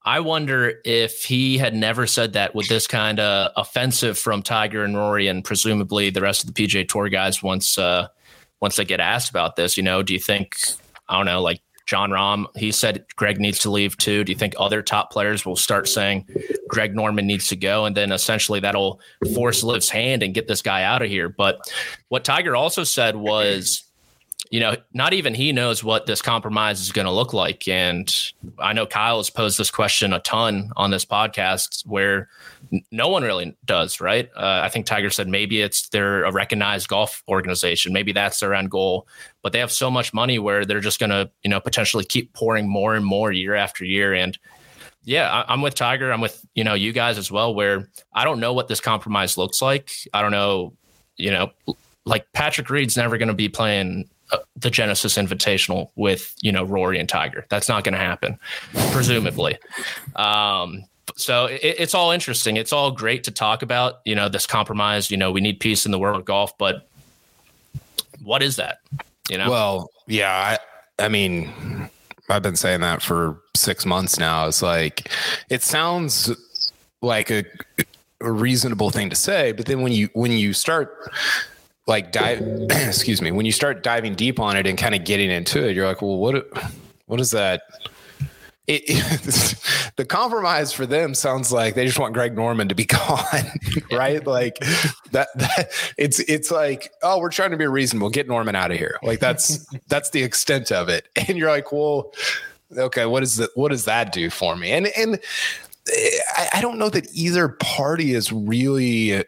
I 0.06 0.20
wonder 0.20 0.80
if 0.86 1.24
he 1.24 1.58
had 1.58 1.74
never 1.74 2.06
said 2.06 2.32
that 2.32 2.54
with 2.54 2.66
this 2.68 2.86
kind 2.86 3.20
of 3.20 3.52
offensive 3.54 4.18
from 4.18 4.42
Tiger 4.42 4.84
and 4.84 4.96
Rory, 4.96 5.28
and 5.28 5.44
presumably 5.44 6.08
the 6.08 6.22
rest 6.22 6.42
of 6.42 6.54
the 6.54 6.66
PGA 6.66 6.88
Tour 6.88 7.10
guys 7.10 7.42
once 7.42 7.76
uh, 7.76 8.08
once 8.62 8.76
they 8.76 8.86
get 8.86 9.00
asked 9.00 9.28
about 9.28 9.56
this. 9.56 9.76
You 9.76 9.82
know, 9.82 10.02
do 10.02 10.14
you 10.14 10.18
think 10.18 10.56
I 11.10 11.18
don't 11.18 11.26
know, 11.26 11.42
like 11.42 11.60
Jon 11.88 12.10
Rahm, 12.10 12.44
he 12.54 12.70
said 12.70 13.06
Greg 13.16 13.40
needs 13.40 13.58
to 13.60 13.70
leave 13.70 13.96
too. 13.96 14.22
Do 14.22 14.30
you 14.30 14.36
think 14.36 14.52
other 14.58 14.82
top 14.82 15.10
players 15.10 15.46
will 15.46 15.56
start 15.56 15.88
saying 15.88 16.28
Greg 16.68 16.94
Norman 16.94 17.26
needs 17.26 17.48
to 17.48 17.56
go? 17.56 17.86
And 17.86 17.96
then 17.96 18.12
essentially 18.12 18.60
that'll 18.60 19.00
force 19.34 19.62
LIV's 19.62 19.88
hand 19.88 20.22
and 20.22 20.34
get 20.34 20.46
this 20.46 20.60
guy 20.60 20.82
out 20.82 21.00
of 21.00 21.08
here. 21.08 21.30
But 21.30 21.60
what 22.08 22.24
Tiger 22.24 22.54
also 22.54 22.84
said 22.84 23.16
was, 23.16 23.87
you 24.50 24.60
know, 24.60 24.76
not 24.92 25.12
even 25.12 25.34
he 25.34 25.52
knows 25.52 25.84
what 25.84 26.06
this 26.06 26.22
compromise 26.22 26.80
is 26.80 26.92
going 26.92 27.04
to 27.04 27.12
look 27.12 27.32
like. 27.32 27.68
And 27.68 28.14
I 28.58 28.72
know 28.72 28.86
Kyle 28.86 29.18
has 29.18 29.28
posed 29.28 29.58
this 29.58 29.70
question 29.70 30.12
a 30.12 30.20
ton 30.20 30.70
on 30.76 30.90
this 30.90 31.04
podcast 31.04 31.86
where 31.86 32.28
no 32.90 33.08
one 33.08 33.22
really 33.22 33.56
does, 33.64 34.00
right? 34.00 34.30
Uh, 34.34 34.60
I 34.62 34.68
think 34.70 34.86
Tiger 34.86 35.10
said 35.10 35.28
maybe 35.28 35.60
it's 35.60 35.88
they're 35.90 36.24
a 36.24 36.32
recognized 36.32 36.88
golf 36.88 37.22
organization. 37.28 37.92
Maybe 37.92 38.12
that's 38.12 38.40
their 38.40 38.54
end 38.54 38.70
goal, 38.70 39.06
but 39.42 39.52
they 39.52 39.58
have 39.58 39.72
so 39.72 39.90
much 39.90 40.14
money 40.14 40.38
where 40.38 40.64
they're 40.64 40.80
just 40.80 40.98
going 40.98 41.10
to, 41.10 41.30
you 41.42 41.50
know, 41.50 41.60
potentially 41.60 42.04
keep 42.04 42.32
pouring 42.32 42.68
more 42.68 42.94
and 42.94 43.04
more 43.04 43.30
year 43.30 43.54
after 43.54 43.84
year. 43.84 44.14
And 44.14 44.38
yeah, 45.04 45.44
I, 45.46 45.52
am 45.52 45.60
with 45.60 45.74
Tiger. 45.74 46.10
I'm 46.10 46.20
with, 46.22 46.44
you 46.54 46.64
know, 46.64 46.74
you 46.74 46.92
guys 46.92 47.18
as 47.18 47.30
well, 47.30 47.54
where 47.54 47.90
I 48.14 48.24
don't 48.24 48.40
know 48.40 48.54
what 48.54 48.68
this 48.68 48.80
compromise 48.80 49.36
looks 49.36 49.60
like. 49.60 49.90
I 50.14 50.22
don't 50.22 50.32
know, 50.32 50.72
you 51.16 51.30
know, 51.30 51.52
like 52.06 52.32
Patrick 52.32 52.70
Reed's 52.70 52.96
never 52.96 53.18
going 53.18 53.28
to 53.28 53.34
be 53.34 53.48
playing 53.50 54.08
the 54.56 54.70
Genesis 54.70 55.16
Invitational 55.16 55.90
with 55.96 56.34
you 56.40 56.52
know 56.52 56.64
Rory 56.64 56.98
and 56.98 57.08
Tiger. 57.08 57.46
That's 57.48 57.68
not 57.68 57.84
going 57.84 57.94
to 57.94 57.98
happen, 57.98 58.38
presumably. 58.92 59.58
Um, 60.16 60.84
so 61.16 61.46
it, 61.46 61.60
it's 61.62 61.94
all 61.94 62.10
interesting. 62.10 62.56
It's 62.56 62.72
all 62.72 62.90
great 62.90 63.24
to 63.24 63.30
talk 63.30 63.62
about. 63.62 64.00
You 64.04 64.14
know, 64.14 64.28
this 64.28 64.46
compromise. 64.46 65.10
You 65.10 65.16
know, 65.16 65.30
we 65.30 65.40
need 65.40 65.60
peace 65.60 65.86
in 65.86 65.92
the 65.92 65.98
world 65.98 66.18
of 66.18 66.24
golf, 66.24 66.56
but 66.58 66.88
what 68.22 68.42
is 68.42 68.56
that? 68.56 68.78
You 69.30 69.38
know. 69.38 69.50
Well, 69.50 69.90
yeah. 70.06 70.58
I, 70.98 71.04
I 71.04 71.08
mean, 71.08 71.88
I've 72.28 72.42
been 72.42 72.56
saying 72.56 72.80
that 72.80 73.02
for 73.02 73.40
six 73.56 73.86
months 73.86 74.18
now. 74.18 74.46
It's 74.46 74.62
like 74.62 75.10
it 75.48 75.62
sounds 75.62 76.34
like 77.00 77.30
a, 77.30 77.44
a 78.20 78.32
reasonable 78.32 78.90
thing 78.90 79.10
to 79.10 79.16
say, 79.16 79.52
but 79.52 79.66
then 79.66 79.80
when 79.80 79.92
you 79.92 80.08
when 80.12 80.32
you 80.32 80.52
start 80.52 81.10
like 81.88 82.12
dive 82.12 82.40
excuse 82.70 83.20
me 83.20 83.32
when 83.32 83.46
you 83.46 83.52
start 83.52 83.82
diving 83.82 84.14
deep 84.14 84.38
on 84.38 84.56
it 84.56 84.66
and 84.66 84.78
kind 84.78 84.94
of 84.94 85.04
getting 85.04 85.30
into 85.30 85.66
it 85.66 85.74
you're 85.74 85.86
like 85.86 86.02
well 86.02 86.18
what 86.18 86.46
what 87.06 87.20
is 87.20 87.32
that 87.32 87.62
it, 88.68 88.82
it, 88.86 89.92
the 89.96 90.04
compromise 90.04 90.72
for 90.72 90.86
them 90.86 91.14
sounds 91.14 91.50
like 91.50 91.74
they 91.74 91.86
just 91.86 91.98
want 91.98 92.12
Greg 92.12 92.36
Norman 92.36 92.68
to 92.68 92.74
be 92.74 92.84
gone, 92.84 93.18
right? 93.90 94.24
like 94.26 94.58
that, 95.10 95.28
that 95.36 95.72
it's 95.96 96.20
it's 96.20 96.50
like, 96.50 96.92
oh, 97.02 97.18
we're 97.18 97.30
trying 97.30 97.50
to 97.50 97.56
be 97.56 97.66
reasonable, 97.66 98.10
get 98.10 98.28
Norman 98.28 98.54
out 98.54 98.70
of 98.70 98.76
here. 98.76 98.98
Like 99.02 99.20
that's 99.20 99.64
that's 99.86 100.10
the 100.10 100.22
extent 100.22 100.70
of 100.70 100.88
it. 100.88 101.08
And 101.16 101.38
you're 101.38 101.48
like, 101.50 101.72
well, 101.72 102.12
okay, 102.76 103.06
what 103.06 103.22
is 103.22 103.36
that? 103.36 103.50
What 103.54 103.70
does 103.70 103.86
that 103.86 104.12
do 104.12 104.28
for 104.28 104.54
me? 104.54 104.70
And 104.70 104.88
and 104.88 105.14
eh, 105.14 106.10
I, 106.36 106.48
I 106.54 106.60
don't 106.60 106.78
know 106.78 106.90
that 106.90 107.08
either 107.14 107.48
party 107.48 108.12
is 108.12 108.30
really 108.32 109.24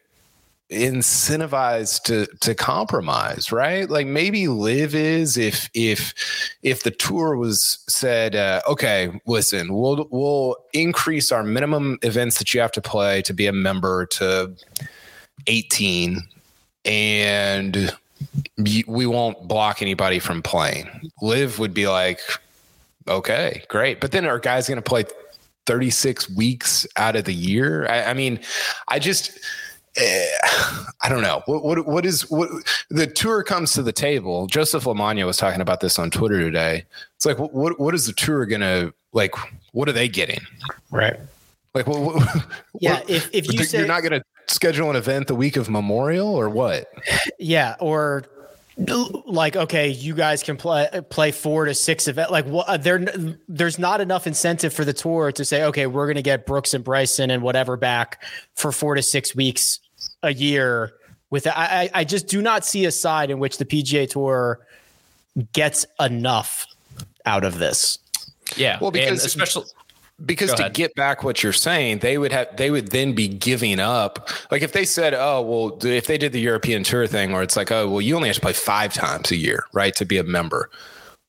incentivized 0.71 2.03
to 2.05 2.27
to 2.41 2.55
compromise 2.55 3.51
right? 3.51 3.91
Like 3.91 4.07
maybe 4.07 4.47
LIV 4.47 4.95
is 4.95 5.37
if 5.37 5.69
if 5.75 6.15
if 6.63 6.85
the 6.85 6.93
tour 6.93 7.37
was 7.37 7.79
said 7.89 8.37
uh, 8.37 8.63
okay 8.69 9.21
listen 9.27 9.75
we'll 9.75 10.07
we'll 10.11 10.57
increase 10.73 11.33
our 11.33 11.43
minimum 11.43 11.99
events 12.03 12.39
that 12.39 12.55
you 12.55 12.61
have 12.61 12.73
to 12.73 12.81
play 12.81 13.21
to 13.23 13.35
be 13.35 13.47
a 13.47 13.53
member 13.53 14.07
to 14.07 14.55
18 15.49 16.23
and 16.85 17.97
we 18.59 19.07
won't 19.07 19.49
block 19.49 19.83
anybody 19.83 20.19
from 20.19 20.43
playing. 20.43 21.11
LIV 21.21 21.59
would 21.59 21.75
be 21.75 21.89
like 21.89 22.21
okay 23.09 23.65
great. 23.69 24.01
But 24.01 24.13
then 24.13 24.25
our 24.25 24.39
guys 24.39 24.69
going 24.69 24.77
to 24.77 24.83
play 24.83 25.05
36 25.67 26.31
weeks 26.31 26.87
out 26.97 27.17
of 27.17 27.25
the 27.25 27.35
year? 27.35 27.87
I, 27.89 28.05
I 28.05 28.15
mean 28.15 28.41
i 28.89 28.99
just 28.99 29.39
Eh, 29.97 30.27
I 31.03 31.09
don't 31.09 31.23
know 31.23 31.43
what, 31.47 31.65
what 31.65 31.87
what 31.87 32.07
is 32.07 32.31
what 32.31 32.51
the 32.91 33.07
tour 33.07 33.43
comes 33.43 33.73
to 33.73 33.83
the 33.83 33.93
table. 33.93 34.47
Joseph 34.47 34.85
Lamagna 34.85 35.27
was 35.27 35.37
talking 35.37 35.61
about 35.61 35.81
this 35.81 35.99
on 35.99 36.11
Twitter 36.11 36.41
today. 36.41 36.85
It's 37.17 37.27
like 37.27 37.39
what 37.39 37.81
what 37.81 37.95
is 37.95 38.07
the 38.07 38.13
tour 38.13 38.47
gonna 38.47 38.93
like? 39.13 39.35
What 39.73 39.89
are 39.89 39.93
they 39.93 40.09
getting? 40.09 40.41
Right. 40.91 41.19
Like 41.75 41.87
what, 41.89 42.01
what 42.01 42.47
yeah, 42.81 43.03
if 43.09 43.31
if 43.33 43.47
you 43.47 43.55
you're 43.55 43.65
say, 43.65 43.87
not 43.87 44.03
gonna 44.03 44.23
schedule 44.47 44.91
an 44.91 44.97
event 44.97 45.27
the 45.27 45.35
week 45.35 45.57
of 45.57 45.69
Memorial 45.71 46.29
or 46.29 46.49
what? 46.49 46.89
Yeah, 47.39 47.77
or 47.81 48.25
like 49.27 49.57
okay 49.57 49.89
you 49.89 50.15
guys 50.15 50.43
can 50.43 50.57
play 50.57 50.89
play 51.11 51.33
four 51.33 51.67
to 51.67 51.75
six 51.75 52.09
event 52.09 52.31
like 52.31 52.47
what 52.47 52.69
uh, 52.69 52.77
there 52.77 53.05
there's 53.49 53.79
not 53.79 54.01
enough 54.01 54.27
incentive 54.27 54.73
for 54.73 54.85
the 54.85 54.93
tour 54.93 55.31
to 55.33 55.45
say 55.45 55.65
okay 55.65 55.87
we're 55.87 56.07
going 56.07 56.17
to 56.17 56.23
get 56.23 56.47
Brooks 56.47 56.73
and 56.73 56.83
Bryson 56.83 57.31
and 57.31 57.43
whatever 57.43 57.77
back 57.77 58.25
for 58.55 58.73
4 58.73 58.95
to 58.95 59.03
6 59.03 59.35
weeks 59.35 59.81
a 60.23 60.33
year 60.33 60.93
with 61.31 61.47
I 61.47 61.91
I 61.93 62.05
just 62.05 62.27
do 62.27 62.41
not 62.41 62.65
see 62.65 62.85
a 62.87 62.91
side 62.91 63.31
in 63.31 63.39
which 63.39 63.59
the 63.59 63.65
PGA 63.65 64.09
tour 64.09 64.61
gets 65.53 65.85
enough 65.99 66.67
out 67.27 67.45
of 67.45 67.59
this. 67.59 67.99
Yeah 68.57 68.79
well 68.81 68.91
because 68.91 69.25
especially 69.25 69.65
because 70.25 70.53
to 70.55 70.69
get 70.71 70.95
back 70.95 71.25
what 71.25 71.43
you're 71.43 71.53
saying 71.53 71.99
they 72.01 72.19
would 72.19 72.33
have 72.33 72.55
they 72.57 72.71
would 72.71 72.89
then 72.89 73.15
be 73.15 73.29
giving 73.29 73.81
up. 73.81 74.31
Like 74.51 74.63
if 74.63 74.73
they 74.73 74.85
said 74.85 75.15
oh 75.15 75.43
well 75.43 75.79
if 75.83 76.07
they 76.07 76.19
did 76.19 76.33
the 76.33 76.41
european 76.41 76.83
tour 76.83 77.07
thing 77.07 77.33
where 77.33 77.43
it's 77.43 77.57
like 77.57 77.71
oh 77.73 77.89
well 77.89 78.01
you 78.01 78.17
only 78.17 78.29
have 78.29 78.37
to 78.37 78.43
play 78.43 78.53
five 78.53 78.93
times 78.93 79.31
a 79.31 79.37
year 79.37 79.65
right 79.73 79.95
to 79.97 80.05
be 80.05 80.19
a 80.19 80.25
member. 80.25 80.71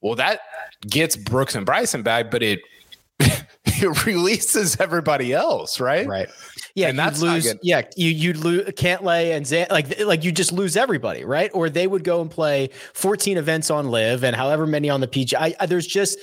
Well 0.02 0.16
that 0.16 0.42
gets 0.88 1.16
brooks 1.16 1.56
and 1.56 1.66
bryson 1.66 2.02
back 2.04 2.32
but 2.32 2.42
it 2.42 2.62
it 3.20 4.06
releases 4.06 4.80
everybody 4.80 5.34
else 5.34 5.80
right? 5.80 6.08
Right. 6.08 6.30
Yeah 6.76 6.90
and 6.90 6.98
that's 7.00 7.22
lose 7.22 7.54
yeah 7.62 7.84
you 7.96 8.10
you'd 8.10 8.38
lose 8.38 8.66
Cantlay 8.70 9.36
and 9.36 9.46
Zan, 9.46 9.68
like 9.70 10.00
like 10.02 10.24
you 10.24 10.32
just 10.32 10.52
lose 10.52 10.76
everybody 10.76 11.24
right? 11.24 11.52
Or 11.54 11.70
they 11.70 11.88
would 11.88 12.04
go 12.04 12.22
and 12.22 12.30
play 12.30 12.70
14 12.94 13.38
events 13.38 13.70
on 13.70 13.90
LIV 13.90 14.24
and 14.24 14.36
however 14.36 14.68
many 14.68 14.90
on 14.90 15.02
the 15.02 15.08
pg 15.08 15.36
I, 15.38 15.56
I 15.60 15.66
there's 15.66 15.88
just 15.88 16.18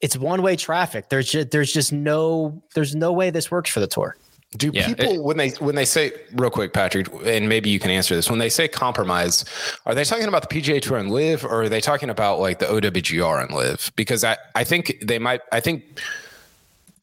it's 0.00 0.16
one 0.16 0.42
way 0.42 0.56
traffic. 0.56 1.08
There's 1.08 1.30
just 1.30 1.50
there's 1.50 1.72
just 1.72 1.92
no 1.92 2.62
there's 2.74 2.94
no 2.94 3.12
way 3.12 3.30
this 3.30 3.50
works 3.50 3.70
for 3.70 3.80
the 3.80 3.86
tour. 3.86 4.16
Do 4.56 4.70
yeah, 4.72 4.86
people 4.86 5.12
it, 5.12 5.22
when 5.22 5.36
they 5.36 5.50
when 5.50 5.74
they 5.74 5.84
say 5.84 6.12
real 6.32 6.50
quick, 6.50 6.72
Patrick, 6.72 7.08
and 7.26 7.50
maybe 7.50 7.68
you 7.68 7.78
can 7.78 7.90
answer 7.90 8.14
this, 8.14 8.30
when 8.30 8.38
they 8.38 8.48
say 8.48 8.66
compromise, 8.66 9.44
are 9.84 9.94
they 9.94 10.04
talking 10.04 10.26
about 10.26 10.48
the 10.48 10.60
PGA 10.60 10.80
Tour 10.80 10.96
and 10.96 11.10
LIV, 11.10 11.44
or 11.44 11.64
are 11.64 11.68
they 11.68 11.82
talking 11.82 12.08
about 12.08 12.40
like 12.40 12.58
the 12.58 12.64
OWGR 12.64 13.42
and 13.42 13.54
LIV? 13.54 13.92
Because 13.94 14.24
I 14.24 14.38
I 14.54 14.64
think 14.64 15.02
they 15.02 15.18
might 15.18 15.42
I 15.52 15.60
think 15.60 16.00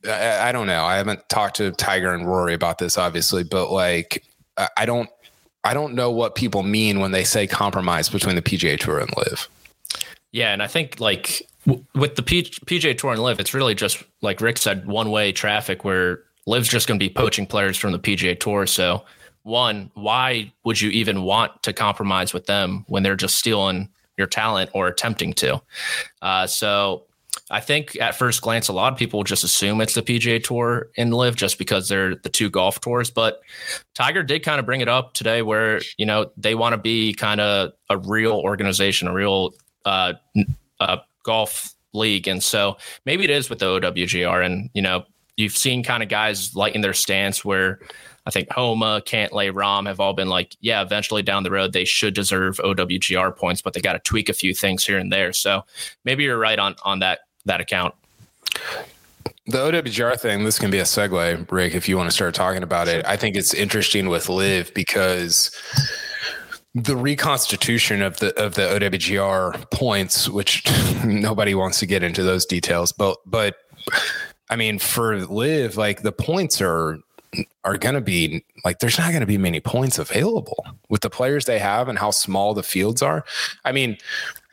I, 0.08 0.50
I 0.50 0.52
don't 0.52 0.66
know. 0.66 0.86
I 0.86 0.96
haven't 0.96 1.28
talked 1.30 1.58
to 1.58 1.72
Tiger 1.72 2.14
and 2.14 2.26
Rory 2.28 2.56
about 2.56 2.80
this, 2.80 2.98
obviously, 2.98 3.44
but 3.44 3.70
like 3.70 4.24
I 4.78 4.86
don't 4.86 5.10
I 5.64 5.74
don't 5.74 5.94
know 5.94 6.10
what 6.10 6.34
people 6.34 6.64
mean 6.64 7.00
when 7.00 7.12
they 7.12 7.24
say 7.24 7.46
compromise 7.46 8.10
between 8.10 8.36
the 8.36 8.42
PGA 8.42 8.80
Tour 8.80 9.00
and 9.00 9.10
LIV. 9.18 9.50
Yeah, 10.36 10.52
and 10.52 10.62
I 10.62 10.68
think 10.68 11.00
like 11.00 11.48
with 11.96 12.16
the 12.18 12.22
P- 12.22 12.44
PGA 12.44 12.98
Tour 12.98 13.14
and 13.14 13.24
LIV, 13.24 13.40
it's 13.40 13.54
really 13.54 13.74
just 13.74 14.04
like 14.22 14.42
Rick 14.42 14.58
said, 14.58 14.86
one 14.86 15.10
way 15.10 15.32
traffic 15.32 15.86
where 15.86 16.24
LIV's 16.46 16.68
just 16.68 16.90
going 16.90 17.00
to 17.00 17.04
be 17.04 17.10
poaching 17.10 17.46
players 17.46 17.78
from 17.78 17.94
the 17.94 18.00
PGA 18.00 18.38
Tour. 18.38 18.68
So, 18.68 19.06
one, 19.44 19.92
why 19.94 20.52
would 20.66 20.82
you 20.82 20.90
even 20.90 21.22
want 21.22 21.64
to 21.64 21.72
compromise 21.72 22.34
with 22.34 22.48
them 22.48 22.84
when 22.90 23.02
they're 23.02 23.16
just 23.16 23.38
stealing 23.38 23.88
your 24.18 24.28
talent 24.28 24.72
or 24.74 24.88
attempting 24.88 25.32
to? 25.36 25.62
Uh, 26.22 26.48
so, 26.48 27.06
I 27.50 27.62
think 27.62 27.96
at 28.02 28.16
first 28.16 28.42
glance, 28.42 28.68
a 28.68 28.74
lot 28.74 28.92
of 28.92 29.00
people 29.00 29.24
just 29.24 29.46
assume 29.46 29.80
it's 29.80 29.94
the 29.94 30.02
PGA 30.02 30.44
Tour 30.44 30.90
and 30.98 31.14
LIV 31.14 31.38
just 31.38 31.58
because 31.58 31.88
they're 31.88 32.16
the 32.16 32.30
two 32.30 32.50
golf 32.50 32.82
tours. 32.82 33.10
But 33.10 33.40
Tiger 33.94 34.24
did 34.24 34.44
kind 34.44 34.60
of 34.60 34.66
bring 34.66 34.82
it 34.82 34.90
up 34.90 35.14
today, 35.14 35.44
where 35.44 35.80
you 35.98 36.06
know 36.06 36.32
they 36.36 36.56
want 36.56 36.74
to 36.74 36.78
be 36.78 37.14
kind 37.14 37.40
of 37.40 37.72
a 37.90 37.98
real 37.98 38.34
organization, 38.34 39.08
a 39.08 39.14
real 39.14 39.54
uh, 39.86 40.14
uh, 40.80 40.98
golf 41.24 41.74
league. 41.94 42.28
And 42.28 42.44
so 42.44 42.78
maybe 43.06 43.24
it 43.24 43.30
is 43.30 43.50
with 43.50 43.60
the 43.60 43.66
OWGR. 43.66 44.46
And, 44.46 44.70
you 44.74 44.82
know, 44.82 45.06
you've 45.38 45.58
seen 45.58 45.84
kind 45.84 46.04
of 46.04 46.10
guys 46.10 46.56
lighten 46.56 46.82
their 46.82 46.94
stance 46.94 47.44
where 47.44 47.80
I 48.26 48.32
think 48.32 48.52
Homa, 48.52 49.02
Cantlay, 49.06 49.52
Rahm 49.52 49.88
have 49.88 50.00
all 50.00 50.14
been 50.14 50.30
like, 50.30 50.56
yeah, 50.60 50.82
eventually 50.82 51.22
down 51.22 51.44
the 51.44 51.52
road 51.52 51.74
they 51.74 51.86
should 51.86 52.14
deserve 52.14 52.58
OWGR 52.58 53.36
points, 53.36 53.62
but 53.62 53.74
they 53.74 53.82
got 53.82 53.94
to 53.94 54.00
tweak 54.00 54.30
a 54.30 54.34
few 54.34 54.54
things 54.54 54.86
here 54.86 54.98
and 54.98 55.12
there. 55.12 55.32
So 55.32 55.64
maybe 56.04 56.24
you're 56.24 56.40
right 56.40 56.58
on 56.58 56.76
on 56.84 57.00
that 57.00 57.20
that 57.46 57.62
account. 57.62 57.94
The 59.48 59.60
OWGR 59.60 60.20
thing, 60.20 60.44
this 60.44 60.58
can 60.58 60.72
be 60.72 60.80
a 60.80 60.84
segue, 60.84 61.52
Rick, 61.52 61.76
if 61.76 61.88
you 61.88 61.98
want 61.98 62.10
to 62.10 62.16
start 62.16 62.34
talking 62.34 62.64
about 62.64 62.88
it. 62.88 63.06
I 63.06 63.16
think 63.16 63.36
it's 63.36 63.54
interesting 63.54 64.10
with 64.10 64.28
LIV 64.28 64.74
because 64.74 65.52
the 66.76 66.98
reconstitution 66.98 68.02
of 68.02 68.18
the 68.18 68.38
of 68.42 68.56
the 68.56 68.62
OWGR 68.64 69.72
points, 69.72 70.28
which 70.28 70.64
nobody 71.06 71.56
wants 71.56 71.80
to 71.80 71.86
get 71.86 72.04
into 72.04 72.22
those 72.22 72.46
details, 72.46 72.92
but 72.92 73.18
but 73.26 73.56
I 74.50 74.58
mean 74.58 74.78
for 74.78 75.18
LIV, 75.18 75.78
like 75.78 76.02
the 76.02 76.12
points 76.12 76.62
are 76.62 77.00
are 77.64 77.78
going 77.78 77.96
to 77.96 78.02
be 78.02 78.44
like 78.66 78.80
there's 78.80 79.00
not 79.00 79.10
going 79.10 79.22
to 79.22 79.26
be 79.26 79.38
many 79.38 79.62
points 79.62 79.98
available 79.98 80.66
with 80.90 81.02
the 81.02 81.10
players 81.10 81.46
they 81.46 81.60
have 81.60 81.88
and 81.88 81.98
how 81.98 82.12
small 82.12 82.54
the 82.54 82.64
fields 82.64 83.02
are. 83.02 83.26
I 83.64 83.72
mean, 83.72 83.98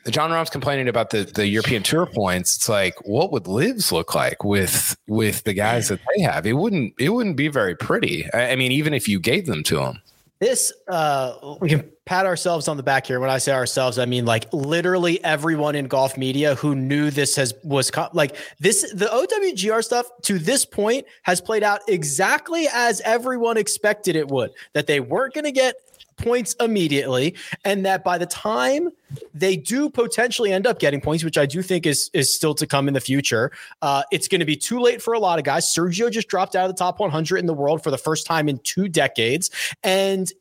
Jon 0.09 0.31
Rahm's 0.31 0.51
complaining 0.51 0.89
about 0.89 1.11
the 1.11 1.25
the 1.25 1.49
European 1.49 1.83
Tour 1.83 2.07
points. 2.07 2.57
It's 2.57 2.69
like, 2.69 2.95
what 3.05 3.33
would 3.33 3.49
LIV's 3.49 3.91
look 3.91 4.15
like 4.15 4.45
with 4.45 4.97
with 5.09 5.43
the 5.43 5.55
guys 5.55 5.89
that 5.89 6.01
they 6.15 6.23
have? 6.23 6.47
It 6.47 6.55
wouldn't 6.55 6.95
it 7.01 7.09
wouldn't 7.09 7.37
be 7.37 7.49
very 7.49 7.75
pretty. 7.75 8.31
I, 8.33 8.53
I 8.53 8.57
mean, 8.57 8.71
even 8.71 8.95
if 8.95 9.09
you 9.09 9.19
gave 9.19 9.47
them 9.47 9.65
to 9.65 9.77
them. 9.77 10.01
This 10.43 10.73
uh, 10.89 11.55
we 11.61 11.69
can 11.69 11.89
pat 12.05 12.27
ourselves 12.27 12.67
on 12.67 12.77
the 12.77 12.83
back 12.83 13.07
here. 13.07 13.21
When 13.21 13.31
I 13.31 13.39
say 13.39 13.53
ourselves, 13.53 13.97
I 13.97 14.07
mean 14.07 14.25
like 14.25 14.53
literally 14.53 15.23
everyone 15.23 15.77
in 15.77 15.87
golf 15.87 16.19
media 16.19 16.57
who 16.57 16.75
knew 16.75 17.13
this 17.13 17.37
has 17.37 17.55
was 17.63 17.93
like 18.13 18.35
this. 18.59 18.93
The 18.93 19.07
OWGR 19.07 19.85
stuff 19.85 20.07
to 20.23 20.41
this 20.41 20.65
point 20.65 21.07
has 21.23 21.41
played 21.41 21.63
out 21.63 21.83
exactly 21.87 22.67
as 22.73 23.01
everyone 23.03 23.57
expected 23.57 24.17
it 24.17 24.27
would. 24.27 24.51
That 24.73 24.89
they 24.89 24.99
weren't 24.99 25.33
going 25.33 25.45
to 25.45 25.53
get 25.53 25.77
points 26.17 26.55
immediately, 26.61 27.35
and 27.65 27.85
that 27.87 28.05
by 28.05 28.19
the 28.19 28.27
time 28.27 28.91
they 29.35 29.57
do 29.57 29.91
potentially 29.91 30.53
end 30.53 30.67
up 30.67 30.79
getting 30.79 31.01
points, 31.01 31.25
which 31.25 31.39
I 31.39 31.47
do 31.47 31.63
think 31.63 31.87
is 31.87 32.11
is 32.13 32.35
still 32.35 32.55
to 32.55 32.67
come 32.67 32.89
in 32.89 32.95
the 32.95 33.01
future, 33.01 33.53
uh, 33.83 34.03
it's 34.11 34.29
going 34.29 34.41
to 34.41 34.47
be 34.47 34.57
too 34.57 34.81
late 34.81 35.03
for 35.03 35.15
a 35.15 35.19
lot 35.19 35.39
of 35.39 35.45
guys. 35.45 35.67
Sergio 35.67 36.11
just 36.11 36.29
dropped 36.29 36.57
out 36.57 36.69
of 36.69 36.75
the 36.75 36.79
top 36.79 37.01
100 37.01 37.39
in 37.39 37.47
the 37.47 37.55
world 37.55 37.83
for 37.83 37.91
the 37.91 37.99
first 37.99 38.27
time 38.27 38.49
in 38.49 38.59
two 38.59 38.89
decades, 38.89 39.51
and 39.83 40.33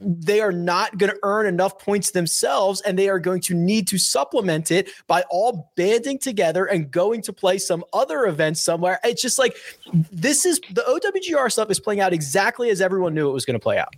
they 0.00 0.40
are 0.40 0.52
not 0.52 0.96
going 0.98 1.10
to 1.10 1.18
earn 1.22 1.46
enough 1.46 1.78
points 1.78 2.12
themselves 2.12 2.80
and 2.82 2.98
they 2.98 3.08
are 3.08 3.18
going 3.18 3.40
to 3.40 3.54
need 3.54 3.88
to 3.88 3.98
supplement 3.98 4.70
it 4.70 4.90
by 5.06 5.24
all 5.30 5.72
banding 5.76 6.18
together 6.18 6.66
and 6.66 6.90
going 6.90 7.20
to 7.22 7.32
play 7.32 7.58
some 7.58 7.84
other 7.92 8.26
event 8.26 8.56
somewhere. 8.56 9.00
It's 9.02 9.20
just 9.20 9.38
like 9.38 9.56
this 9.92 10.46
is 10.46 10.60
the 10.72 10.82
OWGR 10.82 11.50
stuff 11.50 11.70
is 11.70 11.80
playing 11.80 12.00
out 12.00 12.12
exactly 12.12 12.70
as 12.70 12.80
everyone 12.80 13.14
knew 13.14 13.28
it 13.28 13.32
was 13.32 13.44
going 13.44 13.58
to 13.58 13.62
play 13.62 13.78
out. 13.78 13.94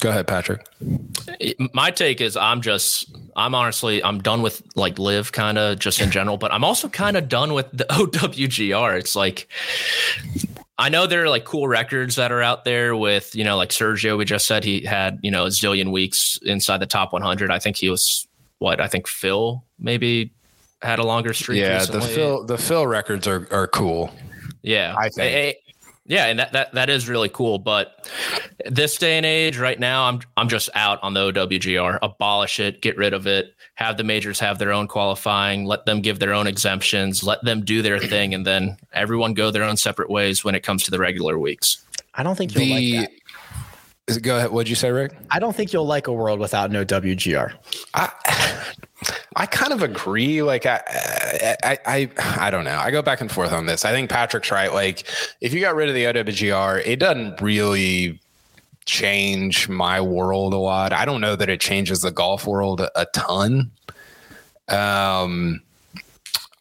Go 0.00 0.08
ahead, 0.08 0.26
Patrick. 0.26 0.66
My 1.74 1.90
take 1.90 2.20
is 2.20 2.36
I'm 2.36 2.62
just 2.62 3.14
I'm 3.36 3.54
honestly 3.54 4.02
I'm 4.02 4.20
done 4.20 4.42
with 4.42 4.62
like 4.74 4.98
LIV 4.98 5.32
kind 5.32 5.58
of 5.58 5.78
just 5.78 6.00
in 6.00 6.10
general, 6.10 6.38
but 6.38 6.52
I'm 6.52 6.64
also 6.64 6.88
kind 6.88 7.16
of 7.16 7.28
done 7.28 7.52
with 7.52 7.70
the 7.72 7.84
OWGR. 7.90 8.98
It's 8.98 9.14
like 9.14 9.48
I 10.78 10.88
know 10.88 11.06
there 11.06 11.24
are 11.24 11.28
like 11.28 11.44
cool 11.44 11.68
records 11.68 12.16
that 12.16 12.32
are 12.32 12.40
out 12.40 12.64
there 12.64 12.96
with, 12.96 13.36
you 13.36 13.44
know, 13.44 13.58
like 13.58 13.68
Sergio, 13.68 14.16
we 14.16 14.24
just 14.24 14.46
said 14.46 14.64
he 14.64 14.80
had, 14.80 15.18
you 15.22 15.30
know, 15.30 15.44
a 15.44 15.48
zillion 15.48 15.92
weeks 15.92 16.38
inside 16.42 16.78
the 16.78 16.86
top 16.86 17.12
100. 17.12 17.50
I 17.50 17.58
think 17.58 17.76
he 17.76 17.90
was 17.90 18.26
what 18.60 18.80
I 18.80 18.88
think 18.88 19.06
Phil 19.06 19.62
maybe 19.78 20.32
had 20.80 20.98
a 20.98 21.04
longer 21.04 21.34
streak. 21.34 21.60
Yeah, 21.60 21.80
recently. 21.80 22.00
the 22.00 22.14
Phil 22.14 22.44
the 22.46 22.58
Phil 22.58 22.86
records 22.86 23.26
are 23.26 23.46
are 23.50 23.66
cool. 23.66 24.10
Yeah, 24.62 24.94
I 24.96 25.10
think. 25.10 25.56
Yeah, 26.10 26.26
and 26.26 26.40
that, 26.40 26.52
that 26.52 26.72
that 26.72 26.90
is 26.90 27.08
really 27.08 27.28
cool. 27.28 27.60
But 27.60 28.10
this 28.66 28.98
day 28.98 29.16
and 29.16 29.24
age, 29.24 29.58
right 29.58 29.78
now, 29.78 30.06
I'm 30.08 30.20
I'm 30.36 30.48
just 30.48 30.68
out 30.74 30.98
on 31.04 31.14
the 31.14 31.30
OWGR. 31.30 32.00
Abolish 32.02 32.58
it, 32.58 32.82
get 32.82 32.96
rid 32.96 33.14
of 33.14 33.28
it. 33.28 33.54
Have 33.76 33.96
the 33.96 34.02
majors 34.02 34.40
have 34.40 34.58
their 34.58 34.72
own 34.72 34.88
qualifying. 34.88 35.66
Let 35.66 35.86
them 35.86 36.00
give 36.00 36.18
their 36.18 36.34
own 36.34 36.48
exemptions. 36.48 37.22
Let 37.22 37.44
them 37.44 37.64
do 37.64 37.80
their 37.80 38.00
thing, 38.00 38.34
and 38.34 38.44
then 38.44 38.76
everyone 38.92 39.34
go 39.34 39.52
their 39.52 39.62
own 39.62 39.76
separate 39.76 40.10
ways 40.10 40.42
when 40.44 40.56
it 40.56 40.64
comes 40.64 40.82
to 40.82 40.90
the 40.90 40.98
regular 40.98 41.38
weeks. 41.38 41.80
I 42.14 42.24
don't 42.24 42.34
think 42.34 42.56
you'll 42.56 42.64
the, 42.64 42.96
like 42.96 43.10
that. 44.06 44.22
Go 44.22 44.36
ahead. 44.36 44.50
What'd 44.50 44.68
you 44.68 44.74
say, 44.74 44.90
Rick? 44.90 45.12
I 45.30 45.38
don't 45.38 45.54
think 45.54 45.72
you'll 45.72 45.86
like 45.86 46.08
a 46.08 46.12
world 46.12 46.40
without 46.40 46.72
no 46.72 46.84
WGR. 46.84 47.52
I, 47.94 48.10
I 49.36 49.46
kind 49.46 49.72
of 49.72 49.82
agree. 49.82 50.42
Like 50.42 50.66
I, 50.66 50.82
I, 51.62 51.78
I, 51.86 52.10
I 52.38 52.50
don't 52.50 52.64
know. 52.64 52.78
I 52.78 52.90
go 52.90 53.02
back 53.02 53.20
and 53.20 53.30
forth 53.30 53.52
on 53.52 53.66
this. 53.66 53.84
I 53.84 53.92
think 53.92 54.10
Patrick's 54.10 54.50
right. 54.50 54.72
Like 54.72 55.04
if 55.40 55.54
you 55.54 55.60
got 55.60 55.74
rid 55.74 55.88
of 55.88 55.94
the 55.94 56.04
OWGR, 56.04 56.82
it 56.84 56.96
doesn't 56.98 57.40
really 57.40 58.20
change 58.84 59.68
my 59.68 60.00
world 60.00 60.52
a 60.52 60.58
lot. 60.58 60.92
I 60.92 61.04
don't 61.04 61.20
know 61.20 61.36
that 61.36 61.48
it 61.48 61.60
changes 61.60 62.00
the 62.00 62.10
golf 62.10 62.46
world 62.46 62.80
a, 62.80 62.90
a 63.00 63.06
ton. 63.06 63.70
Um, 64.68 65.62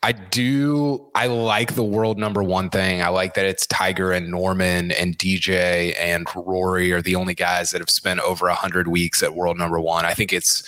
I 0.02 0.14
do. 0.14 1.10
I 1.14 1.28
like 1.28 1.76
the 1.76 1.84
world 1.84 2.18
number 2.18 2.42
one 2.42 2.70
thing. 2.70 3.02
I 3.02 3.10
like 3.10 3.34
that 3.34 3.46
it's 3.46 3.68
Tiger 3.68 4.14
and 4.14 4.30
Norman 4.32 4.92
and 4.94 5.18
DJ 5.18 5.94
and 6.00 6.26
Rory 6.34 6.94
are 6.94 7.02
the 7.02 7.16
only 7.16 7.34
guys 7.34 7.72
that 7.72 7.82
have 7.82 7.90
spent 7.90 8.22
over 8.22 8.48
a 8.48 8.56
hundred 8.56 8.88
weeks 8.88 9.22
at 9.22 9.36
world 9.36 9.58
number 9.58 9.78
one. 9.78 10.06
I 10.06 10.14
think 10.14 10.32
it's, 10.32 10.64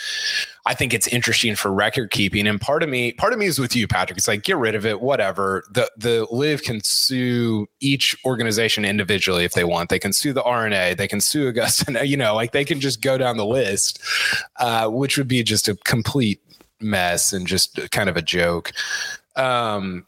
I 0.65 0.74
think 0.74 0.94
it's 0.94 1.08
interesting 1.08 1.56
for 1.56 1.72
record 1.72 2.12
keeping. 2.12 2.46
And 2.46 2.60
part 2.60 2.84
of 2.84 2.89
me, 2.89 3.13
part 3.13 3.32
of 3.32 3.39
me 3.39 3.46
is 3.46 3.58
with 3.58 3.74
you, 3.74 3.88
Patrick. 3.88 4.17
It's 4.17 4.28
like 4.28 4.44
get 4.44 4.58
rid 4.58 4.76
of 4.76 4.86
it, 4.86 5.00
whatever. 5.00 5.63
The 5.72 5.89
the 5.96 6.28
LIV 6.30 6.63
can 6.63 6.84
sue 6.84 7.67
each 7.80 8.17
organization 8.26 8.84
individually 8.84 9.46
if 9.46 9.54
they 9.54 9.63
want. 9.63 9.89
They 9.89 10.00
can 10.00 10.12
sue 10.12 10.34
the 10.34 10.44
R&A. 10.44 10.94
They 10.94 11.08
can 11.08 11.22
sue 11.22 11.48
Augusta. 11.48 12.06
You 12.12 12.17
know, 12.17 12.36
like 12.36 12.52
they 12.52 12.65
can 12.65 12.82
just 12.82 13.02
go 13.02 13.17
down 13.17 13.38
the 13.38 13.46
list, 13.46 14.02
uh, 14.60 14.89
which 14.89 15.17
would 15.17 15.30
be 15.30 15.41
just 15.41 15.70
a 15.70 15.76
complete 15.86 16.41
mess 16.82 17.32
and 17.32 17.48
just 17.48 17.80
kind 17.91 18.10
of 18.10 18.17
a 18.17 18.22
joke. 18.22 18.72
Um, 19.36 20.06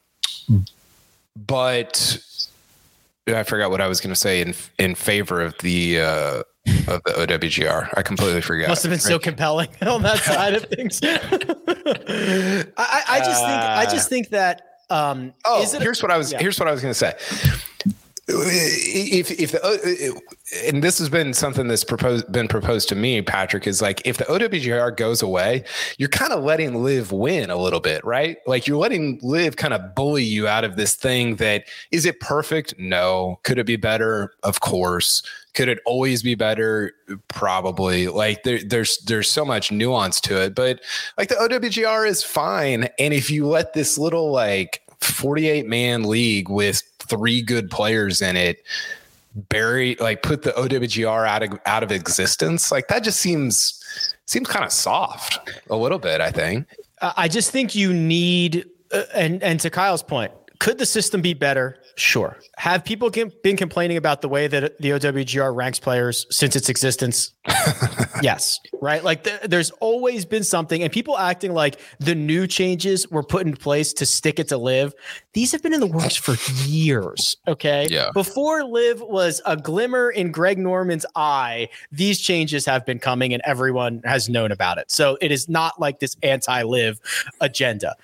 but 1.35 2.17
I 3.27 3.43
forgot 3.43 3.71
what 3.71 3.81
I 3.81 3.87
was 3.87 4.01
going 4.01 4.13
to 4.13 4.19
say 4.19 4.41
in 4.41 4.53
in 4.79 4.95
favor 4.95 5.41
of 5.41 5.57
the 5.59 5.99
uh, 5.99 6.43
of 6.87 7.03
the 7.03 7.27
OWGR. 7.27 7.89
I 7.95 8.01
completely 8.01 8.41
forgot. 8.41 8.69
Must 8.69 8.83
have 8.83 8.89
been 8.89 8.97
right? 8.97 9.01
so 9.01 9.19
compelling 9.19 9.69
on 9.81 10.01
that 10.03 10.19
side 10.19 10.55
of 10.55 10.65
things. 10.65 10.99
I, 11.03 13.03
I, 13.07 13.19
just 13.19 13.41
think 13.41 13.61
I 13.61 13.85
just 13.89 14.09
think 14.09 14.29
that. 14.29 14.61
Um, 14.89 15.33
oh, 15.45 15.59
here's 15.79 16.01
a, 16.01 16.05
what 16.05 16.11
I 16.11 16.17
was. 16.17 16.31
Yeah. 16.31 16.39
Here's 16.39 16.59
what 16.59 16.67
I 16.67 16.71
was 16.71 16.81
going 16.81 16.93
to 16.93 16.99
say 16.99 17.13
if 18.27 19.31
if 19.31 19.51
the 19.51 20.21
and 20.65 20.81
this 20.81 20.97
has 20.97 21.09
been 21.09 21.33
something 21.33 21.67
that's 21.67 21.83
proposed 21.83 22.31
been 22.31 22.47
proposed 22.47 22.87
to 22.87 22.95
me 22.95 23.21
patrick 23.21 23.67
is 23.67 23.81
like 23.81 24.01
if 24.05 24.17
the 24.17 24.23
owgr 24.25 24.95
goes 24.95 25.21
away 25.21 25.61
you're 25.97 26.07
kind 26.07 26.31
of 26.31 26.41
letting 26.43 26.83
LIV 26.83 27.11
win 27.11 27.49
a 27.49 27.57
little 27.57 27.79
bit 27.79 28.03
right? 28.03 28.37
Like 28.45 28.67
you're 28.67 28.77
letting 28.77 29.19
LIV 29.21 29.55
kind 29.55 29.73
of 29.73 29.95
bully 29.95 30.23
you 30.23 30.47
out 30.47 30.63
of 30.63 30.75
this 30.75 30.95
thing 30.95 31.37
that 31.37 31.65
is 31.91 32.05
it 32.05 32.19
perfect? 32.19 32.75
No. 32.77 33.39
Could 33.43 33.59
it 33.59 33.65
be 33.65 33.75
better? 33.75 34.33
Of 34.43 34.59
course. 34.59 35.23
Could 35.53 35.69
it 35.69 35.79
always 35.85 36.23
be 36.23 36.35
better? 36.35 36.93
Probably. 37.27 38.07
Like 38.07 38.43
there, 38.43 38.59
there's 38.63 38.97
there's 38.99 39.29
so 39.29 39.45
much 39.45 39.71
nuance 39.71 40.19
to 40.21 40.41
it 40.41 40.55
but 40.55 40.81
like 41.17 41.29
the 41.29 41.35
owgr 41.35 42.07
is 42.07 42.23
fine. 42.23 42.89
And 42.99 43.13
if 43.13 43.29
you 43.29 43.47
let 43.47 43.73
this 43.73 43.97
little 43.97 44.31
like 44.31 44.81
48 45.01 45.67
man 45.67 46.03
league 46.03 46.49
with 46.49 46.83
three 47.07 47.41
good 47.41 47.69
players 47.69 48.21
in 48.21 48.35
it 48.35 48.63
bury 49.49 49.95
like 49.99 50.21
put 50.21 50.43
the 50.43 50.51
OWGR 50.51 51.27
out 51.27 51.43
of 51.43 51.59
out 51.65 51.83
of 51.83 51.91
existence 51.91 52.71
like 52.71 52.87
that 52.87 53.03
just 53.03 53.19
seems 53.19 53.79
seems 54.25 54.47
kind 54.47 54.63
of 54.63 54.71
soft 54.71 55.39
a 55.69 55.75
little 55.75 55.99
bit 55.99 56.21
I 56.21 56.31
think. 56.31 56.67
I 57.01 57.27
just 57.27 57.51
think 57.51 57.75
you 57.75 57.93
need 57.93 58.65
uh, 58.91 59.03
and 59.13 59.41
and 59.43 59.59
to 59.61 59.69
Kyle's 59.69 60.03
point 60.03 60.31
could 60.59 60.77
the 60.77 60.85
system 60.85 61.21
be 61.21 61.33
better 61.33 61.79
Sure. 61.95 62.37
Have 62.57 62.83
people 62.83 63.11
been 63.43 63.55
complaining 63.55 63.97
about 63.97 64.21
the 64.21 64.29
way 64.29 64.47
that 64.47 64.79
the 64.79 64.89
OWGR 64.91 65.55
ranks 65.55 65.79
players 65.79 66.25
since 66.31 66.55
its 66.55 66.67
existence? 66.67 67.31
yes. 68.23 68.59
Right. 68.81 69.03
Like 69.03 69.23
th- 69.25 69.41
there's 69.43 69.69
always 69.79 70.25
been 70.25 70.43
something, 70.43 70.81
and 70.81 70.91
people 70.91 71.17
acting 71.17 71.53
like 71.53 71.79
the 71.99 72.15
new 72.15 72.47
changes 72.47 73.09
were 73.11 73.21
put 73.21 73.45
in 73.45 73.55
place 73.55 73.93
to 73.93 74.05
stick 74.07 74.39
it 74.39 74.47
to 74.47 74.57
LIV. 74.57 74.93
These 75.33 75.51
have 75.51 75.61
been 75.61 75.73
in 75.73 75.81
the 75.81 75.87
works 75.87 76.15
for 76.15 76.35
years. 76.65 77.37
Okay. 77.47 77.87
Yeah. 77.91 78.09
Before 78.13 78.63
LIV 78.63 79.01
was 79.01 79.41
a 79.45 79.55
glimmer 79.55 80.09
in 80.09 80.31
Greg 80.31 80.57
Norman's 80.57 81.05
eye, 81.15 81.69
these 81.91 82.19
changes 82.19 82.65
have 82.65 82.85
been 82.85 82.99
coming 82.99 83.33
and 83.33 83.41
everyone 83.45 84.01
has 84.03 84.29
known 84.29 84.51
about 84.51 84.79
it. 84.79 84.89
So 84.89 85.17
it 85.21 85.31
is 85.31 85.47
not 85.47 85.79
like 85.79 85.99
this 85.99 86.15
anti 86.23 86.63
LIV 86.63 86.99
agenda. 87.39 87.95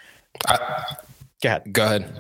I- 0.48 0.84
Go 1.42 1.48
ahead. 1.48 1.72
Go 1.72 1.86
ahead. 1.86 2.19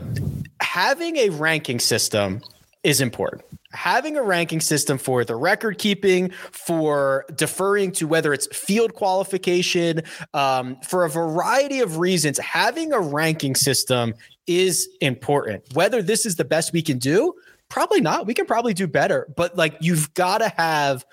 Having 0.70 1.17
a 1.17 1.30
ranking 1.30 1.80
system 1.80 2.43
is 2.84 3.01
important. 3.01 3.41
Having 3.72 4.17
a 4.17 4.22
ranking 4.22 4.61
system 4.61 4.99
for 4.99 5.26
the 5.26 5.36
record 5.36 5.80
keeping, 5.80 6.30
for 6.51 7.26
deferring 7.34 7.91
to 7.93 8.05
whether 8.05 8.34
it's 8.34 8.45
field 8.55 8.93
qualification, 8.93 10.03
um, 10.36 10.78
for 10.82 11.05
a 11.05 11.09
variety 11.09 11.80
of 11.80 11.97
reasons, 11.97 12.38
having 12.38 12.93
a 12.93 12.99
ranking 12.99 13.55
system 13.55 14.13
is 14.45 14.88
important. 15.01 15.63
Whether 15.74 16.03
this 16.03 16.24
is 16.24 16.36
the 16.36 16.45
best 16.45 16.72
we 16.72 16.84
can 16.84 16.99
do, 16.99 17.34
probably 17.70 17.99
not. 17.99 18.28
We 18.28 18.36
can 18.36 18.45
probably 18.45 18.76
do 18.76 18.86
better, 18.86 19.28
but 19.36 19.57
like 19.57 19.76
you've 19.82 20.13
got 20.13 20.38
to 20.38 20.49
have 20.49 21.03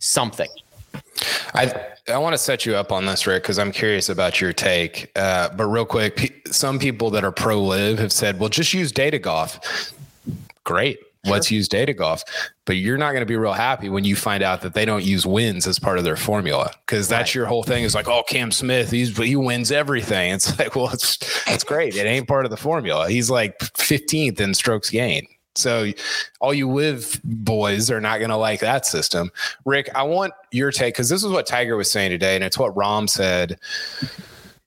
something. 0.00 0.50
I 1.54 1.72
I 2.08 2.18
want 2.18 2.34
to 2.34 2.38
set 2.38 2.64
you 2.64 2.74
up 2.74 2.90
on 2.92 3.06
this, 3.06 3.26
Rick, 3.26 3.42
because 3.42 3.58
I'm 3.58 3.72
curious 3.72 4.08
about 4.08 4.40
your 4.40 4.52
take. 4.52 5.10
Uh, 5.16 5.50
but 5.50 5.66
real 5.66 5.84
quick, 5.84 6.16
pe- 6.16 6.40
some 6.46 6.78
people 6.78 7.10
that 7.10 7.24
are 7.24 7.32
pro 7.32 7.62
LIV 7.62 7.98
have 7.98 8.12
said, 8.12 8.38
"Well, 8.38 8.48
just 8.48 8.72
use 8.72 8.92
data 8.92 9.18
golf." 9.18 9.92
Great, 10.64 10.98
sure. 11.24 11.32
let's 11.32 11.50
use 11.50 11.68
data 11.68 11.92
golf. 11.92 12.22
But 12.64 12.76
you're 12.76 12.98
not 12.98 13.12
going 13.12 13.22
to 13.22 13.26
be 13.26 13.36
real 13.36 13.52
happy 13.52 13.88
when 13.88 14.04
you 14.04 14.16
find 14.16 14.42
out 14.42 14.60
that 14.62 14.74
they 14.74 14.84
don't 14.84 15.04
use 15.04 15.26
wins 15.26 15.66
as 15.66 15.78
part 15.78 15.98
of 15.98 16.04
their 16.04 16.16
formula, 16.16 16.70
because 16.86 17.08
that's 17.08 17.30
right. 17.30 17.34
your 17.34 17.46
whole 17.46 17.62
thing. 17.62 17.84
Is 17.84 17.94
like, 17.94 18.08
oh, 18.08 18.22
Cam 18.28 18.50
Smith, 18.50 18.90
he's 18.90 19.16
he 19.16 19.36
wins 19.36 19.72
everything. 19.72 20.32
It's 20.34 20.58
like, 20.58 20.76
well, 20.76 20.90
it's 20.92 21.44
that's 21.44 21.64
great. 21.64 21.96
It 21.96 22.06
ain't 22.06 22.28
part 22.28 22.44
of 22.44 22.50
the 22.50 22.56
formula. 22.56 23.08
He's 23.08 23.30
like 23.30 23.58
15th 23.58 24.40
in 24.40 24.54
strokes 24.54 24.90
gained. 24.90 25.26
So 25.58 25.92
all 26.40 26.54
you 26.54 26.70
LIV 26.70 27.20
boys 27.24 27.90
are 27.90 28.00
not 28.00 28.18
going 28.18 28.30
to 28.30 28.36
like 28.36 28.60
that 28.60 28.86
system. 28.86 29.30
Rick, 29.64 29.90
I 29.94 30.02
want 30.04 30.32
your 30.50 30.70
take 30.70 30.94
because 30.94 31.08
this 31.08 31.24
is 31.24 31.30
what 31.30 31.46
Tiger 31.46 31.76
was 31.76 31.90
saying 31.90 32.10
today, 32.10 32.34
and 32.34 32.44
it's 32.44 32.58
what 32.58 32.74
Rahm 32.74 33.08
said. 33.08 33.58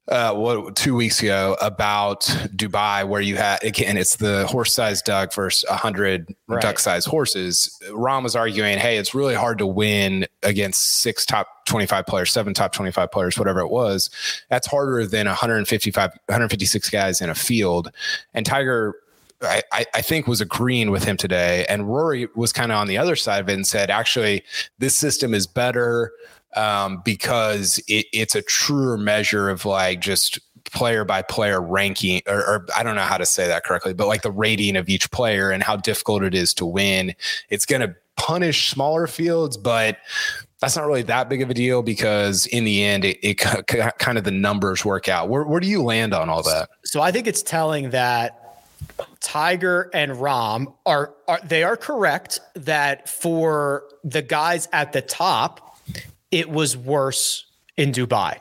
Uh, 0.07 0.33
what 0.33 0.75
two 0.75 0.93
weeks 0.93 1.21
ago 1.21 1.55
about 1.61 2.21
Dubai, 2.53 3.07
where 3.07 3.21
you 3.21 3.37
had 3.37 3.63
again, 3.63 3.95
it's 3.95 4.17
the 4.17 4.45
horse-sized 4.47 5.05
duck 5.05 5.33
versus 5.33 5.63
a 5.69 5.75
hundred 5.77 6.35
right. 6.47 6.61
duck-sized 6.61 7.07
horses. 7.07 7.79
Rahm 7.91 8.23
was 8.23 8.35
arguing, 8.35 8.77
hey, 8.77 8.97
it's 8.97 9.15
really 9.15 9.35
hard 9.35 9.59
to 9.59 9.67
win 9.67 10.25
against 10.43 11.01
six 11.01 11.25
top 11.25 11.47
25 11.65 12.05
players, 12.07 12.31
seven 12.31 12.53
top 12.53 12.73
25 12.73 13.09
players, 13.09 13.39
whatever 13.39 13.61
it 13.61 13.69
was. 13.69 14.09
That's 14.49 14.67
harder 14.67 15.05
than 15.05 15.27
155, 15.27 16.09
156 16.25 16.89
guys 16.89 17.21
in 17.21 17.29
a 17.29 17.35
field. 17.35 17.91
And 18.33 18.45
Tiger 18.45 18.95
I, 19.43 19.63
I, 19.71 20.01
think 20.01 20.27
was 20.27 20.41
agreeing 20.41 20.91
with 20.91 21.03
him 21.03 21.17
today. 21.17 21.65
And 21.67 21.87
Rory 21.87 22.27
was 22.35 22.53
kind 22.53 22.71
of 22.71 22.77
on 22.77 22.87
the 22.87 22.97
other 22.97 23.15
side 23.15 23.41
of 23.41 23.49
it 23.49 23.53
and 23.53 23.65
said, 23.65 23.89
actually, 23.89 24.43
this 24.77 24.95
system 24.95 25.33
is 25.33 25.47
better 25.47 26.11
um, 26.55 27.01
because 27.03 27.79
it, 27.87 28.05
it's 28.13 28.35
a 28.35 28.41
truer 28.41 28.97
measure 28.97 29.49
of 29.49 29.65
like 29.65 29.99
just 29.99 30.39
player 30.65 31.03
by 31.03 31.21
player 31.21 31.61
ranking, 31.61 32.21
or, 32.27 32.39
or, 32.39 32.65
I 32.75 32.83
don't 32.83 32.95
know 32.95 33.01
how 33.01 33.17
to 33.17 33.25
say 33.25 33.47
that 33.47 33.63
correctly, 33.63 33.93
but 33.93 34.07
like 34.07 34.21
the 34.21 34.31
rating 34.31 34.75
of 34.75 34.89
each 34.89 35.09
player 35.11 35.51
and 35.51 35.63
how 35.63 35.75
difficult 35.75 36.23
it 36.23 36.33
is 36.33 36.53
to 36.55 36.65
win. 36.65 37.15
It's 37.49 37.65
going 37.65 37.81
to 37.81 37.95
punish 38.15 38.69
smaller 38.69 39.07
fields, 39.07 39.57
but 39.57 39.97
that's 40.59 40.75
not 40.75 40.85
really 40.85 41.01
that 41.03 41.27
big 41.27 41.41
of 41.41 41.49
a 41.49 41.53
deal 41.53 41.81
because 41.81 42.45
in 42.47 42.63
the 42.63 42.83
end, 42.83 43.03
it, 43.03 43.17
it 43.23 43.35
kind 43.35 44.17
of 44.17 44.23
the 44.23 44.31
numbers 44.31 44.85
work 44.85 45.09
out. 45.09 45.27
Where, 45.27 45.43
where 45.43 45.59
do 45.59 45.67
you 45.67 45.81
land 45.81 46.13
on 46.13 46.29
all 46.29 46.43
that? 46.43 46.69
So 46.85 47.01
I 47.01 47.11
think 47.11 47.27
it's 47.27 47.41
telling 47.41 47.89
that 47.89 48.37
Tiger 49.21 49.89
and 49.93 50.11
Rahm 50.13 50.73
are, 50.85 51.13
are 51.27 51.39
they 51.43 51.63
are 51.63 51.77
correct 51.77 52.39
that 52.55 53.07
for 53.07 53.83
the 54.03 54.21
guys 54.21 54.67
at 54.73 54.93
the 54.93 55.01
top, 55.01 55.79
it 56.31 56.49
was 56.49 56.75
worse 56.75 57.45
in 57.77 57.91
Dubai. 57.91 58.39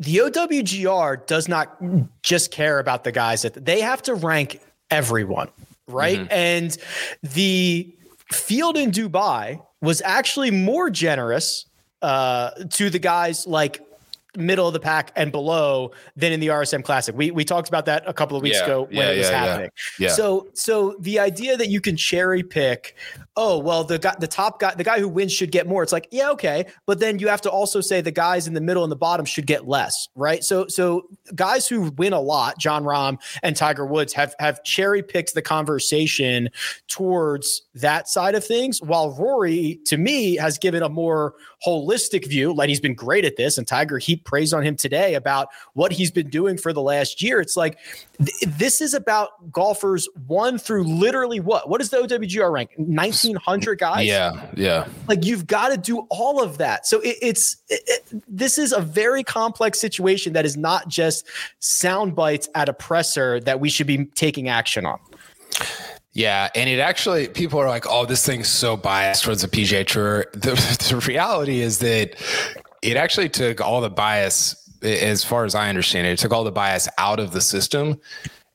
The 0.00 0.18
OWGR 0.18 1.26
does 1.26 1.48
not 1.48 1.76
just 2.22 2.50
care 2.50 2.78
about 2.78 3.04
the 3.04 3.12
guys 3.12 3.42
that 3.42 3.64
they 3.64 3.80
have 3.80 4.02
to 4.02 4.14
rank 4.14 4.60
everyone, 4.90 5.48
right? 5.86 6.18
Mm-hmm. 6.18 6.32
And 6.32 6.78
the 7.22 7.94
field 8.32 8.76
in 8.76 8.90
Dubai 8.90 9.60
was 9.80 10.00
actually 10.02 10.50
more 10.50 10.90
generous 10.90 11.66
uh, 12.02 12.50
to 12.72 12.90
the 12.90 12.98
guys 12.98 13.46
like 13.46 13.80
middle 14.38 14.66
of 14.66 14.72
the 14.72 14.80
pack 14.80 15.12
and 15.16 15.30
below 15.30 15.90
than 16.16 16.32
in 16.32 16.40
the 16.40 16.48
RSM 16.48 16.84
Classic. 16.84 17.14
We 17.14 17.30
we 17.30 17.44
talked 17.44 17.68
about 17.68 17.86
that 17.86 18.04
a 18.06 18.12
couple 18.12 18.36
of 18.36 18.42
weeks 18.42 18.58
yeah, 18.58 18.64
ago 18.64 18.82
when 18.84 18.96
yeah, 18.96 19.10
it 19.10 19.18
was 19.18 19.30
yeah, 19.30 19.46
happening. 19.46 19.70
Yeah. 19.98 20.08
So 20.10 20.48
so 20.54 20.96
the 21.00 21.18
idea 21.18 21.56
that 21.56 21.68
you 21.68 21.80
can 21.80 21.96
cherry 21.96 22.42
pick, 22.42 22.96
oh 23.36 23.58
well, 23.58 23.84
the 23.84 23.98
guy, 23.98 24.14
the 24.18 24.26
top 24.26 24.60
guy, 24.60 24.74
the 24.74 24.84
guy 24.84 25.00
who 25.00 25.08
wins 25.08 25.32
should 25.32 25.50
get 25.50 25.66
more. 25.66 25.82
It's 25.82 25.92
like 25.92 26.08
yeah, 26.10 26.30
okay, 26.30 26.66
but 26.86 27.00
then 27.00 27.18
you 27.18 27.28
have 27.28 27.40
to 27.42 27.50
also 27.50 27.80
say 27.80 28.00
the 28.00 28.10
guys 28.10 28.46
in 28.46 28.54
the 28.54 28.60
middle 28.60 28.84
and 28.84 28.92
the 28.92 28.96
bottom 28.96 29.26
should 29.26 29.46
get 29.46 29.66
less, 29.66 30.08
right? 30.14 30.42
So 30.44 30.66
so 30.68 31.08
guys 31.34 31.66
who 31.66 31.90
win 31.96 32.12
a 32.12 32.20
lot, 32.20 32.58
Jon 32.58 32.84
Rahm 32.84 33.18
and 33.42 33.56
Tiger 33.56 33.86
Woods, 33.86 34.12
have 34.12 34.34
have 34.38 34.62
cherry 34.62 35.02
picked 35.02 35.34
the 35.34 35.42
conversation 35.42 36.48
towards 36.88 37.62
that 37.74 38.08
side 38.08 38.34
of 38.34 38.44
things, 38.44 38.80
while 38.82 39.10
Rory, 39.10 39.80
to 39.86 39.96
me, 39.96 40.36
has 40.36 40.58
given 40.58 40.82
a 40.82 40.88
more 40.88 41.34
holistic 41.66 42.26
view. 42.26 42.52
Like 42.54 42.68
he's 42.68 42.80
been 42.80 42.94
great 42.94 43.24
at 43.24 43.36
this, 43.36 43.58
and 43.58 43.66
Tiger 43.66 43.98
heaped 43.98 44.24
praise 44.24 44.52
on 44.52 44.62
him 44.62 44.76
today 44.76 45.14
about 45.14 45.48
what 45.74 45.92
he's 45.92 46.10
been 46.10 46.28
doing 46.28 46.56
for 46.56 46.72
the 46.72 46.82
last 46.82 47.22
year. 47.22 47.40
It's 47.40 47.56
like 47.56 47.78
th- 48.18 48.56
this 48.56 48.80
is 48.80 48.94
about 48.94 49.50
golfers 49.50 50.08
one 50.26 50.58
through 50.58 50.84
literally 50.84 51.40
what? 51.40 51.68
What 51.68 51.80
is 51.80 51.90
the 51.90 51.98
OWGR 51.98 52.52
rank? 52.52 52.70
Nineteen 52.78 53.36
hundred 53.36 53.78
guys. 53.78 54.06
Yeah, 54.06 54.46
yeah. 54.56 54.86
Like 55.08 55.24
you've 55.24 55.46
got 55.46 55.68
to 55.70 55.76
do 55.76 56.06
all 56.10 56.42
of 56.42 56.58
that. 56.58 56.86
So 56.86 57.00
it, 57.00 57.16
it's 57.20 57.56
it, 57.68 57.82
it, 57.86 58.22
this 58.28 58.58
is 58.58 58.72
a 58.72 58.80
very 58.80 59.24
complex 59.24 59.80
situation 59.80 60.32
that 60.34 60.44
is 60.44 60.56
not 60.56 60.88
just 60.88 61.26
sound 61.58 62.14
bites 62.14 62.48
at 62.54 62.68
a 62.68 62.72
presser 62.72 63.40
that 63.40 63.60
we 63.60 63.68
should 63.68 63.86
be 63.86 64.04
taking 64.14 64.48
action 64.48 64.86
on. 64.86 64.98
Yeah, 66.18 66.48
and 66.56 66.68
it 66.68 66.80
actually 66.80 67.28
people 67.28 67.60
are 67.60 67.68
like, 67.68 67.84
"Oh, 67.88 68.04
this 68.04 68.26
thing's 68.26 68.48
so 68.48 68.76
biased 68.76 69.22
towards 69.22 69.42
the 69.42 69.46
PGA 69.46 69.86
Tour." 69.86 70.26
The, 70.32 70.56
the 70.90 71.00
reality 71.06 71.60
is 71.60 71.78
that 71.78 72.16
it 72.82 72.96
actually 72.96 73.28
took 73.28 73.60
all 73.60 73.80
the 73.80 73.88
bias, 73.88 74.68
as 74.82 75.22
far 75.22 75.44
as 75.44 75.54
I 75.54 75.68
understand 75.68 76.08
it, 76.08 76.10
it 76.10 76.18
took 76.18 76.32
all 76.32 76.42
the 76.42 76.50
bias 76.50 76.88
out 76.98 77.20
of 77.20 77.30
the 77.30 77.40
system 77.40 78.00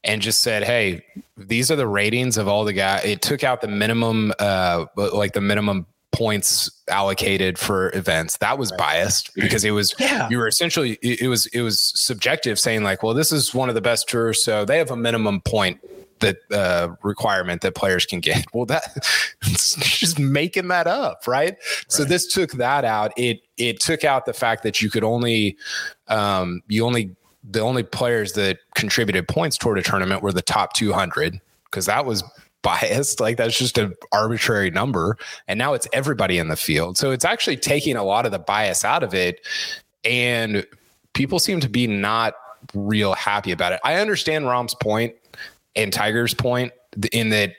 and 0.04 0.22
just 0.22 0.42
said, 0.42 0.66
"Hey, 0.66 1.06
these 1.38 1.72
are 1.72 1.78
the 1.78 1.88
ratings 1.88 2.38
of 2.38 2.50
all 2.50 2.66
the 2.66 2.74
guys." 2.74 3.06
It 3.06 3.22
took 3.22 3.46
out 3.46 3.62
the 3.62 3.70
minimum, 3.70 4.34
uh, 4.40 4.88
like 4.98 5.32
the 5.32 5.40
minimum 5.40 5.86
points 6.12 6.70
allocated 6.90 7.58
for 7.58 7.96
events 7.96 8.38
that 8.38 8.58
was 8.58 8.74
biased 8.74 9.34
because 9.36 9.64
it 9.64 9.72
was 9.72 9.96
yeah. 10.00 10.28
you 10.30 10.38
were 10.38 10.48
essentially 10.48 11.00
it 11.02 11.28
was 11.28 11.48
it 11.48 11.62
was 11.62 11.82
subjective 11.96 12.60
saying 12.60 12.84
like 12.84 13.02
well 13.02 13.16
this 13.16 13.32
is 13.32 13.52
one 13.52 13.68
of 13.68 13.74
the 13.74 13.82
best 13.82 14.08
tours 14.08 14.44
so 14.44 14.64
they 14.64 14.78
have 14.78 14.92
a 14.92 14.96
minimum 14.96 15.42
point 15.42 15.80
that 16.20 16.38
uh, 16.52 16.96
requirement 17.04 17.62
that 17.62 17.76
players 17.76 18.06
can 18.06 18.20
get. 18.20 18.46
Well, 18.54 18.66
that 18.66 18.84
just 19.42 20.20
making 20.20 20.70
that 20.70 20.88
up, 20.88 21.28
right? 21.28 21.44
right? 21.44 21.58
So 21.88 22.04
this 22.04 22.28
took 22.28 22.54
that 22.54 22.86
out. 22.86 23.12
It 23.18 23.42
it 23.58 23.80
took 23.80 24.04
out 24.04 24.26
the 24.26 24.34
fact 24.34 24.64
that 24.64 24.82
you 24.82 24.90
could 24.90 25.04
only 25.04 25.58
um, 26.08 26.62
you 26.68 26.86
only 26.86 27.16
the 27.44 27.60
only 27.60 27.84
players 27.84 28.34
that 28.34 28.60
contributed 28.76 29.28
points 29.28 29.58
toward 29.58 29.78
a 29.78 29.84
tournament 29.84 30.22
were 30.22 30.32
the 30.32 30.42
top 30.42 30.74
200 30.74 31.42
because 31.66 31.86
that 31.88 32.06
was 32.06 32.24
biased 32.62 33.20
like 33.20 33.36
that's 33.36 33.58
just 33.58 33.78
an 33.78 33.94
arbitrary 34.14 34.72
number 34.72 35.18
and 35.50 35.58
now 35.58 35.74
it's 35.74 35.88
everybody 35.92 36.38
in 36.38 36.48
the 36.48 36.56
field 36.56 36.98
so 36.98 37.12
it's 37.12 37.26
actually 37.26 37.58
taking 37.58 37.98
a 37.98 38.04
lot 38.04 38.26
of 38.26 38.32
the 38.32 38.40
bias 38.40 38.86
out 38.86 39.04
of 39.04 39.14
it 39.14 39.46
and 40.06 40.66
people 41.12 41.38
seem 41.38 41.60
to 41.60 41.68
be 41.68 41.86
not 41.86 42.34
real 42.74 43.14
happy 43.14 43.52
about 43.52 43.74
it 43.74 43.82
i 43.84 43.96
understand 43.96 44.46
Rahm's 44.46 44.74
point 44.76 45.14
and 45.76 45.92
Tiger's 45.92 46.34
point 46.34 46.74
in 47.12 47.30
that 47.30 47.56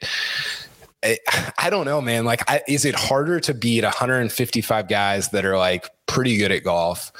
eh, 1.02 1.16
I 1.58 1.70
don't 1.70 1.84
know, 1.84 2.00
man. 2.00 2.24
Like, 2.24 2.48
I, 2.48 2.62
is 2.68 2.84
it 2.84 2.94
harder 2.94 3.40
to 3.40 3.54
beat 3.54 3.84
155 3.84 4.88
guys 4.88 5.28
that 5.30 5.44
are 5.44 5.56
like 5.58 5.90
pretty 6.06 6.36
good 6.36 6.52
at 6.52 6.64
golf 6.64 7.12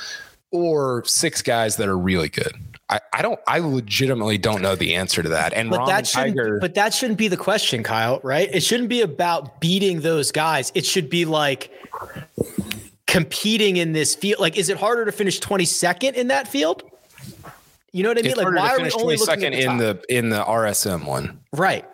or 0.51 1.05
six 1.05 1.42
guys 1.42 1.76
that 1.76 1.88
are 1.88 1.99
really 1.99 2.28
good? 2.28 2.53
I, 2.88 3.01
I 3.14 3.22
don't. 3.22 3.40
I 3.47 3.61
legitimately 3.61 4.38
don't 4.38 4.61
know 4.61 4.76
the 4.76 4.95
answer 4.95 5.22
to 5.22 5.28
that. 5.30 5.55
And 5.55 5.70
but 5.70 5.86
that 5.86 6.05
Tiger, 6.05 6.59
but 6.61 6.74
that 6.74 6.92
shouldn't 6.92 7.18
be 7.18 7.28
the 7.28 7.36
question, 7.36 7.82
Kyle. 7.82 8.20
Right? 8.22 8.49
It 8.53 8.62
shouldn't 8.62 8.90
be 8.90 9.01
about 9.01 9.61
beating 9.61 10.01
those 10.01 10.30
guys. 10.30 10.70
It 10.74 10.84
should 10.84 11.09
be 11.09 11.24
like 11.24 11.70
competing 13.07 13.78
in 13.78 13.92
this 13.92 14.14
field. 14.14 14.38
Like, 14.40 14.59
is 14.59 14.68
it 14.68 14.76
harder 14.76 15.07
to 15.07 15.12
finish 15.12 15.40
22nd 15.40 16.14
in 16.14 16.28
that 16.28 16.47
field? 16.47 16.82
You 17.95 18.03
know 18.03 18.09
what 18.09 18.18
I 18.18 18.22
mean? 18.22 18.32
It's 18.32 18.40
like 18.40 18.53
why 18.53 18.70
are 18.70 18.80
we 18.80 18.90
only 18.90 19.16
looking 19.16 19.45
at 19.45 19.53
the 19.53 19.62
in 19.62 19.76
the 19.76 20.03
in 20.09 20.28
the 20.28 20.42
RSM 20.42 21.05
one? 21.05 21.38
Right. 21.53 21.84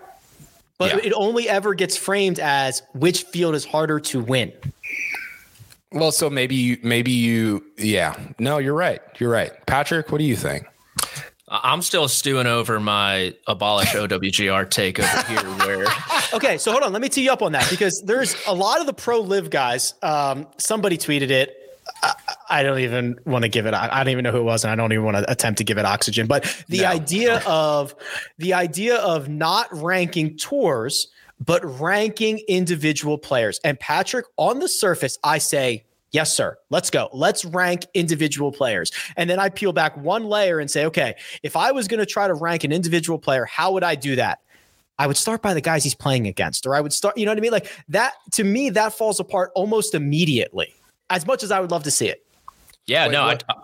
But 0.79 0.95
yeah. 0.95 1.09
it 1.09 1.13
only 1.13 1.47
ever 1.47 1.75
gets 1.75 1.95
framed 1.95 2.41
as 2.41 2.83
which 2.95 3.25
field 3.25 3.55
is 3.55 3.67
harder 3.67 4.01
to 4.01 4.21
win. 4.21 4.51
Well, 5.93 6.11
so 6.11 6.31
maybe 6.31 6.55
you 6.55 6.79
maybe 6.83 7.11
you 7.11 7.63
yeah. 7.77 8.19
No, 8.39 8.57
you're 8.57 8.73
right. 8.73 9.03
You're 9.19 9.31
right. 9.31 9.53
Patrick, 9.67 10.11
what 10.11 10.19
do 10.19 10.25
you 10.25 10.37
think? 10.37 10.65
I'm 11.49 11.83
still 11.83 12.09
stewing 12.09 12.47
over 12.47 12.81
my 12.81 13.35
abolish 13.47 13.89
OWGR 13.89 14.71
take 14.71 15.01
over 15.01 15.23
here. 15.29 15.43
Where 15.67 15.87
okay, 16.33 16.57
so 16.57 16.71
hold 16.73 16.83
on, 16.83 16.95
let 16.95 17.03
me 17.03 17.11
tee 17.11 17.25
you 17.25 17.33
up 17.33 17.43
on 17.43 17.53
that 17.53 17.69
because 17.69 18.01
there's 18.07 18.35
a 18.47 18.55
lot 18.55 18.81
of 18.81 18.87
the 18.87 18.95
pro 18.95 19.21
LIV 19.21 19.51
guys. 19.51 19.93
Um, 20.01 20.47
somebody 20.57 20.97
tweeted 20.97 21.29
it. 21.29 21.60
I, 22.49 22.63
don't 22.63 22.79
even 22.81 23.19
want 23.25 23.43
to 23.43 23.49
give 23.49 23.67
it. 23.67 23.75
I 23.75 24.03
don't 24.03 24.11
even 24.11 24.25
know 24.25 24.33
who 24.33 24.39
it 24.39 24.45
was, 24.45 24.65
and 24.65 24.71
I 24.71 24.77
don't 24.77 24.93
even 24.93 25.05
want 25.05 25.19
to 25.19 25.31
attempt 25.31 25.59
to 25.59 25.65
give 25.65 25.79
it 25.79 25.85
oxygen. 25.85 26.27
But 26.27 26.65
the 26.69 26.83
no. 26.83 26.89
idea 26.89 27.43
of 27.47 27.95
the 28.39 28.55
idea 28.55 28.97
of 28.97 29.29
not 29.29 29.69
ranking 29.71 30.37
tours, 30.37 31.09
but 31.45 31.63
ranking 31.81 32.39
individual 32.49 33.19
players. 33.19 33.61
And 33.65 33.79
Patrick, 33.79 34.27
on 34.37 34.59
the 34.59 34.69
surface, 34.69 35.19
I 35.23 35.39
say 35.39 35.85
Yes, 36.13 36.37
sir. 36.37 36.59
Let's 36.71 36.91
go. 36.91 37.09
Let's 37.13 37.45
rank 37.45 37.87
individual 37.95 38.51
players. 38.51 38.91
And 39.17 39.31
then 39.31 39.39
I 39.39 39.49
peel 39.49 39.73
back 39.73 39.97
one 39.97 40.25
layer 40.25 40.59
and 40.59 40.69
say, 40.69 40.87
okay, 40.87 41.15
if 41.43 41.55
I 41.55 41.71
was 41.71 41.87
going 41.87 42.01
to 42.01 42.07
try 42.07 42.27
to 42.27 42.35
rank 42.35 42.65
an 42.65 42.73
individual 42.73 43.19
player, 43.19 43.45
how 43.45 43.73
would 43.73 43.85
I 43.85 43.95
do 43.95 44.17
that? 44.17 44.41
I 44.99 45.07
would 45.07 45.17
start 45.17 45.41
by 45.41 45.55
the 45.55 45.61
guys 45.61 45.83
he's 45.83 45.95
playing 45.95 46.27
against, 46.27 46.67
or 46.67 46.75
I 46.75 46.81
would 46.81 46.93
start, 46.93 47.17
you 47.17 47.25
know 47.25 47.31
what 47.31 47.39
I 47.39 47.41
mean? 47.41 47.53
Like 47.53 47.73
that 47.89 48.15
to 48.33 48.45
me, 48.45 48.71
that 48.71 48.93
falls 48.93 49.19
apart 49.19 49.51
almost 49.55 49.95
immediately, 49.95 50.75
as 51.11 51.27
much 51.27 51.43
as 51.43 51.51
I 51.51 51.61
would 51.61 51.71
love 51.71 51.83
to 51.83 51.91
see 51.91 52.09
it. 52.09 52.25
Yeah, 52.87 53.07
Wait, 53.07 53.13
no, 53.13 53.27
what, 53.27 53.45
I, 53.49 53.55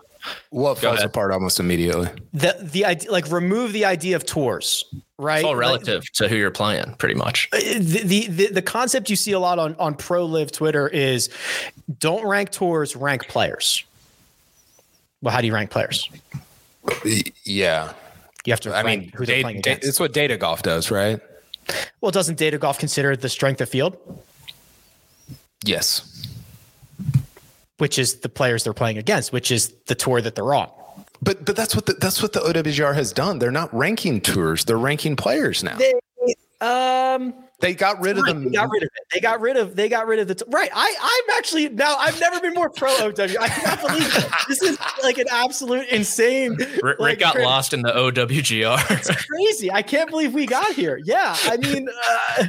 what 0.49 0.77
falls 0.77 0.97
ahead. 0.99 1.05
apart 1.05 1.31
almost 1.31 1.59
immediately? 1.59 2.09
The 2.33 2.55
the 2.61 2.85
idea, 2.85 3.11
like 3.11 3.29
remove 3.31 3.73
the 3.73 3.85
idea 3.85 4.15
of 4.15 4.25
tours, 4.25 4.85
right? 5.17 5.37
It's 5.37 5.45
all 5.45 5.55
relative 5.55 6.01
like, 6.01 6.11
to 6.13 6.27
who 6.27 6.35
you're 6.35 6.51
playing, 6.51 6.93
pretty 6.95 7.15
much. 7.15 7.49
Uh, 7.51 7.59
the, 7.59 8.03
the, 8.03 8.27
the 8.27 8.47
the 8.47 8.61
concept 8.61 9.09
you 9.09 9.15
see 9.15 9.31
a 9.31 9.39
lot 9.39 9.59
on 9.59 9.75
on 9.75 9.95
pro 9.95 10.25
LIV 10.25 10.51
Twitter 10.51 10.87
is 10.87 11.29
don't 11.99 12.25
rank 12.25 12.51
tours, 12.51 12.95
rank 12.95 13.27
players. 13.27 13.83
Well, 15.21 15.33
how 15.33 15.41
do 15.41 15.47
you 15.47 15.53
rank 15.53 15.71
players? 15.71 16.09
Yeah, 17.43 17.93
you 18.45 18.53
have 18.53 18.59
to. 18.61 18.75
I 18.75 18.83
mean, 18.83 19.11
who 19.15 19.25
they're 19.25 19.41
playing 19.41 19.57
against. 19.57 19.87
It's 19.87 19.99
what 19.99 20.13
data 20.13 20.37
golf 20.37 20.61
does, 20.61 20.91
right? 20.91 21.19
Well, 21.99 22.11
doesn't 22.11 22.37
data 22.37 22.57
golf 22.57 22.79
consider 22.79 23.15
the 23.17 23.27
strength 23.27 23.59
of 23.59 23.67
field? 23.67 23.97
Yes 25.65 26.16
which 27.77 27.99
is 27.99 28.19
the 28.19 28.29
players 28.29 28.63
they're 28.63 28.73
playing 28.73 28.97
against, 28.97 29.31
which 29.31 29.51
is 29.51 29.73
the 29.87 29.95
tour 29.95 30.21
that 30.21 30.35
they're 30.35 30.53
on. 30.53 30.69
But 31.21 31.45
but 31.45 31.55
that's 31.55 31.75
what 31.75 31.85
the, 31.85 31.93
that's 31.93 32.21
what 32.21 32.33
the 32.33 32.39
OWGR 32.39 32.93
has 32.93 33.11
done. 33.11 33.39
They're 33.39 33.51
not 33.51 33.73
ranking 33.73 34.21
tours; 34.21 34.65
they're 34.65 34.77
ranking 34.77 35.15
players 35.15 35.63
now. 35.63 35.77
They, 35.77 35.93
um, 36.61 37.33
they 37.59 37.73
got 37.73 37.99
rid 38.01 38.19
of 38.19 38.25
them. 38.25 38.43
They 38.43 38.51
got 38.51 38.69
rid 38.69 38.83
of 38.83 38.89
it. 38.95 39.03
They 39.11 39.19
got 39.19 39.41
rid 39.41 39.57
of. 39.57 39.75
They 39.75 39.89
got 39.89 40.05
rid 40.05 40.19
of 40.19 40.27
the. 40.27 40.35
T- 40.35 40.45
right. 40.49 40.69
I. 40.73 40.95
I'm 41.01 41.37
actually 41.37 41.69
now. 41.69 41.95
I've 41.97 42.19
never 42.19 42.39
been 42.39 42.53
more 42.53 42.69
pro 42.69 42.89
OW. 42.89 43.09
I 43.17 43.49
cannot 43.49 43.81
believe 43.81 44.27
this 44.47 44.61
is 44.61 44.77
like 45.01 45.17
an 45.17 45.25
absolute 45.31 45.87
insane. 45.87 46.55
Rick, 46.83 46.99
like, 46.99 47.19
got 47.19 47.39
lost 47.39 47.73
in 47.73 47.81
the 47.81 47.91
OWGR. 47.91 48.91
it's 48.91 49.25
crazy. 49.25 49.71
I 49.71 49.81
can't 49.81 50.09
believe 50.09 50.35
we 50.35 50.45
got 50.45 50.71
here. 50.73 50.99
Yeah. 51.03 51.35
I 51.43 51.57
mean, 51.57 51.89
uh, 52.37 52.45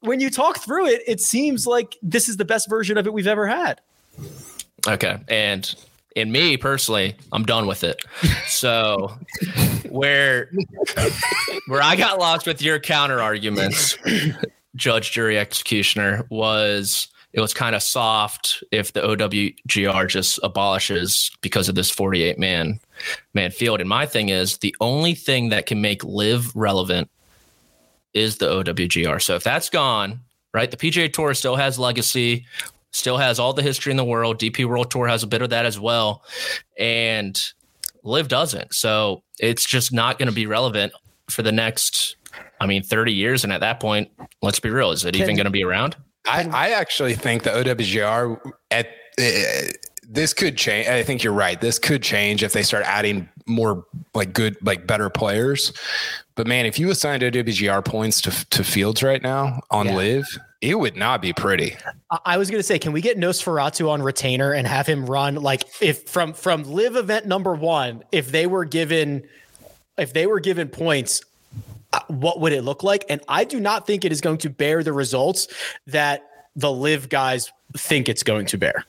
when 0.00 0.20
you 0.20 0.28
talk 0.28 0.58
through 0.58 0.88
it, 0.88 1.02
it 1.06 1.20
seems 1.20 1.66
like 1.66 1.96
this 2.02 2.28
is 2.28 2.36
the 2.36 2.44
best 2.44 2.68
version 2.68 2.98
of 2.98 3.06
it 3.06 3.14
we've 3.14 3.26
ever 3.26 3.46
had. 3.46 3.80
Okay. 4.86 5.18
And 5.28 5.74
in 6.14 6.32
me 6.32 6.56
personally, 6.56 7.14
I'm 7.32 7.44
done 7.44 7.66
with 7.66 7.84
it. 7.84 8.02
So 8.46 9.16
where 9.88 10.50
where 11.66 11.82
I 11.82 11.96
got 11.96 12.18
lost 12.18 12.46
with 12.46 12.62
your 12.62 12.78
counter 12.78 13.20
arguments, 13.20 13.98
judge, 14.74 15.12
jury, 15.12 15.38
executioner, 15.38 16.26
was 16.30 17.08
it 17.32 17.40
was 17.40 17.52
kind 17.52 17.76
of 17.76 17.82
soft 17.82 18.64
if 18.72 18.94
the 18.94 19.02
OWGR 19.02 20.08
just 20.08 20.40
abolishes 20.42 21.30
because 21.42 21.68
of 21.68 21.74
this 21.74 21.90
48 21.90 22.38
man 22.38 22.80
man 23.34 23.50
field. 23.50 23.80
And 23.80 23.88
my 23.88 24.06
thing 24.06 24.30
is 24.30 24.58
the 24.58 24.74
only 24.80 25.14
thing 25.14 25.50
that 25.50 25.66
can 25.66 25.82
make 25.82 26.02
LIV 26.02 26.56
relevant 26.56 27.10
is 28.14 28.38
the 28.38 28.46
OWGR. 28.46 29.20
So 29.20 29.34
if 29.34 29.44
that's 29.44 29.68
gone, 29.68 30.20
right? 30.54 30.70
The 30.70 30.78
PGA 30.78 31.12
Tour 31.12 31.34
still 31.34 31.56
has 31.56 31.78
legacy 31.78 32.46
still 32.96 33.18
has 33.18 33.38
all 33.38 33.52
the 33.52 33.62
history 33.62 33.90
in 33.90 33.96
the 33.96 34.04
world. 34.04 34.38
DP 34.38 34.64
World 34.64 34.90
Tour 34.90 35.06
has 35.06 35.22
a 35.22 35.26
bit 35.26 35.42
of 35.42 35.50
that 35.50 35.66
as 35.66 35.78
well. 35.78 36.22
And 36.78 37.40
LIV 38.02 38.28
doesn't. 38.28 38.74
So 38.74 39.22
it's 39.38 39.66
just 39.66 39.92
not 39.92 40.18
going 40.18 40.28
to 40.28 40.34
be 40.34 40.46
relevant 40.46 40.92
for 41.30 41.42
the 41.42 41.52
next, 41.52 42.16
I 42.60 42.66
mean, 42.66 42.82
30 42.82 43.12
years. 43.12 43.44
And 43.44 43.52
at 43.52 43.60
that 43.60 43.80
point, 43.80 44.10
let's 44.42 44.60
be 44.60 44.70
real, 44.70 44.92
is 44.92 45.04
it 45.04 45.12
Can, 45.14 45.22
even 45.22 45.36
going 45.36 45.44
to 45.44 45.50
be 45.50 45.64
around? 45.64 45.96
I, 46.26 46.48
I 46.48 46.70
actually 46.70 47.14
think 47.14 47.42
the 47.42 47.50
OWGR 47.50 48.52
at 48.70 48.86
uh, 49.18 49.72
this 50.08 50.32
could 50.32 50.56
change. 50.56 50.88
I 50.88 51.02
think 51.02 51.22
you're 51.22 51.32
right. 51.32 51.60
This 51.60 51.78
could 51.78 52.02
change 52.02 52.42
if 52.42 52.52
they 52.52 52.62
start 52.62 52.84
adding 52.84 53.28
more 53.46 53.84
like 54.14 54.32
good, 54.32 54.56
like 54.64 54.86
better 54.86 55.10
players. 55.10 55.72
But 56.36 56.46
man, 56.46 56.66
if 56.66 56.78
you 56.78 56.90
assigned 56.90 57.22
OWGR 57.22 57.84
points 57.84 58.20
to 58.22 58.46
to 58.50 58.64
fields 58.64 59.02
right 59.02 59.22
now 59.22 59.60
on 59.70 59.86
yeah. 59.86 59.96
LIV, 59.96 60.26
it 60.60 60.78
would 60.78 60.96
not 60.96 61.20
be 61.20 61.32
pretty. 61.32 61.76
I 62.24 62.38
was 62.38 62.50
going 62.50 62.58
to 62.58 62.66
say, 62.66 62.78
can 62.78 62.92
we 62.92 63.00
get 63.00 63.18
Nosferatu 63.18 63.88
on 63.90 64.02
retainer 64.02 64.52
and 64.52 64.66
have 64.66 64.86
him 64.86 65.06
run 65.06 65.36
like 65.36 65.64
if 65.80 66.08
from 66.08 66.32
from 66.32 66.62
LIV 66.64 66.96
event 66.96 67.26
number 67.26 67.54
one, 67.54 68.04
if 68.12 68.30
they 68.30 68.46
were 68.46 68.64
given 68.64 69.26
if 69.98 70.12
they 70.12 70.26
were 70.26 70.40
given 70.40 70.68
points, 70.68 71.22
uh, 71.92 72.00
what 72.08 72.40
would 72.40 72.52
it 72.52 72.62
look 72.62 72.82
like? 72.82 73.04
And 73.08 73.20
I 73.28 73.44
do 73.44 73.60
not 73.60 73.86
think 73.86 74.04
it 74.04 74.12
is 74.12 74.20
going 74.20 74.38
to 74.38 74.50
bear 74.50 74.82
the 74.82 74.92
results 74.92 75.48
that 75.86 76.28
the 76.54 76.70
LIV 76.70 77.08
guys 77.08 77.50
think 77.76 78.08
it's 78.08 78.22
going 78.22 78.46
to 78.46 78.58
bear. 78.58 78.84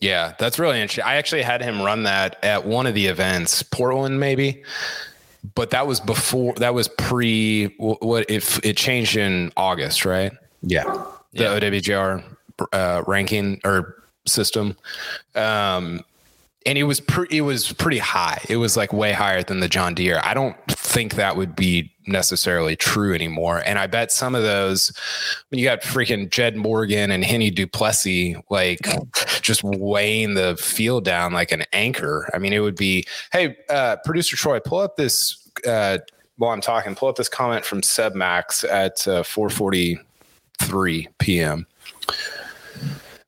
Yeah, 0.00 0.34
that's 0.38 0.58
really 0.58 0.80
interesting. 0.80 1.04
I 1.04 1.16
actually 1.16 1.42
had 1.42 1.60
him 1.60 1.82
run 1.82 2.04
that 2.04 2.42
at 2.42 2.64
one 2.64 2.86
of 2.86 2.94
the 2.94 3.06
events, 3.06 3.62
Portland 3.62 4.18
maybe, 4.18 4.62
but 5.54 5.70
that 5.70 5.86
was 5.86 6.00
before. 6.00 6.54
That 6.54 6.72
was 6.72 6.88
pre. 6.88 7.66
What 7.76 8.30
if 8.30 8.64
it 8.64 8.78
changed 8.78 9.16
in 9.16 9.52
August, 9.58 10.06
right? 10.06 10.32
Yeah, 10.62 10.84
the 11.32 11.44
yeah. 11.44 11.58
OWGR 11.58 12.24
uh, 12.72 13.02
ranking 13.06 13.60
or 13.64 14.02
system. 14.26 14.76
Um, 15.34 16.04
and 16.66 16.76
it 16.76 16.84
was 16.84 17.00
pretty 17.00 17.38
it 17.38 17.40
was 17.40 17.72
pretty 17.72 17.98
high. 17.98 18.42
It 18.48 18.56
was 18.56 18.76
like 18.76 18.92
way 18.92 19.12
higher 19.12 19.42
than 19.42 19.60
the 19.60 19.68
John 19.68 19.94
Deere. 19.94 20.20
I 20.22 20.34
don't 20.34 20.56
think 20.68 21.14
that 21.14 21.36
would 21.36 21.56
be 21.56 21.90
necessarily 22.06 22.76
true 22.76 23.14
anymore. 23.14 23.62
And 23.64 23.78
I 23.78 23.86
bet 23.86 24.12
some 24.12 24.34
of 24.34 24.42
those 24.42 24.92
when 25.48 25.58
you 25.58 25.64
got 25.64 25.80
freaking 25.82 26.28
Jed 26.28 26.56
Morgan 26.56 27.10
and 27.10 27.24
Hennie 27.24 27.50
du 27.50 27.66
Plessis 27.66 28.36
like 28.50 28.80
just 29.40 29.62
weighing 29.64 30.34
the 30.34 30.56
field 30.56 31.04
down 31.04 31.32
like 31.32 31.50
an 31.52 31.64
anchor. 31.72 32.28
I 32.34 32.38
mean, 32.38 32.52
it 32.52 32.60
would 32.60 32.76
be, 32.76 33.06
hey, 33.32 33.56
uh, 33.70 33.96
producer 34.04 34.36
Troy, 34.36 34.60
pull 34.60 34.78
up 34.78 34.96
this 34.96 35.48
uh 35.66 35.98
while 36.36 36.52
I'm 36.52 36.62
talking, 36.62 36.94
pull 36.94 37.08
up 37.08 37.16
this 37.16 37.28
comment 37.28 37.64
from 37.64 37.82
Seb 37.82 38.14
Max 38.14 38.64
at 38.64 39.06
uh, 39.06 39.22
443 40.60 41.08
p.m. 41.18 41.66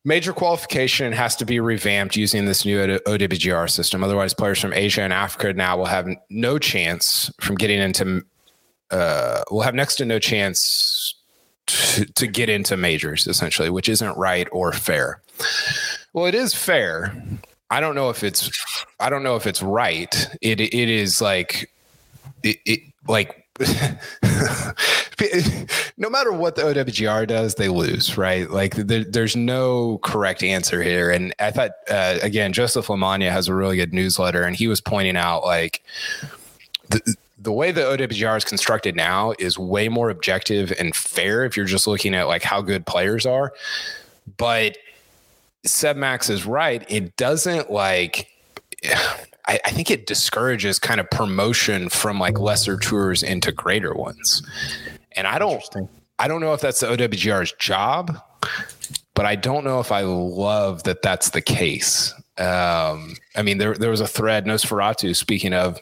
Major 0.04 0.32
qualification 0.32 1.12
has 1.12 1.36
to 1.36 1.44
be 1.44 1.60
revamped 1.60 2.16
using 2.16 2.44
this 2.44 2.64
new 2.64 2.78
OWGR 2.78 3.70
system. 3.70 4.02
Otherwise, 4.02 4.34
players 4.34 4.60
from 4.60 4.72
Asia 4.72 5.02
and 5.02 5.12
Africa 5.12 5.52
now 5.52 5.76
will 5.76 5.86
have 5.86 6.08
no 6.28 6.58
chance 6.58 7.32
from 7.40 7.54
getting 7.54 7.78
into, 7.78 8.24
uh, 8.90 9.42
will 9.50 9.62
have 9.62 9.74
next 9.74 9.96
to 9.96 10.04
no 10.04 10.18
chance 10.18 11.14
to, 11.66 12.04
to 12.04 12.26
get 12.26 12.48
into 12.48 12.76
majors, 12.76 13.28
essentially, 13.28 13.70
which 13.70 13.88
isn't 13.88 14.16
right 14.18 14.48
or 14.50 14.72
fair. 14.72 15.22
Well, 16.12 16.26
it 16.26 16.34
is 16.34 16.52
fair. 16.52 17.14
I 17.70 17.80
don't 17.80 17.94
know 17.94 18.10
if 18.10 18.24
it's, 18.24 18.50
I 18.98 19.08
don't 19.08 19.22
know 19.22 19.36
if 19.36 19.46
it's 19.46 19.62
right. 19.62 20.28
It 20.42 20.60
it 20.60 20.74
is 20.74 21.22
like, 21.22 21.72
it, 22.42 22.58
it 22.66 22.80
like 23.06 23.41
no 25.98 26.08
matter 26.08 26.32
what 26.32 26.56
the 26.56 26.62
OWGR 26.62 27.26
does, 27.26 27.54
they 27.54 27.68
lose, 27.68 28.16
right? 28.16 28.50
Like 28.50 28.74
there, 28.74 29.04
there's 29.04 29.36
no 29.36 29.98
correct 29.98 30.42
answer 30.42 30.82
here. 30.82 31.10
And 31.10 31.34
I 31.38 31.50
thought, 31.50 31.72
uh, 31.90 32.18
again, 32.22 32.52
Joseph 32.52 32.86
Lamagna 32.86 33.30
has 33.30 33.48
a 33.48 33.54
really 33.54 33.76
good 33.76 33.92
newsletter, 33.92 34.42
and 34.42 34.56
he 34.56 34.68
was 34.68 34.80
pointing 34.80 35.16
out 35.16 35.44
like 35.44 35.82
the, 36.88 37.16
the 37.38 37.52
way 37.52 37.72
the 37.72 37.82
OWGR 37.82 38.36
is 38.36 38.44
constructed 38.44 38.96
now 38.96 39.34
is 39.38 39.58
way 39.58 39.88
more 39.88 40.10
objective 40.10 40.72
and 40.78 40.94
fair 40.96 41.44
if 41.44 41.56
you're 41.56 41.66
just 41.66 41.86
looking 41.86 42.14
at 42.14 42.28
like 42.28 42.42
how 42.42 42.62
good 42.62 42.86
players 42.86 43.26
are. 43.26 43.52
But 44.38 44.78
Seb 45.64 45.96
Max 45.96 46.30
is 46.30 46.46
right. 46.46 46.84
It 46.88 47.16
doesn't 47.16 47.70
like 47.70 48.28
I, 49.46 49.58
I, 49.64 49.70
think 49.70 49.90
it 49.90 50.06
discourages 50.06 50.78
kind 50.78 51.00
of 51.00 51.10
promotion 51.10 51.88
from 51.88 52.18
like 52.18 52.38
lesser 52.38 52.76
tours 52.76 53.22
into 53.22 53.50
greater 53.52 53.92
ones. 53.94 54.42
And 55.16 55.26
I 55.26 55.38
don't 55.38 55.62
I 56.18 56.28
don't 56.28 56.40
know 56.40 56.54
if 56.54 56.60
that's 56.60 56.80
the 56.80 56.86
OWGR's 56.86 57.52
job, 57.58 58.16
but 59.14 59.26
I 59.26 59.34
don't 59.34 59.64
know 59.64 59.80
if 59.80 59.90
I 59.90 60.02
love 60.02 60.84
that 60.84 61.02
that's 61.02 61.30
the 61.30 61.42
case. 61.42 62.14
Um, 62.38 63.16
I 63.36 63.42
mean, 63.42 63.58
there 63.58 63.74
there 63.74 63.90
was 63.90 64.00
a 64.00 64.06
thread 64.06 64.46
Nosferatu 64.46 65.16
speaking 65.16 65.52
of 65.52 65.80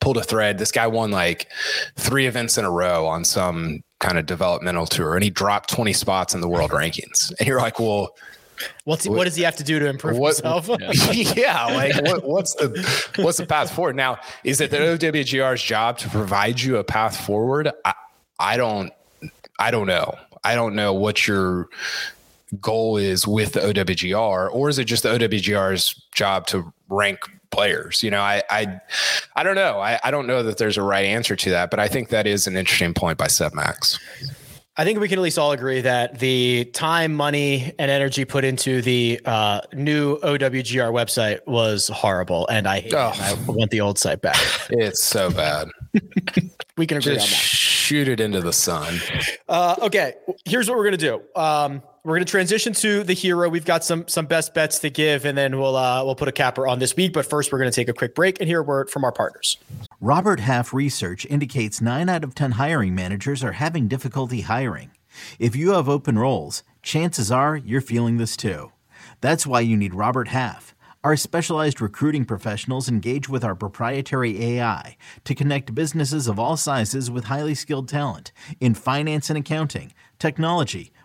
pulled 0.00 0.16
a 0.16 0.22
thread. 0.22 0.58
This 0.58 0.72
guy 0.72 0.86
won 0.86 1.10
like 1.10 1.48
three 1.96 2.26
events 2.26 2.56
in 2.56 2.64
a 2.64 2.70
row 2.70 3.06
on 3.06 3.24
some 3.24 3.82
kind 3.98 4.18
of 4.18 4.26
developmental 4.26 4.86
tour, 4.86 5.14
and 5.14 5.24
he 5.24 5.30
dropped 5.30 5.70
twenty 5.70 5.92
spots 5.92 6.34
in 6.34 6.40
the 6.40 6.48
world 6.48 6.70
rankings. 6.70 7.32
And 7.38 7.48
you're 7.48 7.60
like, 7.60 7.80
well 7.80 8.14
What's 8.84 9.04
he, 9.04 9.10
what, 9.10 9.24
does 9.24 9.36
he 9.36 9.42
have 9.42 9.56
to 9.56 9.64
do 9.64 9.78
to 9.78 9.86
improve 9.86 10.18
what, 10.18 10.36
himself? 10.36 10.68
yeah, 11.12 11.66
like 11.66 11.94
what, 12.02 12.24
what's 12.24 12.54
the 12.54 13.10
what's 13.16 13.38
the 13.38 13.46
path 13.46 13.70
forward? 13.70 13.96
Now, 13.96 14.18
is 14.44 14.60
it 14.60 14.70
the 14.70 14.78
OWGR's 14.78 15.62
job 15.62 15.98
to 15.98 16.08
provide 16.08 16.60
you 16.60 16.76
a 16.76 16.84
path 16.84 17.16
forward? 17.16 17.70
I, 17.84 17.94
I 18.38 18.56
don't 18.56 18.92
I 19.58 19.70
don't 19.70 19.86
know. 19.86 20.14
I 20.44 20.54
don't 20.54 20.74
know 20.74 20.92
what 20.92 21.26
your 21.26 21.68
goal 22.60 22.96
is 22.96 23.26
with 23.26 23.52
the 23.52 23.60
OWGR, 23.60 24.52
or 24.52 24.68
is 24.68 24.78
it 24.78 24.84
just 24.84 25.02
the 25.02 25.10
OWGR's 25.10 25.94
job 26.14 26.46
to 26.48 26.72
rank 26.88 27.18
players? 27.50 28.02
You 28.02 28.10
know, 28.10 28.20
I 28.20 28.42
I 28.50 28.80
I 29.34 29.42
don't 29.42 29.56
know. 29.56 29.80
I, 29.80 29.98
I 30.02 30.10
don't 30.10 30.26
know 30.26 30.42
that 30.42 30.58
there's 30.58 30.76
a 30.76 30.82
right 30.82 31.04
answer 31.04 31.36
to 31.36 31.50
that, 31.50 31.70
but 31.70 31.80
I 31.80 31.88
think 31.88 32.10
that 32.10 32.26
is 32.26 32.46
an 32.46 32.56
interesting 32.56 32.94
point 32.94 33.18
by 33.18 33.26
Seb 33.26 33.54
Max. 33.54 33.98
I 34.78 34.84
think 34.84 35.00
we 35.00 35.08
can 35.08 35.18
at 35.18 35.22
least 35.22 35.40
all 35.40 35.50
agree 35.50 35.80
that 35.80 36.20
the 36.20 36.66
time, 36.66 37.12
money, 37.12 37.72
and 37.80 37.90
energy 37.90 38.24
put 38.24 38.44
into 38.44 38.80
the 38.80 39.20
uh, 39.24 39.60
new 39.72 40.18
OWGR 40.20 40.92
website 40.92 41.44
was 41.48 41.88
horrible, 41.88 42.46
and 42.46 42.68
I 42.68 42.78
hate 42.78 42.94
oh. 42.94 43.10
it. 43.12 43.20
I 43.20 43.34
want 43.50 43.72
the 43.72 43.80
old 43.80 43.98
site 43.98 44.22
back. 44.22 44.36
It's 44.70 45.02
so 45.02 45.30
bad. 45.30 45.68
we 46.76 46.86
can 46.86 46.98
agree 46.98 47.14
Just 47.14 47.26
on 47.26 47.30
that. 47.30 47.36
Shoot 47.36 48.06
it 48.06 48.20
into 48.20 48.40
the 48.40 48.52
sun. 48.52 49.00
Uh, 49.48 49.74
okay, 49.80 50.14
here's 50.44 50.68
what 50.68 50.78
we're 50.78 50.84
gonna 50.84 50.96
do. 50.96 51.22
Um, 51.34 51.82
we're 52.08 52.14
gonna 52.14 52.24
transition 52.24 52.72
to 52.72 53.04
the 53.04 53.12
hero. 53.12 53.50
We've 53.50 53.66
got 53.66 53.84
some 53.84 54.08
some 54.08 54.24
best 54.24 54.54
bets 54.54 54.78
to 54.78 54.88
give, 54.88 55.26
and 55.26 55.36
then 55.36 55.58
we'll 55.58 55.76
uh, 55.76 56.02
we'll 56.02 56.14
put 56.14 56.28
a 56.28 56.32
capper 56.32 56.66
on 56.66 56.78
this 56.78 56.96
week. 56.96 57.12
But 57.12 57.26
first, 57.26 57.52
we're 57.52 57.58
gonna 57.58 57.70
take 57.70 57.88
a 57.88 57.92
quick 57.92 58.14
break 58.14 58.40
and 58.40 58.48
hear 58.48 58.60
a 58.60 58.62
word 58.62 58.88
from 58.88 59.04
our 59.04 59.12
partners. 59.12 59.58
Robert 60.00 60.40
Half 60.40 60.72
research 60.72 61.26
indicates 61.26 61.82
nine 61.82 62.08
out 62.08 62.24
of 62.24 62.34
ten 62.34 62.52
hiring 62.52 62.94
managers 62.94 63.44
are 63.44 63.52
having 63.52 63.88
difficulty 63.88 64.40
hiring. 64.40 64.90
If 65.38 65.54
you 65.54 65.72
have 65.72 65.88
open 65.88 66.18
roles, 66.18 66.62
chances 66.82 67.30
are 67.30 67.56
you're 67.56 67.82
feeling 67.82 68.16
this 68.16 68.36
too. 68.36 68.72
That's 69.20 69.46
why 69.46 69.60
you 69.60 69.76
need 69.76 69.94
Robert 69.94 70.28
Half. 70.28 70.74
Our 71.04 71.14
specialized 71.16 71.80
recruiting 71.80 72.24
professionals 72.24 72.88
engage 72.88 73.28
with 73.28 73.44
our 73.44 73.54
proprietary 73.54 74.42
AI 74.44 74.96
to 75.24 75.34
connect 75.34 75.74
businesses 75.74 76.26
of 76.26 76.38
all 76.38 76.56
sizes 76.56 77.10
with 77.10 77.24
highly 77.24 77.54
skilled 77.54 77.88
talent 77.88 78.32
in 78.60 78.74
finance 78.74 79.30
and 79.30 79.38
accounting, 79.38 79.92
technology, 80.18 80.90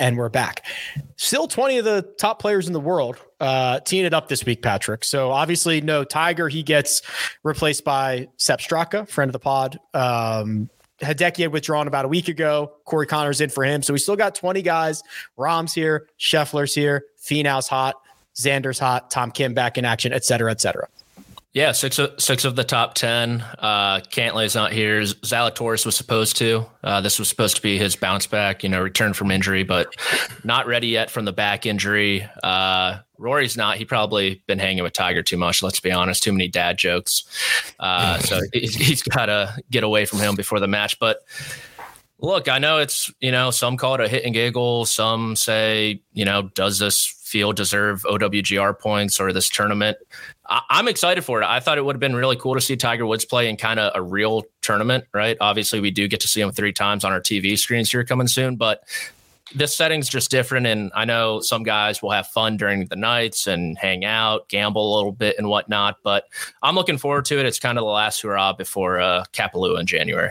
And 0.00 0.16
we're 0.16 0.30
back. 0.30 0.64
Still 1.16 1.46
20 1.46 1.78
of 1.78 1.84
the 1.84 2.02
top 2.18 2.40
players 2.40 2.66
in 2.66 2.72
the 2.72 2.80
world 2.80 3.18
uh, 3.38 3.80
teeing 3.80 4.06
it 4.06 4.14
up 4.14 4.28
this 4.28 4.44
week, 4.46 4.62
Patrick. 4.62 5.04
So 5.04 5.30
obviously, 5.30 5.82
no 5.82 6.04
Tiger. 6.04 6.48
He 6.48 6.62
gets 6.62 7.02
replaced 7.42 7.84
by 7.84 8.28
Sepp 8.38 8.60
Straka, 8.60 9.06
friend 9.06 9.28
of 9.28 9.34
the 9.34 9.38
pod. 9.38 9.78
Um, 9.92 10.70
Hideki 11.00 11.42
had 11.42 11.52
withdrawn 11.52 11.86
about 11.86 12.06
a 12.06 12.08
week 12.08 12.28
ago. 12.28 12.72
Corey 12.86 13.06
Conners 13.06 13.42
in 13.42 13.50
for 13.50 13.62
him. 13.62 13.82
So 13.82 13.92
we 13.92 13.98
still 13.98 14.16
got 14.16 14.34
20 14.34 14.62
guys. 14.62 15.02
Rahm's 15.36 15.74
here, 15.74 16.08
Scheffler's 16.18 16.74
here, 16.74 17.04
Finau's 17.22 17.68
hot, 17.68 17.96
Xander's 18.36 18.78
hot, 18.78 19.10
Tom 19.10 19.30
Kim 19.30 19.52
back 19.52 19.76
in 19.76 19.84
action, 19.84 20.14
et 20.14 20.24
cetera, 20.24 20.50
et 20.50 20.62
cetera. 20.62 20.88
Yeah, 21.52 21.72
six 21.72 21.98
of 21.98 22.12
six 22.20 22.44
of 22.44 22.54
the 22.54 22.62
top 22.62 22.94
ten. 22.94 23.40
Uh, 23.58 23.98
Cantlay's 24.00 24.54
not 24.54 24.72
here. 24.72 25.00
Zalatoris 25.00 25.84
was 25.84 25.96
supposed 25.96 26.36
to. 26.36 26.64
Uh, 26.84 27.00
this 27.00 27.18
was 27.18 27.28
supposed 27.28 27.56
to 27.56 27.62
be 27.62 27.76
his 27.76 27.96
bounce 27.96 28.28
back, 28.28 28.62
you 28.62 28.68
know, 28.68 28.80
return 28.80 29.14
from 29.14 29.32
injury, 29.32 29.64
but 29.64 29.92
not 30.44 30.68
ready 30.68 30.86
yet 30.86 31.10
from 31.10 31.24
the 31.24 31.32
back 31.32 31.66
injury. 31.66 32.24
Uh, 32.44 32.98
Rory's 33.18 33.56
not. 33.56 33.78
He 33.78 33.84
probably 33.84 34.40
been 34.46 34.60
hanging 34.60 34.84
with 34.84 34.92
Tiger 34.92 35.24
too 35.24 35.36
much. 35.36 35.60
Let's 35.60 35.80
be 35.80 35.90
honest. 35.90 36.22
Too 36.22 36.32
many 36.32 36.46
dad 36.46 36.78
jokes. 36.78 37.24
Uh, 37.80 38.18
so 38.20 38.40
he's, 38.52 38.76
he's 38.76 39.02
got 39.02 39.26
to 39.26 39.56
get 39.72 39.82
away 39.82 40.06
from 40.06 40.20
him 40.20 40.36
before 40.36 40.60
the 40.60 40.68
match. 40.68 41.00
But 41.00 41.24
look, 42.20 42.48
I 42.48 42.58
know 42.58 42.78
it's 42.78 43.10
you 43.20 43.32
know 43.32 43.50
some 43.50 43.76
call 43.76 43.94
it 43.94 44.00
a 44.00 44.08
hit 44.08 44.24
and 44.24 44.34
giggle. 44.34 44.86
Some 44.86 45.36
say 45.36 46.02
you 46.12 46.24
know 46.24 46.50
does 46.54 46.78
this 46.78 47.16
field 47.30 47.56
deserve 47.56 48.02
OWGR 48.02 48.78
points 48.78 49.20
or 49.20 49.32
this 49.32 49.48
tournament. 49.48 49.96
I- 50.48 50.62
am 50.70 50.88
excited 50.88 51.24
for 51.24 51.40
it. 51.40 51.46
I 51.46 51.60
thought 51.60 51.78
it 51.78 51.84
would 51.84 51.94
have 51.94 52.00
been 52.00 52.16
really 52.16 52.36
cool 52.36 52.54
to 52.54 52.60
see 52.60 52.76
Tiger 52.76 53.06
Woods 53.06 53.24
play 53.24 53.48
in 53.48 53.56
kind 53.56 53.78
of 53.78 53.92
a 53.94 54.02
real 54.02 54.42
tournament, 54.62 55.04
right? 55.14 55.36
Obviously, 55.40 55.78
we 55.78 55.92
do 55.92 56.08
get 56.08 56.20
to 56.20 56.28
see 56.28 56.40
him 56.40 56.50
three 56.50 56.72
times 56.72 57.04
on 57.04 57.12
our 57.12 57.20
TV 57.20 57.56
screens 57.56 57.90
here 57.90 58.04
coming 58.04 58.26
soon, 58.26 58.56
but 58.56 58.82
this 59.54 59.74
setting's 59.74 60.08
just 60.08 60.30
different. 60.30 60.66
And 60.66 60.90
I 60.94 61.04
know 61.04 61.40
some 61.40 61.62
guys 61.62 62.02
will 62.02 62.10
have 62.10 62.26
fun 62.28 62.56
during 62.56 62.86
the 62.86 62.96
nights 62.96 63.46
and 63.46 63.78
hang 63.78 64.04
out, 64.04 64.48
gamble 64.48 64.94
a 64.94 64.96
little 64.96 65.12
bit 65.12 65.36
and 65.38 65.48
whatnot. 65.48 65.98
But 66.02 66.24
I'm 66.62 66.74
looking 66.74 66.98
forward 66.98 67.24
to 67.26 67.38
it. 67.38 67.46
It's 67.46 67.58
kind 67.58 67.78
of 67.78 67.82
the 67.82 67.90
last 67.90 68.22
hurrah 68.22 68.52
before 68.52 69.00
uh, 69.00 69.24
Kapalua 69.32 69.80
in 69.80 69.86
January. 69.86 70.30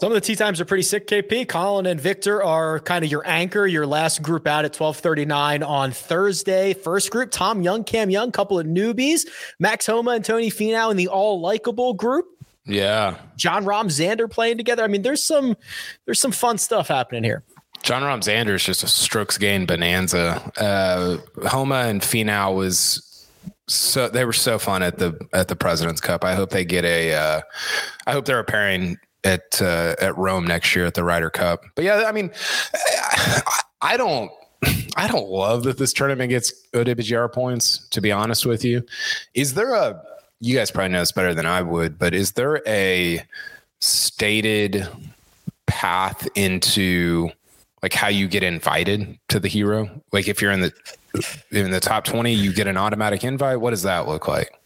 Some 0.00 0.12
of 0.12 0.14
the 0.14 0.20
tee 0.20 0.36
times 0.36 0.60
are 0.60 0.64
pretty 0.64 0.84
sick, 0.84 1.08
KP. 1.08 1.48
Collin 1.48 1.84
and 1.86 2.00
Viktor 2.00 2.40
are 2.40 2.78
kind 2.78 3.04
of 3.04 3.10
your 3.10 3.26
anchor, 3.26 3.66
your 3.66 3.84
last 3.84 4.22
group 4.22 4.46
out 4.46 4.64
at 4.64 4.70
1239 4.78 5.64
on 5.64 5.90
Thursday. 5.90 6.72
First 6.72 7.10
group, 7.10 7.32
Tom 7.32 7.62
Young, 7.62 7.82
Cam 7.82 8.08
Young, 8.08 8.30
couple 8.30 8.60
of 8.60 8.66
newbies, 8.66 9.26
Max 9.58 9.86
Homa 9.86 10.12
and 10.12 10.24
Tony 10.24 10.50
Finau 10.50 10.92
in 10.92 10.96
the 10.96 11.08
all 11.08 11.40
likable 11.40 11.94
group. 11.94 12.26
Yeah. 12.64 13.16
Jon 13.36 13.64
Rahm 13.64 13.86
Xander 13.86 14.30
playing 14.30 14.56
together. 14.56 14.84
I 14.84 14.86
mean, 14.86 15.02
there's 15.02 15.24
some 15.24 15.56
there's 16.04 16.20
some 16.20 16.32
fun 16.32 16.58
stuff 16.58 16.86
happening 16.86 17.24
here. 17.24 17.42
Jon 17.82 18.02
Rahm 18.02 18.20
Xander 18.20 18.54
is 18.54 18.62
just 18.62 18.84
a 18.84 18.88
strokes 18.88 19.36
gain 19.36 19.66
bonanza. 19.66 20.52
Uh, 20.56 21.16
Homa 21.48 21.86
and 21.86 22.02
Finau 22.02 22.54
was 22.54 23.26
so 23.66 24.08
they 24.08 24.24
were 24.24 24.32
so 24.32 24.60
fun 24.60 24.84
at 24.84 24.98
the 24.98 25.18
at 25.32 25.48
the 25.48 25.56
President's 25.56 26.00
Cup. 26.00 26.22
I 26.22 26.36
hope 26.36 26.50
they 26.50 26.64
get 26.64 26.84
a. 26.84 27.14
Uh, 27.14 27.40
I 28.06 28.12
hope 28.12 28.26
they're 28.26 28.38
a 28.38 28.44
pairing 28.44 28.96
at 29.24 29.60
uh, 29.60 29.94
at 30.00 30.16
Rome 30.16 30.46
next 30.46 30.74
year 30.74 30.86
at 30.86 30.94
the 30.94 31.04
Ryder 31.04 31.30
Cup. 31.30 31.64
But 31.74 31.84
yeah, 31.84 32.04
I 32.06 32.12
mean, 32.12 32.30
I, 32.74 33.60
I 33.82 33.96
don't. 33.96 34.30
I 34.96 35.06
don't 35.06 35.28
love 35.28 35.62
that 35.62 35.78
this 35.78 35.92
tournament 35.92 36.30
gets 36.30 36.52
OWGR 36.72 37.32
points. 37.32 37.86
To 37.90 38.00
be 38.00 38.10
honest 38.10 38.44
with 38.46 38.64
you, 38.64 38.84
is 39.34 39.54
there 39.54 39.74
a? 39.74 40.02
You 40.40 40.56
guys 40.56 40.70
probably 40.70 40.90
know 40.90 41.00
this 41.00 41.12
better 41.12 41.34
than 41.34 41.46
I 41.46 41.62
would, 41.62 41.98
but 41.98 42.14
is 42.14 42.32
there 42.32 42.62
a 42.66 43.24
stated 43.80 44.88
path 45.66 46.28
into 46.34 47.30
like 47.82 47.92
how 47.92 48.08
you 48.08 48.28
get 48.28 48.42
invited 48.42 49.18
to 49.28 49.40
the 49.40 49.48
hero? 49.48 49.88
Like 50.12 50.28
if 50.28 50.42
you're 50.42 50.52
in 50.52 50.60
the 50.60 50.72
in 51.50 51.70
the 51.70 51.80
top 51.80 52.04
20, 52.04 52.32
you 52.32 52.52
get 52.52 52.66
an 52.66 52.76
automatic 52.76 53.24
invite. 53.24 53.60
What 53.60 53.70
does 53.70 53.82
that 53.82 54.06
look 54.08 54.28
like? 54.28 54.57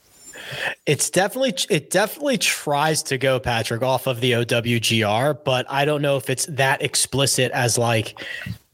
It's 0.86 1.10
definitely 1.10 1.54
it 1.70 1.90
definitely 1.90 2.38
tries 2.38 3.02
to 3.04 3.18
go 3.18 3.38
Patrick 3.38 3.82
off 3.82 4.06
of 4.06 4.20
the 4.20 4.32
OWGR, 4.32 5.44
but 5.44 5.66
I 5.70 5.84
don't 5.84 6.02
know 6.02 6.16
if 6.16 6.30
it's 6.30 6.46
that 6.46 6.82
explicit 6.82 7.52
as 7.52 7.78
like 7.78 8.20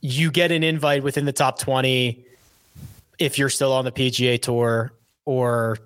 you 0.00 0.30
get 0.30 0.52
an 0.52 0.62
invite 0.62 1.02
within 1.02 1.24
the 1.24 1.32
top 1.32 1.58
20 1.58 2.24
if 3.18 3.38
you're 3.38 3.50
still 3.50 3.72
on 3.72 3.84
the 3.84 3.92
PGA 3.92 4.40
tour 4.40 4.92
or 5.24 5.78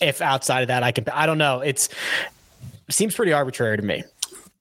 if 0.00 0.20
outside 0.20 0.62
of 0.62 0.68
that 0.68 0.82
I 0.82 0.92
can 0.92 1.04
I 1.12 1.26
don't 1.26 1.38
know. 1.38 1.60
It's 1.60 1.88
seems 2.90 3.14
pretty 3.14 3.32
arbitrary 3.32 3.76
to 3.76 3.82
me. 3.82 4.04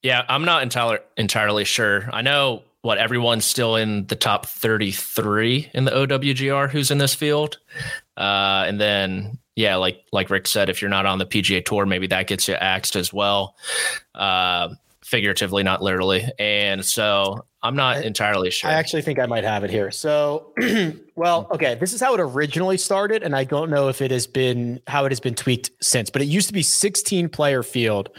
Yeah, 0.03 0.23
I'm 0.29 0.45
not 0.45 0.63
entirely 0.63 0.99
entirely 1.17 1.65
sure. 1.65 2.09
I 2.13 2.21
know 2.21 2.63
what 2.81 2.97
everyone's 2.97 3.45
still 3.45 3.75
in 3.75 4.05
the 4.07 4.15
top 4.15 4.45
33 4.45 5.71
in 5.73 5.83
the 5.83 5.91
OWGR 5.91 6.69
who's 6.69 6.91
in 6.91 6.99
this 6.99 7.13
field. 7.13 7.57
Uh, 8.15 8.63
and 8.67 8.79
then 8.79 9.37
yeah, 9.57 9.75
like 9.75 10.05
like 10.11 10.29
Rick 10.29 10.45
said, 10.45 10.69
if 10.69 10.83
you're 10.83 10.89
not 10.89 11.07
on 11.07 11.17
the 11.17 11.25
PGA 11.25 11.65
Tour, 11.65 11.87
maybe 11.87 12.05
that 12.07 12.27
gets 12.27 12.47
you 12.47 12.53
axed 12.53 12.95
as 12.95 13.11
well, 13.11 13.55
uh, 14.13 14.69
figuratively, 15.03 15.63
not 15.63 15.81
literally. 15.81 16.29
And 16.37 16.85
so 16.85 17.43
I'm 17.63 17.75
not 17.75 18.05
entirely 18.05 18.51
sure. 18.51 18.69
I 18.69 18.73
actually 18.73 19.01
think 19.01 19.17
I 19.17 19.25
might 19.25 19.43
have 19.43 19.63
it 19.63 19.71
here. 19.71 19.89
So, 19.89 20.53
well, 21.15 21.47
okay, 21.49 21.73
this 21.73 21.91
is 21.91 21.99
how 21.99 22.13
it 22.13 22.19
originally 22.19 22.77
started, 22.77 23.23
and 23.23 23.35
I 23.35 23.45
don't 23.45 23.71
know 23.71 23.87
if 23.87 23.99
it 23.99 24.11
has 24.11 24.27
been 24.27 24.79
how 24.85 25.05
it 25.05 25.11
has 25.11 25.19
been 25.19 25.33
tweaked 25.33 25.71
since. 25.81 26.11
But 26.11 26.21
it 26.21 26.25
used 26.25 26.47
to 26.49 26.53
be 26.53 26.61
16 26.61 27.27
player 27.29 27.63
field 27.63 28.11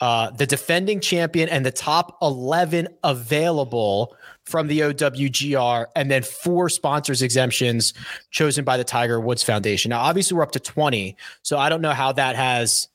uh, 0.00 0.30
the 0.30 0.46
defending 0.46 1.00
champion 1.00 1.48
and 1.48 1.66
the 1.66 1.72
top 1.72 2.18
11 2.22 2.88
available 3.02 4.14
from 4.48 4.66
the 4.66 4.80
OWGR, 4.80 5.86
and 5.94 6.10
then 6.10 6.22
four 6.22 6.70
sponsors 6.70 7.20
exemptions 7.20 7.92
chosen 8.30 8.64
by 8.64 8.78
the 8.78 8.84
Tiger 8.84 9.20
Woods 9.20 9.42
Foundation. 9.42 9.90
Now, 9.90 10.00
obviously, 10.00 10.36
we're 10.36 10.42
up 10.42 10.52
to 10.52 10.60
20, 10.60 11.14
so 11.42 11.58
I 11.58 11.68
don't 11.68 11.82
know 11.82 11.92
how 11.92 12.12
that 12.12 12.34
has 12.34 12.88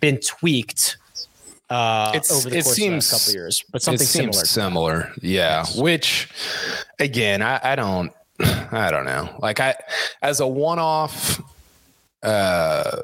been 0.00 0.18
tweaked. 0.20 0.96
Uh, 1.68 2.12
it's, 2.14 2.32
over 2.32 2.48
the 2.48 2.58
it 2.58 2.64
course 2.64 2.76
seems, 2.76 3.12
of 3.12 3.18
the 3.18 3.24
couple 3.24 3.34
years, 3.34 3.64
but 3.72 3.82
something 3.82 4.06
similar. 4.06 4.44
Similar, 4.44 5.12
yeah. 5.20 5.66
Which, 5.76 6.30
again, 6.98 7.42
I, 7.42 7.60
I 7.62 7.76
don't, 7.76 8.10
I 8.40 8.90
don't 8.90 9.04
know. 9.04 9.36
Like 9.40 9.60
I, 9.60 9.74
as 10.22 10.40
a 10.40 10.46
one-off, 10.46 11.42
uh, 12.22 13.02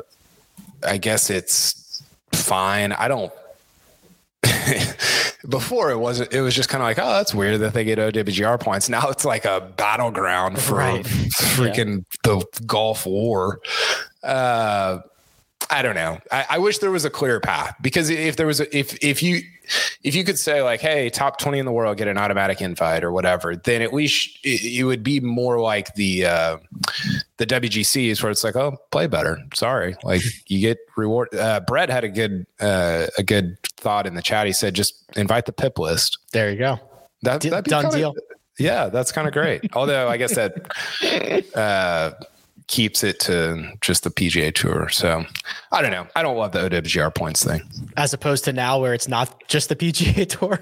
I 0.83 0.97
guess 0.97 1.29
it's 1.29 2.03
fine. 2.33 2.93
I 2.93 3.07
don't 3.09 3.31
before 5.49 5.91
it 5.91 5.99
wasn't 5.99 6.33
it 6.33 6.41
was 6.41 6.55
just 6.55 6.69
kind 6.69 6.83
of 6.83 6.87
like 6.87 6.99
oh 6.99 7.17
that's 7.17 7.35
weird 7.35 7.61
that 7.61 7.75
they 7.75 7.85
get 7.85 7.99
OWGR 7.99 8.59
points 8.61 8.89
now 8.89 9.09
it's 9.09 9.25
like 9.25 9.45
a 9.45 9.73
battleground 9.77 10.61
for 10.61 10.77
right. 10.77 11.05
freaking 11.05 12.05
yeah. 12.25 12.37
the 12.39 12.63
Gulf 12.67 13.07
War 13.07 13.61
uh 14.23 15.01
I 15.71 15.83
don't 15.83 15.95
know. 15.95 16.19
I, 16.33 16.47
I, 16.51 16.59
wish 16.59 16.79
there 16.79 16.91
was 16.91 17.05
a 17.05 17.11
clear 17.11 17.39
path 17.39 17.77
because 17.81 18.11
if 18.11 18.37
there 18.37 18.47
was 18.47 18.61
a, 18.61 18.77
if 18.77 18.97
if 19.03 19.23
you 19.23 19.41
if 20.03 20.15
you 20.15 20.25
could 20.25 20.39
say 20.39 20.63
like, 20.63 20.81
hey, 20.81 21.11
top 21.11 21.39
twenty 21.39 21.59
in 21.59 21.65
the 21.65 21.73
world 21.73 21.97
get 21.97 22.09
an 22.09 22.19
automatic 22.19 22.61
invite 22.61 23.05
or 23.05 23.13
whatever, 23.13 23.55
then 23.55 23.81
at 23.81 23.93
least 23.93 24.39
it, 24.43 24.65
it 24.65 24.85
would 24.85 25.05
be 25.05 25.21
more 25.21 25.61
like 25.61 25.95
the 25.95 26.27
uh, 26.27 26.57
the 27.37 27.47
WGCs 27.47 28.23
where 28.23 28.33
it's 28.33 28.43
like, 28.43 28.57
oh, 28.57 28.77
play 28.91 29.07
better. 29.07 29.39
Sorry, 29.55 29.97
like 30.03 30.23
you 30.47 30.61
get 30.61 30.79
reward. 30.97 31.33
Uh, 31.35 31.61
Brett 31.61 31.89
had 31.89 32.03
a 32.03 32.09
good 32.09 32.47
uh, 32.59 33.07
a 33.17 33.23
good 33.23 33.57
thought 33.77 34.07
in 34.07 34.15
the 34.15 34.23
chat. 34.23 34.47
He 34.47 34.53
said, 34.53 34.75
just 34.75 35.05
invite 35.17 35.47
the 35.47 35.53
PIP 35.53 35.79
list. 35.79 36.19
There 36.33 36.51
you 36.51 36.59
go. 36.59 36.81
That, 37.23 37.41
that'd 37.43 37.65
be 37.65 37.71
done 37.71 37.83
kinda, 37.83 37.97
deal. 37.97 38.15
Yeah, 38.59 38.89
that's 38.89 39.11
kind 39.11 39.27
of 39.27 39.33
great. 39.33 39.75
Although 39.75 40.09
I 40.09 40.17
guess 40.17 40.35
that 40.35 41.55
uh, 41.57 42.13
keeps 42.71 43.03
it 43.03 43.19
to 43.19 43.73
just 43.81 44.05
the 44.05 44.11
PGA 44.11 44.55
Tour. 44.55 44.89
So 44.89 45.25
I 45.73 45.83
don't 45.83 45.91
know. 45.91 46.07
I 46.15 46.23
don't 46.23 46.37
love 46.37 46.53
the 46.53 46.61
OWGR 46.61 47.13
points 47.15 47.45
thing. 47.45 47.61
As 47.97 48.15
opposed 48.15 48.45
to 48.45 48.53
now 48.53 48.81
where 48.81 48.95
it's 48.95 49.09
not 49.09 49.43
just 49.49 49.69
the 49.69 49.77
PGA 49.77 50.27
Tour. 50.39 50.61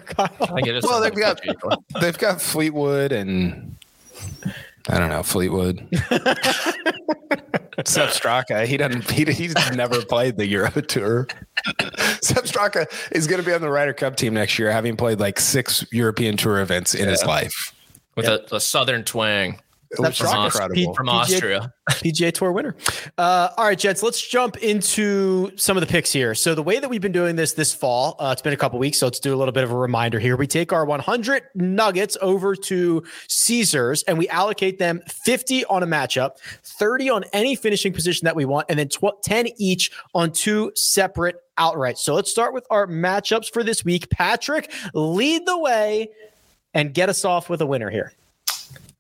well, 0.83 1.01
they've 1.01 1.15
got 1.15 1.41
they've 2.01 2.19
got 2.19 2.41
Fleetwood 2.41 3.13
and 3.13 3.77
I 4.89 4.99
don't 4.99 5.11
know 5.11 5.23
Fleetwood. 5.23 5.87
Sepp 7.85 8.09
Straka, 8.09 8.67
he 8.67 8.77
doesn't. 8.77 9.09
He, 9.09 9.25
he's 9.27 9.55
never 9.73 10.05
played 10.05 10.37
the 10.37 10.47
Euro 10.47 10.71
Tour. 10.71 11.29
Sepp 12.23 12.45
Straka 12.45 12.87
is 13.13 13.29
going 13.29 13.41
to 13.41 13.47
be 13.47 13.53
on 13.53 13.61
the 13.61 13.71
Ryder 13.71 13.93
Cup 13.93 14.17
team 14.17 14.35
next 14.35 14.59
year, 14.59 14.73
having 14.73 14.97
played 14.97 15.21
like 15.21 15.39
six 15.39 15.87
European 15.93 16.37
Tour 16.37 16.61
events 16.61 16.95
in 16.95 17.05
yeah. 17.05 17.11
his 17.11 17.25
life 17.25 17.73
with 18.17 18.27
yep. 18.27 18.49
a, 18.51 18.57
a 18.57 18.61
southern 18.61 19.05
twang. 19.05 19.61
That's 19.91 20.21
incredible. 20.21 20.75
P- 20.75 20.93
from 20.95 21.09
Austria. 21.09 21.73
PGA 21.91 22.33
Tour 22.33 22.53
winner. 22.53 22.77
Uh, 23.17 23.49
all 23.57 23.65
right, 23.65 23.79
gents, 23.79 24.03
let's 24.03 24.21
jump 24.27 24.59
into 24.59 25.51
some 25.57 25.77
of 25.77 25.81
the 25.81 25.87
picks 25.87 26.13
here. 26.13 26.35
So, 26.35 26.55
the 26.55 26.63
way 26.63 26.79
that 26.79 26.89
we've 26.89 27.01
been 27.01 27.13
doing 27.13 27.37
this 27.37 27.55
this 27.55 27.75
fall, 27.75 28.17
uh, 28.19 28.31
it's 28.33 28.43
been 28.43 28.53
a 28.53 28.57
couple 28.57 28.79
weeks, 28.79 28.99
so 28.99 29.07
let's 29.07 29.21
do 29.21 29.35
a 29.35 29.37
little 29.37 29.53
bit 29.53 29.65
of 29.65 29.71
a 29.71 29.77
reminder 29.77 30.19
here. 30.19 30.37
We 30.37 30.47
take 30.47 30.73
our 30.73 30.85
100 30.85 31.45
nuggets 31.55 32.17
over 32.21 32.55
to 32.55 33.03
Caesars 33.29 34.03
and 34.05 34.19
we 34.19 34.29
allocate 34.29 34.79
them 34.79 35.01
50 35.09 35.65
on 35.67 35.83
a 35.83 35.87
matchup, 35.87 36.39
30 36.63 37.11
on 37.11 37.25
any 37.33 37.55
finishing 37.55 37.93
position 37.93 38.27
that 38.27 38.37
we 38.37 38.45
want, 38.45 38.67
and 38.69 38.79
then 38.79 38.89
tw- 38.89 39.23
10 39.23 39.49
each 39.57 39.91
on 40.15 40.33
two 40.33 40.71
separate 40.75 41.37
outright. 41.57 41.97
So, 41.97 42.15
let's 42.15 42.31
start 42.31 42.53
with 42.53 42.67
our 42.71 42.87
matchups 42.87 43.51
for 43.51 43.65
this 43.65 43.85
week. 43.85 44.11
Patrick, 44.11 44.71
lead 44.93 45.47
the 45.47 45.59
way 45.59 46.11
and 46.75 46.93
get 46.93 47.09
us 47.09 47.25
off 47.25 47.49
with 47.49 47.63
a 47.63 47.67
winner 47.67 47.89
here. 47.89 48.13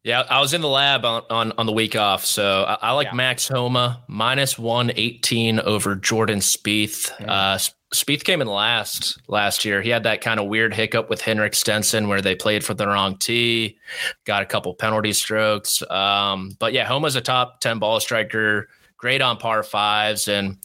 Yeah, 0.04 0.22
I 0.30 0.40
was 0.40 0.54
in 0.54 0.60
the 0.60 0.68
lab 0.68 1.04
on 1.04 1.22
on, 1.28 1.52
on 1.58 1.66
the 1.66 1.72
week 1.72 1.96
off, 1.96 2.24
so 2.24 2.64
I, 2.64 2.78
I 2.88 2.92
like 2.92 3.08
yeah. 3.08 3.14
Max 3.14 3.48
Homa 3.48 4.02
minus 4.08 4.58
one 4.58 4.92
eighteen 4.94 5.60
over 5.60 5.96
Jordan 5.96 6.38
Spieth. 6.38 7.10
Yeah. 7.20 7.32
Uh, 7.32 7.58
Spieth 7.92 8.22
came 8.22 8.40
in 8.40 8.46
last 8.48 9.18
last 9.28 9.64
year. 9.64 9.82
He 9.82 9.88
had 9.90 10.04
that 10.04 10.20
kind 10.20 10.38
of 10.38 10.46
weird 10.46 10.72
hiccup 10.72 11.10
with 11.10 11.20
Henrik 11.20 11.54
Stenson 11.54 12.06
where 12.06 12.20
they 12.20 12.34
played 12.34 12.62
for 12.62 12.74
the 12.74 12.86
wrong 12.86 13.16
tee, 13.16 13.78
got 14.24 14.42
a 14.42 14.46
couple 14.46 14.74
penalty 14.74 15.12
strokes. 15.12 15.82
Um, 15.90 16.56
but 16.58 16.72
yeah, 16.72 16.84
Homa's 16.84 17.16
a 17.16 17.20
top 17.20 17.60
ten 17.60 17.78
ball 17.78 17.98
striker, 17.98 18.68
great 18.98 19.20
on 19.20 19.36
par 19.36 19.62
fives, 19.62 20.28
and 20.28 20.58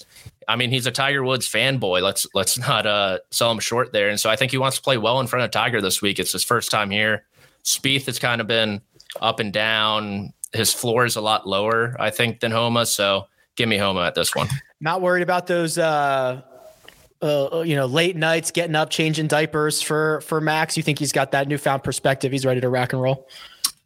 I 0.47 0.57
mean 0.57 0.69
he's 0.69 0.85
a 0.85 0.91
Tiger 0.91 1.23
Woods 1.23 1.49
fanboy. 1.49 2.01
Let's 2.01 2.27
let's 2.33 2.57
not 2.57 2.85
uh, 2.85 3.19
sell 3.31 3.51
him 3.51 3.59
short 3.59 3.93
there. 3.93 4.09
And 4.09 4.19
so 4.19 4.29
I 4.29 4.35
think 4.35 4.51
he 4.51 4.57
wants 4.57 4.77
to 4.77 4.83
play 4.83 4.97
well 4.97 5.19
in 5.19 5.27
front 5.27 5.43
of 5.43 5.51
Tiger 5.51 5.81
this 5.81 6.01
week. 6.01 6.19
It's 6.19 6.33
his 6.33 6.43
first 6.43 6.69
time 6.69 6.91
here. 6.91 7.25
Spieth 7.63 8.05
has 8.07 8.19
kind 8.19 8.41
of 8.41 8.47
been 8.47 8.81
up 9.21 9.39
and 9.39 9.51
down. 9.53 10.33
His 10.53 10.73
floor 10.73 11.05
is 11.05 11.15
a 11.15 11.21
lot 11.21 11.47
lower, 11.47 11.95
I 11.99 12.09
think, 12.09 12.39
than 12.39 12.51
Homa. 12.51 12.85
So 12.85 13.27
give 13.55 13.67
me 13.69 13.77
Homa 13.77 14.01
at 14.01 14.15
this 14.15 14.35
one. 14.35 14.47
Not 14.81 15.01
worried 15.01 15.23
about 15.23 15.47
those. 15.47 15.77
Uh, 15.77 16.41
uh, 17.21 17.63
you 17.65 17.75
know, 17.75 17.85
late 17.85 18.17
nights, 18.17 18.51
getting 18.51 18.75
up, 18.75 18.89
changing 18.89 19.27
diapers 19.27 19.81
for 19.81 20.19
for 20.21 20.41
Max. 20.41 20.75
You 20.75 20.83
think 20.83 20.99
he's 20.99 21.13
got 21.13 21.31
that 21.31 21.47
newfound 21.47 21.83
perspective? 21.83 22.31
He's 22.31 22.45
ready 22.45 22.59
to 22.59 22.69
rock 22.69 22.91
and 22.91 23.01
roll. 23.01 23.27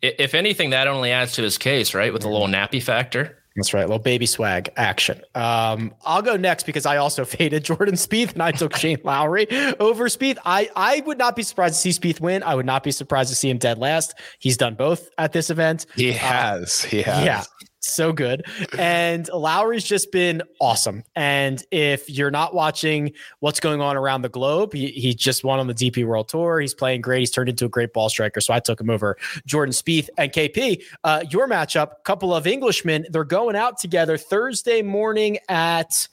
If 0.01 0.33
anything, 0.33 0.71
that 0.71 0.87
only 0.87 1.11
adds 1.11 1.33
to 1.33 1.43
his 1.43 1.57
case, 1.57 1.93
right? 1.93 2.11
With 2.11 2.23
a 2.23 2.29
little 2.29 2.47
nappy 2.47 2.81
factor. 2.81 3.36
That's 3.57 3.73
right. 3.73 3.81
Little 3.81 3.97
baby 3.97 4.27
swag 4.27 4.71
action. 4.77 5.19
Um, 5.33 5.91
I'll 6.05 6.21
go 6.21 6.37
next 6.37 6.65
because 6.67 6.85
I 6.85 6.97
also 6.97 7.25
faded 7.25 7.65
Jordan 7.65 7.95
Spieth 7.95 8.33
and 8.33 8.43
I 8.43 8.51
took 8.51 8.75
Shane 8.77 8.99
Lowry 9.03 9.47
over 9.79 10.05
Spieth. 10.05 10.37
I, 10.45 10.69
I 10.75 11.01
would 11.07 11.17
not 11.17 11.35
be 11.35 11.41
surprised 11.41 11.73
to 11.73 11.91
see 11.91 11.99
Spieth 11.99 12.21
win. 12.21 12.43
I 12.43 12.53
would 12.53 12.67
not 12.67 12.83
be 12.83 12.91
surprised 12.91 13.29
to 13.31 13.35
see 13.35 13.49
him 13.49 13.57
dead 13.57 13.79
last. 13.79 14.13
He's 14.37 14.57
done 14.57 14.75
both 14.75 15.09
at 15.17 15.33
this 15.33 15.49
event. 15.49 15.87
He 15.95 16.11
uh, 16.11 16.13
has. 16.13 16.85
Uh, 16.85 16.87
he 16.87 17.01
has. 17.01 17.25
Yeah 17.25 17.43
so 17.87 18.13
good. 18.13 18.45
And 18.77 19.27
Lowry's 19.33 19.83
just 19.83 20.11
been 20.11 20.43
awesome. 20.59 21.03
And 21.15 21.63
if 21.71 22.09
you're 22.09 22.31
not 22.31 22.53
watching 22.53 23.13
what's 23.39 23.59
going 23.59 23.81
on 23.81 23.97
around 23.97 24.21
the 24.21 24.29
globe, 24.29 24.73
he, 24.73 24.87
he 24.87 25.13
just 25.13 25.43
won 25.43 25.59
on 25.59 25.67
the 25.67 25.73
DP 25.73 26.05
World 26.05 26.29
Tour. 26.29 26.59
He's 26.59 26.73
playing 26.73 27.01
great. 27.01 27.19
He's 27.19 27.31
turned 27.31 27.49
into 27.49 27.65
a 27.65 27.69
great 27.69 27.93
ball 27.93 28.09
striker. 28.09 28.41
So 28.41 28.53
I 28.53 28.59
took 28.59 28.81
him 28.81 28.89
over 28.89 29.17
Jordan 29.45 29.73
Spieth 29.73 30.09
and 30.17 30.31
KP. 30.31 30.81
Uh, 31.03 31.23
your 31.29 31.47
matchup, 31.47 32.03
couple 32.03 32.33
of 32.33 32.47
Englishmen, 32.47 33.05
they're 33.09 33.23
going 33.23 33.55
out 33.55 33.79
together 33.79 34.17
Thursday 34.17 34.81
morning 34.81 35.37
at 35.49 36.07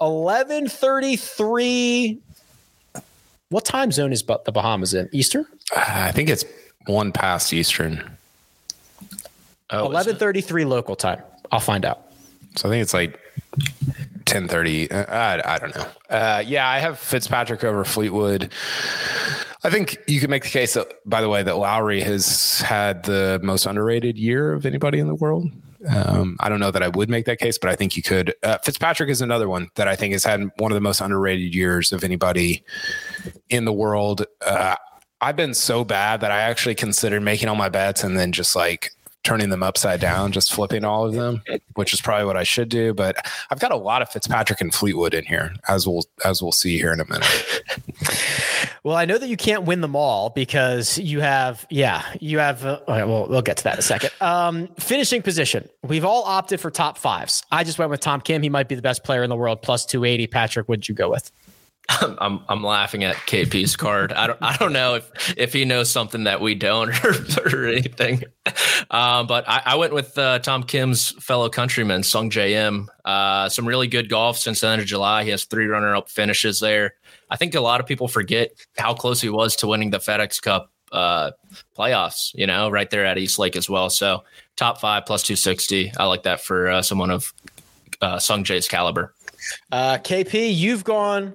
11:33. 0.00 2.18
What 3.50 3.64
time 3.64 3.90
zone 3.92 4.12
is 4.12 4.22
the 4.22 4.52
Bahamas 4.52 4.92
in? 4.92 5.08
Eastern? 5.12 5.46
Uh, 5.74 5.82
I 5.86 6.12
think 6.12 6.28
it's 6.28 6.44
one 6.86 7.12
past 7.12 7.50
Eastern. 7.52 8.17
Oh, 9.70 9.86
Eleven 9.86 10.16
thirty 10.16 10.40
three 10.40 10.64
local 10.64 10.96
time. 10.96 11.22
I'll 11.52 11.60
find 11.60 11.84
out. 11.84 12.02
So 12.56 12.68
I 12.68 12.72
think 12.72 12.82
it's 12.82 12.94
like 12.94 13.20
ten 14.24 14.48
thirty. 14.48 14.90
Uh, 14.90 15.04
I, 15.04 15.54
I 15.54 15.58
don't 15.58 15.74
know. 15.76 15.86
Uh, 16.08 16.42
yeah, 16.46 16.68
I 16.68 16.78
have 16.78 16.98
Fitzpatrick 16.98 17.64
over 17.64 17.84
Fleetwood. 17.84 18.52
I 19.64 19.70
think 19.70 19.98
you 20.06 20.20
can 20.20 20.30
make 20.30 20.44
the 20.44 20.50
case 20.50 20.74
that, 20.74 20.86
by 21.04 21.20
the 21.20 21.28
way, 21.28 21.42
that 21.42 21.56
Lowry 21.56 22.00
has 22.00 22.60
had 22.60 23.02
the 23.02 23.40
most 23.42 23.66
underrated 23.66 24.16
year 24.16 24.52
of 24.52 24.64
anybody 24.64 25.00
in 25.00 25.08
the 25.08 25.14
world. 25.14 25.50
Um, 25.88 26.36
I 26.40 26.48
don't 26.48 26.60
know 26.60 26.70
that 26.70 26.82
I 26.82 26.88
would 26.88 27.08
make 27.08 27.26
that 27.26 27.38
case, 27.38 27.58
but 27.58 27.70
I 27.70 27.76
think 27.76 27.96
you 27.96 28.02
could. 28.02 28.34
Uh, 28.42 28.58
Fitzpatrick 28.58 29.10
is 29.10 29.20
another 29.20 29.48
one 29.48 29.68
that 29.74 29.88
I 29.88 29.96
think 29.96 30.12
has 30.12 30.24
had 30.24 30.50
one 30.58 30.72
of 30.72 30.74
the 30.74 30.80
most 30.80 31.00
underrated 31.00 31.54
years 31.54 31.92
of 31.92 32.04
anybody 32.04 32.64
in 33.48 33.64
the 33.64 33.72
world. 33.72 34.26
Uh, 34.40 34.76
I've 35.20 35.36
been 35.36 35.54
so 35.54 35.84
bad 35.84 36.20
that 36.20 36.30
I 36.30 36.42
actually 36.42 36.74
considered 36.76 37.22
making 37.22 37.48
all 37.48 37.56
my 37.56 37.68
bets 37.68 38.04
and 38.04 38.18
then 38.18 38.32
just 38.32 38.54
like 38.54 38.92
turning 39.28 39.50
them 39.50 39.62
upside 39.62 40.00
down, 40.00 40.32
just 40.32 40.50
flipping 40.50 40.84
all 40.84 41.04
of 41.04 41.12
them, 41.12 41.42
which 41.74 41.92
is 41.92 42.00
probably 42.00 42.24
what 42.24 42.34
I 42.34 42.44
should 42.44 42.70
do. 42.70 42.94
But 42.94 43.14
I've 43.50 43.60
got 43.60 43.72
a 43.72 43.76
lot 43.76 44.00
of 44.00 44.08
Fitzpatrick 44.08 44.62
and 44.62 44.74
Fleetwood 44.74 45.12
in 45.12 45.26
here, 45.26 45.52
as 45.68 45.86
we'll 45.86 46.04
as 46.24 46.40
we'll 46.40 46.50
see 46.50 46.78
here 46.78 46.94
in 46.94 47.00
a 47.00 47.04
minute. 47.04 47.62
well, 48.84 48.96
I 48.96 49.04
know 49.04 49.18
that 49.18 49.28
you 49.28 49.36
can't 49.36 49.64
win 49.64 49.82
them 49.82 49.94
all 49.94 50.30
because 50.30 50.96
you 50.96 51.20
have, 51.20 51.66
yeah, 51.68 52.06
you 52.20 52.38
have. 52.38 52.64
Uh, 52.64 52.80
well, 52.88 53.28
we'll 53.28 53.42
get 53.42 53.58
to 53.58 53.64
that 53.64 53.74
in 53.74 53.80
a 53.80 53.82
second. 53.82 54.10
Um, 54.22 54.68
finishing 54.78 55.20
position, 55.20 55.68
we've 55.82 56.06
all 56.06 56.22
opted 56.24 56.58
for 56.58 56.70
top 56.70 56.96
fives. 56.96 57.44
I 57.52 57.64
just 57.64 57.78
went 57.78 57.90
with 57.90 58.00
Tom 58.00 58.22
Kim. 58.22 58.42
He 58.42 58.48
might 58.48 58.66
be 58.66 58.76
the 58.76 58.82
best 58.82 59.04
player 59.04 59.22
in 59.22 59.28
the 59.28 59.36
world, 59.36 59.60
plus 59.60 59.84
two 59.84 60.06
eighty. 60.06 60.26
Patrick, 60.26 60.70
what'd 60.70 60.88
you 60.88 60.94
go 60.94 61.10
with? 61.10 61.30
I'm 61.88 62.40
I'm 62.48 62.62
laughing 62.62 63.04
at 63.04 63.16
KP's 63.16 63.74
card. 63.76 64.12
I 64.12 64.26
don't 64.26 64.38
I 64.42 64.56
don't 64.56 64.72
know 64.72 64.96
if 64.96 65.38
if 65.38 65.52
he 65.54 65.64
knows 65.64 65.90
something 65.90 66.24
that 66.24 66.40
we 66.40 66.54
don't 66.54 66.90
or, 67.04 67.14
or 67.46 67.66
anything. 67.66 68.24
Um, 68.90 69.26
but 69.26 69.48
I, 69.48 69.62
I, 69.64 69.76
went 69.76 69.94
with 69.94 70.16
uh, 70.16 70.38
Tom 70.38 70.62
Kim's 70.62 71.10
fellow 71.22 71.48
countryman 71.48 72.02
Sungjae 72.02 72.50
Im. 72.50 72.90
Uh, 73.04 73.48
some 73.48 73.66
really 73.66 73.86
good 73.86 74.08
golf 74.08 74.38
since 74.38 74.60
the 74.60 74.68
end 74.68 74.80
of 74.80 74.86
July. 74.86 75.24
He 75.24 75.30
has 75.30 75.44
three 75.44 75.66
runner 75.66 75.94
up 75.96 76.08
finishes 76.08 76.60
there. 76.60 76.94
I 77.30 77.36
think 77.36 77.54
a 77.54 77.60
lot 77.60 77.80
of 77.80 77.86
people 77.86 78.08
forget 78.08 78.52
how 78.76 78.94
close 78.94 79.20
he 79.20 79.28
was 79.28 79.56
to 79.56 79.66
winning 79.66 79.90
the 79.90 79.98
FedEx 79.98 80.40
Cup 80.42 80.70
uh, 80.92 81.32
playoffs. 81.76 82.32
You 82.34 82.46
know, 82.46 82.68
right 82.68 82.88
there 82.90 83.06
at 83.06 83.18
East 83.18 83.38
Lake 83.38 83.56
as 83.56 83.68
well. 83.68 83.88
So 83.88 84.24
top 84.56 84.78
five 84.80 85.06
plus 85.06 85.22
two 85.22 85.36
sixty. 85.36 85.90
I 85.96 86.04
like 86.04 86.24
that 86.24 86.42
for 86.42 86.68
uh, 86.68 86.82
someone 86.82 87.10
of 87.10 87.32
uh, 88.02 88.16
Sungjae's 88.16 88.68
caliber. 88.68 89.14
Uh, 89.72 89.98
KP, 89.98 90.54
you've 90.54 90.84
gone 90.84 91.32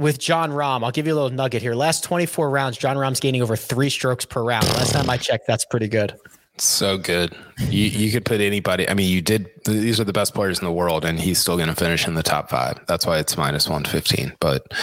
with 0.00 0.18
Jon 0.18 0.50
Rahm. 0.50 0.82
I'll 0.82 0.90
give 0.90 1.06
you 1.06 1.12
a 1.12 1.16
little 1.16 1.30
nugget 1.30 1.62
here. 1.62 1.74
Last 1.74 2.02
24 2.02 2.50
rounds, 2.50 2.76
Jon 2.78 2.96
Rahm's 2.96 3.20
gaining 3.20 3.42
over 3.42 3.54
three 3.54 3.90
strokes 3.90 4.24
per 4.24 4.42
round. 4.42 4.66
Last 4.68 4.92
time 4.92 5.08
I 5.08 5.16
checked, 5.16 5.46
that's 5.46 5.64
pretty 5.64 5.88
good. 5.88 6.18
So 6.58 6.98
good. 6.98 7.34
You 7.70 7.86
you 7.86 8.12
could 8.12 8.26
put 8.26 8.40
anybody. 8.42 8.86
I 8.86 8.92
mean, 8.92 9.08
you 9.08 9.22
did. 9.22 9.50
These 9.64 9.98
are 9.98 10.04
the 10.04 10.12
best 10.12 10.34
players 10.34 10.58
in 10.58 10.66
the 10.66 10.72
world, 10.72 11.06
and 11.06 11.18
he's 11.18 11.38
still 11.38 11.56
going 11.56 11.70
to 11.70 11.74
finish 11.74 12.06
in 12.06 12.14
the 12.14 12.22
top 12.22 12.50
five. 12.50 12.78
That's 12.86 13.06
why 13.06 13.18
it's 13.18 13.38
minus 13.38 13.66
one 13.66 13.84
fifteen. 13.84 14.34
But 14.40 14.74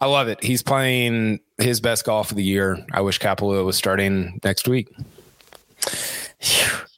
I 0.00 0.06
love 0.06 0.28
it. 0.28 0.40
He's 0.42 0.62
playing 0.62 1.40
his 1.58 1.80
best 1.80 2.04
golf 2.04 2.30
of 2.30 2.36
the 2.36 2.44
year. 2.44 2.84
I 2.92 3.00
wish 3.00 3.18
Kapalua 3.18 3.64
was 3.64 3.76
starting 3.76 4.40
next 4.44 4.68
week. 4.68 4.88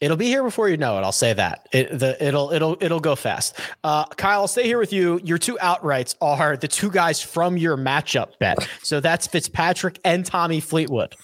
It'll 0.00 0.16
be 0.16 0.26
here 0.26 0.42
before 0.42 0.68
you 0.68 0.76
know 0.76 0.98
it. 0.98 1.02
I'll 1.02 1.12
say 1.12 1.32
that. 1.32 1.68
It, 1.72 1.98
the, 1.98 2.16
it'll 2.24 2.52
it'll 2.52 2.76
it'll 2.80 3.00
go 3.00 3.14
fast. 3.14 3.58
Uh, 3.84 4.04
Kyle, 4.04 4.40
I'll 4.40 4.48
stay 4.48 4.64
here 4.64 4.78
with 4.78 4.92
you. 4.92 5.20
Your 5.22 5.38
two 5.38 5.56
outrights 5.62 6.16
are 6.20 6.56
the 6.56 6.68
two 6.68 6.90
guys 6.90 7.20
from 7.20 7.56
your 7.56 7.76
matchup 7.76 8.38
bet. 8.38 8.68
So 8.82 9.00
that's 9.00 9.26
Fitzpatrick 9.26 10.00
and 10.04 10.26
Tommy 10.26 10.60
Fleetwood. 10.60 11.14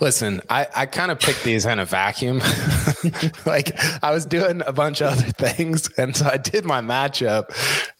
Listen, 0.00 0.40
I, 0.50 0.66
I 0.74 0.86
kind 0.86 1.10
of 1.10 1.20
picked 1.20 1.44
these 1.44 1.66
in 1.66 1.78
a 1.78 1.84
vacuum. 1.84 2.38
like 3.46 3.78
I 4.02 4.10
was 4.10 4.26
doing 4.26 4.62
a 4.66 4.72
bunch 4.72 5.00
of 5.00 5.12
other 5.12 5.30
things. 5.32 5.88
And 5.96 6.16
so 6.16 6.26
I 6.26 6.36
did 6.36 6.64
my 6.64 6.80
matchup, 6.80 7.50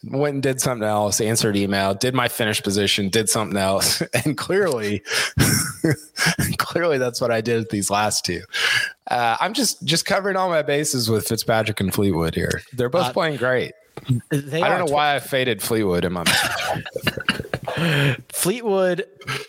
went 0.03 0.35
and 0.35 0.43
did 0.43 0.61
something 0.61 0.87
else, 0.87 1.21
answered 1.21 1.55
email, 1.55 1.93
did 1.93 2.13
my 2.13 2.27
finish 2.27 2.61
position, 2.61 3.09
did 3.09 3.29
something 3.29 3.57
else. 3.57 4.01
And 4.23 4.37
clearly, 4.37 5.01
clearly 6.57 6.97
that's 6.97 7.21
what 7.21 7.31
I 7.31 7.41
did 7.41 7.59
with 7.59 7.69
these 7.69 7.89
last 7.89 8.23
two. 8.23 8.41
Uh, 9.09 9.37
I'm 9.39 9.53
just 9.53 9.83
just 9.83 10.05
covering 10.05 10.35
all 10.35 10.49
my 10.49 10.61
bases 10.61 11.09
with 11.09 11.27
Fitzpatrick 11.27 11.79
and 11.79 11.93
Fleetwood 11.93 12.35
here. 12.35 12.61
They're 12.73 12.89
both 12.89 13.07
uh, 13.07 13.13
playing 13.13 13.37
great. 13.37 13.73
I 14.07 14.13
don't 14.31 14.79
know 14.79 14.87
tw- 14.87 14.91
why 14.91 15.15
I 15.15 15.19
faded 15.19 15.61
Fleetwood 15.61 16.05
in 16.05 16.13
my 16.13 16.23
Fleetwood, 18.29 19.05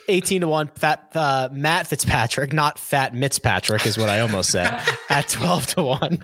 eighteen 0.08 0.40
to 0.42 0.48
one. 0.48 0.68
Fat 0.68 1.10
uh, 1.14 1.48
Matt 1.52 1.86
Fitzpatrick, 1.86 2.52
not 2.52 2.78
Fat 2.78 3.14
Mitzpatrick, 3.14 3.86
is 3.86 3.98
what 3.98 4.08
I 4.08 4.20
almost 4.20 4.50
said. 4.50 4.80
at 5.08 5.28
twelve 5.28 5.66
to 5.68 5.82
one. 5.82 6.22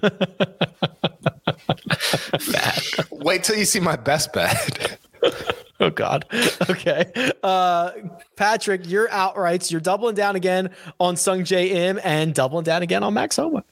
Fat. 2.41 2.83
Wait 3.11 3.45
till 3.45 3.57
you 3.57 3.65
see 3.65 3.81
my 3.81 3.97
best 3.97 4.33
bet. 4.33 4.99
oh 5.81 5.91
God. 5.91 6.25
Okay. 6.69 7.33
Uh, 7.43 7.91
Patrick, 8.37 8.83
you're 8.85 9.09
outrights. 9.09 9.71
You're 9.71 9.81
doubling 9.81 10.15
down 10.15 10.37
again 10.37 10.71
on 11.01 11.17
Sung 11.17 11.45
Im 11.45 12.01
and 12.03 12.35
doubling 12.35 12.65
down 12.65 12.83
again 12.83 13.03
on 13.03 13.15
Max 13.15 13.37
Homa. 13.37 13.65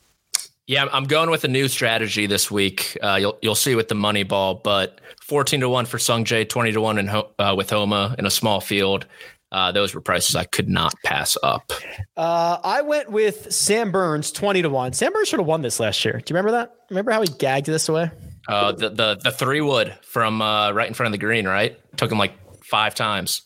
Yeah, 0.67 0.87
I'm 0.93 1.05
going 1.05 1.31
with 1.31 1.45
a 1.45 1.49
new 1.49 1.69
strategy 1.69 2.27
this 2.27 2.51
week. 2.51 2.99
Uh, 3.01 3.15
you'll 3.15 3.39
you'll 3.41 3.55
see 3.55 3.77
with 3.77 3.89
the 3.89 3.95
money 3.95 4.25
ball, 4.25 4.55
but 4.55 5.01
14 5.23 5.61
to 5.61 5.69
one 5.69 5.87
for 5.87 5.99
Sungjae, 5.99 6.49
20 6.49 6.73
to 6.73 6.81
one 6.81 6.99
in 6.99 7.09
uh, 7.09 7.55
with 7.57 7.71
Homa 7.71 8.17
in 8.19 8.27
a 8.27 8.31
small 8.31 8.61
field. 8.61 9.07
Uh, 9.53 9.71
those 9.71 9.95
were 9.95 10.01
prices 10.01 10.35
I 10.35 10.43
could 10.45 10.69
not 10.69 10.93
pass 11.05 11.37
up. 11.43 11.73
Uh, 12.17 12.59
I 12.65 12.83
went 12.83 13.13
with 13.13 13.53
Sam 13.53 13.93
Burns, 13.93 14.33
20 14.33 14.63
to 14.63 14.69
one. 14.69 14.93
Sam 14.93 15.13
Burns 15.13 15.29
should 15.29 15.39
have 15.39 15.47
won 15.47 15.63
this 15.63 15.79
last 15.79 16.05
year. 16.05 16.15
Do 16.15 16.33
you 16.33 16.37
remember 16.37 16.51
that? 16.51 16.75
Remember 16.91 17.13
how 17.13 17.23
he 17.23 17.29
gagged 17.29 17.67
this 17.67 17.89
away? 17.89 18.11
Uh, 18.49 18.73
the 18.73 18.91
the 18.91 19.21
the 19.23 19.31
three 19.31 19.61
wood 19.61 19.97
from 20.03 20.43
uh, 20.43 20.73
right 20.73 20.89
in 20.89 20.95
front 20.95 21.07
of 21.09 21.13
the 21.13 21.25
green, 21.25 21.47
right? 21.47 21.79
Took 21.97 22.11
him 22.11 22.19
like 22.19 22.35
five 22.65 22.97
times. 22.97 23.43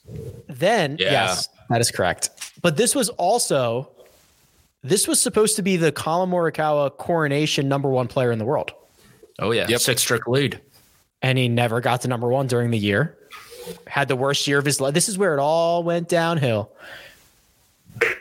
Then 0.48 0.96
yeah. 0.98 1.10
yes, 1.10 1.48
that 1.68 1.82
is 1.82 1.90
correct. 1.90 2.52
But 2.62 2.78
this 2.78 2.94
was 2.94 3.10
also 3.10 3.92
this 4.82 5.06
was 5.06 5.20
supposed 5.20 5.56
to 5.56 5.62
be 5.62 5.76
the 5.76 5.92
Collin 5.92 6.30
Morikawa 6.30 6.96
coronation 6.96 7.68
number 7.68 7.88
one 7.88 8.08
player 8.08 8.32
in 8.32 8.38
the 8.38 8.44
world. 8.44 8.72
Oh 9.38 9.50
yeah, 9.52 9.66
yep. 9.68 9.80
six 9.80 10.02
strict 10.02 10.28
lead, 10.28 10.60
and 11.22 11.38
he 11.38 11.48
never 11.48 11.80
got 11.80 12.02
to 12.02 12.08
number 12.08 12.28
one 12.28 12.46
during 12.46 12.70
the 12.70 12.78
year. 12.78 13.16
Had 13.86 14.08
the 14.08 14.16
worst 14.16 14.46
year 14.46 14.58
of 14.58 14.64
his 14.64 14.80
life. 14.80 14.94
This 14.94 15.08
is 15.08 15.18
where 15.18 15.34
it 15.34 15.40
all 15.40 15.82
went 15.82 16.08
downhill. 16.08 16.70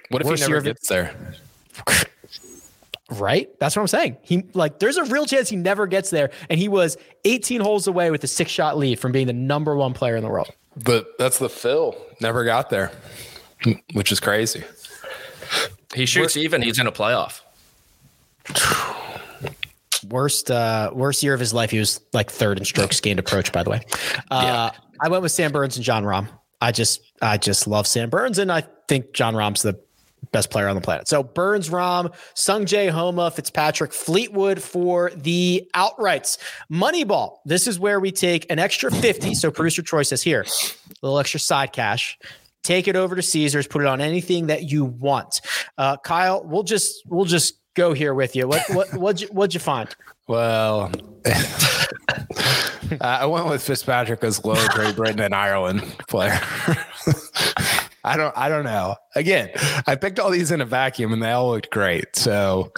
What 0.09 0.21
if 0.21 0.27
worst 0.27 0.43
he 0.43 0.51
never 0.51 0.61
gets 0.61 0.87
there? 0.87 1.15
Right? 3.11 3.49
That's 3.59 3.75
what 3.75 3.81
I'm 3.81 3.87
saying. 3.87 4.17
He 4.21 4.43
like 4.53 4.77
there's 4.77 4.97
a 4.97 5.03
real 5.05 5.25
chance 5.25 5.49
he 5.49 5.55
never 5.55 5.87
gets 5.87 6.11
there. 6.11 6.29
And 6.47 6.59
he 6.59 6.67
was 6.67 6.95
18 7.25 7.59
holes 7.59 7.87
away 7.87 8.11
with 8.11 8.23
a 8.23 8.27
six 8.27 8.51
shot 8.51 8.77
lead 8.77 8.99
from 8.99 9.11
being 9.11 9.25
the 9.25 9.33
number 9.33 9.75
one 9.75 9.93
player 9.95 10.15
in 10.15 10.23
the 10.23 10.29
world. 10.29 10.49
But 10.83 11.17
that's 11.17 11.39
the 11.39 11.49
Phil. 11.49 11.95
Never 12.21 12.43
got 12.43 12.69
there. 12.69 12.91
Which 13.93 14.11
is 14.11 14.19
crazy. 14.19 14.63
He 15.93 16.05
shoots 16.05 16.35
We're, 16.35 16.43
even. 16.43 16.61
He's 16.61 16.79
in 16.79 16.87
a 16.87 16.91
playoff. 16.91 17.41
Worst 20.07 20.49
uh 20.49 20.91
worst 20.93 21.21
year 21.23 21.33
of 21.33 21.41
his 21.41 21.53
life. 21.53 21.71
He 21.71 21.77
was 21.77 21.99
like 22.13 22.31
third 22.31 22.57
in 22.57 22.63
strokes 22.63 22.99
gained 23.01 23.19
approach, 23.19 23.51
by 23.51 23.63
the 23.63 23.69
way. 23.69 23.81
Uh 24.31 24.41
yeah. 24.43 24.71
I 25.01 25.09
went 25.09 25.23
with 25.23 25.33
Sam 25.33 25.51
Burns 25.51 25.75
and 25.75 25.83
Jon 25.83 26.05
Rahm. 26.05 26.29
I 26.61 26.71
just 26.71 27.01
I 27.21 27.37
just 27.37 27.67
love 27.67 27.85
Sam 27.85 28.09
Burns 28.09 28.39
and 28.39 28.49
I 28.49 28.63
think 28.87 29.11
Jon 29.11 29.33
Rahm's 29.33 29.61
the 29.61 29.77
best 30.31 30.49
player 30.51 30.67
on 30.67 30.75
the 30.75 30.81
planet. 30.81 31.07
So 31.07 31.23
Burns, 31.23 31.69
Rahm, 31.69 32.13
Sungjae, 32.35 32.89
Homa, 32.89 33.31
Fitzpatrick, 33.31 33.93
Fleetwood 33.93 34.61
for 34.61 35.11
the 35.15 35.69
outrights. 35.75 36.37
Moneyball. 36.71 37.37
This 37.45 37.67
is 37.67 37.79
where 37.79 37.99
we 37.99 38.11
take 38.11 38.49
an 38.51 38.59
extra 38.59 38.91
50. 38.91 39.33
So 39.35 39.51
producer 39.51 39.81
Troy 39.81 40.03
says 40.03 40.21
here, 40.21 40.41
a 40.41 40.93
little 41.01 41.19
extra 41.19 41.39
side 41.39 41.73
cash 41.73 42.17
take 42.63 42.87
it 42.87 42.95
over 42.95 43.15
to 43.15 43.21
Caesars, 43.21 43.67
put 43.67 43.81
it 43.81 43.87
on 43.87 44.01
anything 44.01 44.47
that 44.47 44.71
you 44.71 44.85
want. 44.85 45.41
Uh, 45.77 45.97
Kyle, 45.97 46.43
we'll 46.43 46.63
just 46.63 47.03
we'll 47.07 47.25
just 47.25 47.55
go 47.75 47.93
here 47.93 48.13
with 48.13 48.35
you. 48.35 48.47
What 48.47 48.63
what 48.69 48.93
what'd 48.93 49.21
you, 49.21 49.27
what'd 49.27 49.53
you 49.53 49.59
find? 49.59 49.93
Well, 50.27 50.91
I 53.01 53.25
went 53.25 53.47
with 53.47 53.63
Fitzpatrick 53.63 54.23
as 54.23 54.43
low 54.43 54.67
Great 54.69 54.95
Britain 54.95 55.19
and 55.19 55.33
Ireland 55.33 55.81
player. 56.07 56.39
I 58.03 58.15
don't 58.15 58.35
I 58.37 58.49
don't 58.49 58.63
know. 58.63 58.95
Again, 59.15 59.49
I 59.87 59.95
picked 59.95 60.19
all 60.19 60.29
these 60.29 60.51
in 60.51 60.61
a 60.61 60.65
vacuum 60.65 61.13
and 61.13 61.21
they 61.21 61.31
all 61.31 61.49
looked 61.51 61.69
great. 61.69 62.15
So 62.15 62.71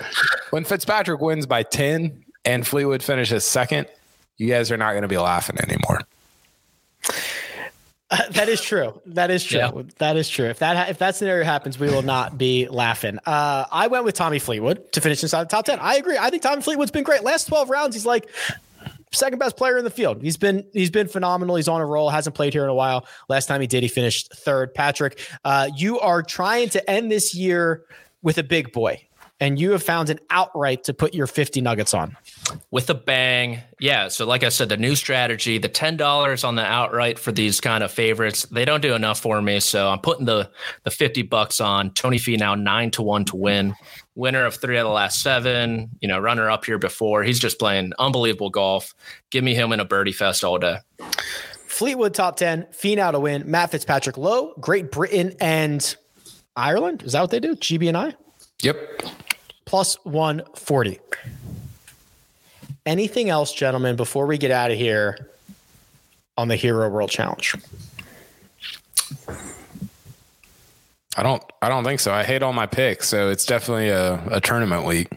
when 0.49 0.63
Fitzpatrick 0.63 1.21
wins 1.21 1.45
by 1.45 1.63
10 1.63 2.23
and 2.45 2.65
Fleetwood 2.65 3.03
finishes 3.03 3.45
second, 3.45 3.87
you 4.37 4.49
guys 4.49 4.71
are 4.71 4.77
not 4.77 4.91
going 4.91 5.03
to 5.03 5.07
be 5.07 5.17
laughing 5.17 5.57
anymore. 5.61 6.01
that 8.31 8.49
is 8.49 8.61
true. 8.61 8.99
That 9.05 9.31
is 9.31 9.43
true. 9.43 9.59
Yeah. 9.59 9.71
That 9.99 10.17
is 10.17 10.27
true. 10.27 10.47
If 10.47 10.59
that 10.59 10.89
if 10.89 10.97
that 10.97 11.15
scenario 11.15 11.45
happens, 11.45 11.79
we 11.79 11.87
will 11.87 12.01
not 12.01 12.37
be 12.37 12.67
laughing. 12.67 13.19
Uh, 13.25 13.65
I 13.71 13.87
went 13.87 14.03
with 14.03 14.15
Tommy 14.15 14.39
Fleetwood 14.39 14.91
to 14.93 15.01
finish 15.01 15.23
inside 15.23 15.43
the 15.45 15.49
top 15.49 15.65
ten. 15.65 15.79
I 15.79 15.95
agree. 15.95 16.17
I 16.17 16.29
think 16.29 16.43
Tommy 16.43 16.61
Fleetwood's 16.61 16.91
been 16.91 17.03
great. 17.03 17.23
Last 17.23 17.47
twelve 17.47 17.69
rounds, 17.69 17.95
he's 17.95 18.05
like 18.05 18.29
second 19.13 19.39
best 19.39 19.55
player 19.55 19.77
in 19.77 19.85
the 19.85 19.89
field. 19.89 20.21
He's 20.21 20.37
been 20.37 20.65
he's 20.73 20.89
been 20.89 21.07
phenomenal. 21.07 21.55
He's 21.55 21.69
on 21.69 21.79
a 21.79 21.85
roll. 21.85 22.09
Hasn't 22.09 22.35
played 22.35 22.53
here 22.53 22.63
in 22.63 22.69
a 22.69 22.75
while. 22.75 23.05
Last 23.29 23.45
time 23.45 23.61
he 23.61 23.67
did, 23.67 23.81
he 23.81 23.89
finished 23.89 24.33
third. 24.33 24.73
Patrick, 24.73 25.19
uh, 25.45 25.69
you 25.77 25.99
are 25.99 26.21
trying 26.21 26.69
to 26.69 26.89
end 26.89 27.11
this 27.11 27.33
year 27.33 27.83
with 28.21 28.37
a 28.37 28.43
big 28.43 28.73
boy 28.73 29.01
and 29.41 29.59
you 29.59 29.71
have 29.71 29.81
found 29.81 30.11
an 30.11 30.19
outright 30.29 30.83
to 30.83 30.93
put 30.93 31.15
your 31.15 31.25
50 31.25 31.61
nuggets 31.61 31.95
on. 31.95 32.15
With 32.69 32.89
a 32.91 32.93
bang. 32.93 33.59
Yeah. 33.79 34.07
So, 34.07 34.25
like 34.27 34.43
I 34.43 34.49
said, 34.49 34.69
the 34.69 34.77
new 34.77 34.95
strategy, 34.95 35.57
the 35.57 35.67
$10 35.67 36.47
on 36.47 36.55
the 36.55 36.63
outright 36.63 37.17
for 37.17 37.31
these 37.31 37.59
kind 37.59 37.83
of 37.83 37.91
favorites, 37.91 38.43
they 38.51 38.65
don't 38.65 38.81
do 38.81 38.93
enough 38.93 39.19
for 39.19 39.41
me. 39.41 39.59
So, 39.59 39.89
I'm 39.89 39.99
putting 39.99 40.25
the, 40.25 40.51
the 40.83 40.91
50 40.91 41.23
bucks 41.23 41.59
on 41.59 41.91
Tony 41.91 42.19
Finau, 42.19 42.57
nine 42.57 42.91
to 42.91 43.01
one 43.01 43.25
to 43.25 43.35
win. 43.35 43.73
Winner 44.13 44.45
of 44.45 44.55
three 44.55 44.77
of 44.77 44.85
the 44.85 44.91
last 44.91 45.21
seven, 45.21 45.89
you 46.01 46.07
know, 46.07 46.19
runner 46.19 46.49
up 46.49 46.63
here 46.63 46.77
before. 46.77 47.23
He's 47.23 47.39
just 47.39 47.57
playing 47.57 47.93
unbelievable 47.97 48.51
golf. 48.51 48.93
Give 49.31 49.43
me 49.43 49.55
him 49.55 49.73
in 49.73 49.79
a 49.79 49.85
birdie 49.85 50.11
fest 50.11 50.43
all 50.43 50.59
day. 50.59 50.77
Fleetwood 51.65 52.13
top 52.13 52.35
10, 52.35 52.67
Finau 52.73 53.11
to 53.11 53.19
win. 53.19 53.49
Matt 53.49 53.71
Fitzpatrick 53.71 54.17
low, 54.17 54.53
Great 54.59 54.91
Britain 54.91 55.33
and 55.39 55.95
Ireland. 56.55 57.01
Is 57.01 57.13
that 57.13 57.21
what 57.21 57.31
they 57.31 57.39
do? 57.39 57.55
GB 57.55 57.87
and 57.87 57.97
I? 57.97 58.13
Yep 58.61 59.01
plus 59.65 59.97
140. 60.03 60.99
Anything 62.85 63.29
else, 63.29 63.53
gentlemen, 63.53 63.95
before 63.95 64.25
we 64.25 64.37
get 64.37 64.51
out 64.51 64.71
of 64.71 64.77
here 64.77 65.29
on 66.37 66.47
the 66.47 66.55
Hero 66.55 66.89
World 66.89 67.09
Challenge? 67.09 67.55
I 71.17 71.23
don't 71.23 71.43
I 71.61 71.69
don't 71.69 71.83
think 71.83 71.99
so. 71.99 72.13
I 72.13 72.23
hate 72.23 72.41
all 72.41 72.53
my 72.53 72.65
picks, 72.65 73.07
so 73.09 73.29
it's 73.29 73.45
definitely 73.45 73.89
a, 73.89 74.15
a 74.31 74.41
tournament 74.41 74.85
week. 74.85 75.09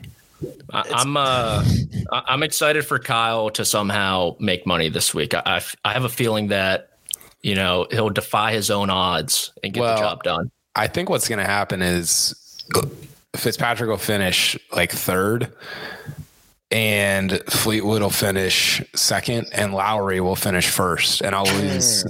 I, 0.73 0.83
I'm 0.93 1.17
uh 1.17 1.65
I'm 2.11 2.43
excited 2.43 2.85
for 2.85 2.99
Kyle 2.99 3.49
to 3.51 3.65
somehow 3.65 4.37
make 4.41 4.67
money 4.67 4.89
this 4.89 5.15
week. 5.15 5.35
I, 5.35 5.63
I, 5.85 5.93
have 5.93 6.05
a 6.05 6.09
feeling 6.09 6.49
that 6.49 6.91
you 7.43 7.55
know 7.55 7.87
he'll 7.91 8.11
defy 8.11 8.53
his 8.53 8.71
own 8.71 8.91
odds 8.91 9.53
and 9.63 9.73
get 9.73 9.81
well, 9.81 9.95
the 9.95 10.03
job 10.03 10.23
done. 10.25 10.51
I 10.75 10.89
think 10.89 11.09
what's 11.09 11.29
going 11.29 11.39
to 11.39 11.45
happen 11.45 11.81
is 11.81 12.35
Fitzpatrick 13.37 13.89
will 13.89 13.97
finish 13.97 14.59
like 14.73 14.93
third, 14.93 15.53
and 16.71 17.41
Fleetwood 17.49 18.03
will 18.03 18.11
finish 18.11 18.83
second, 18.95 19.49
and 19.53 19.75
Lowry 19.75 20.21
will 20.21 20.37
finish 20.37 20.69
first, 20.69 21.21
and 21.21 21.35
I'll 21.35 21.45
lose 21.45 22.05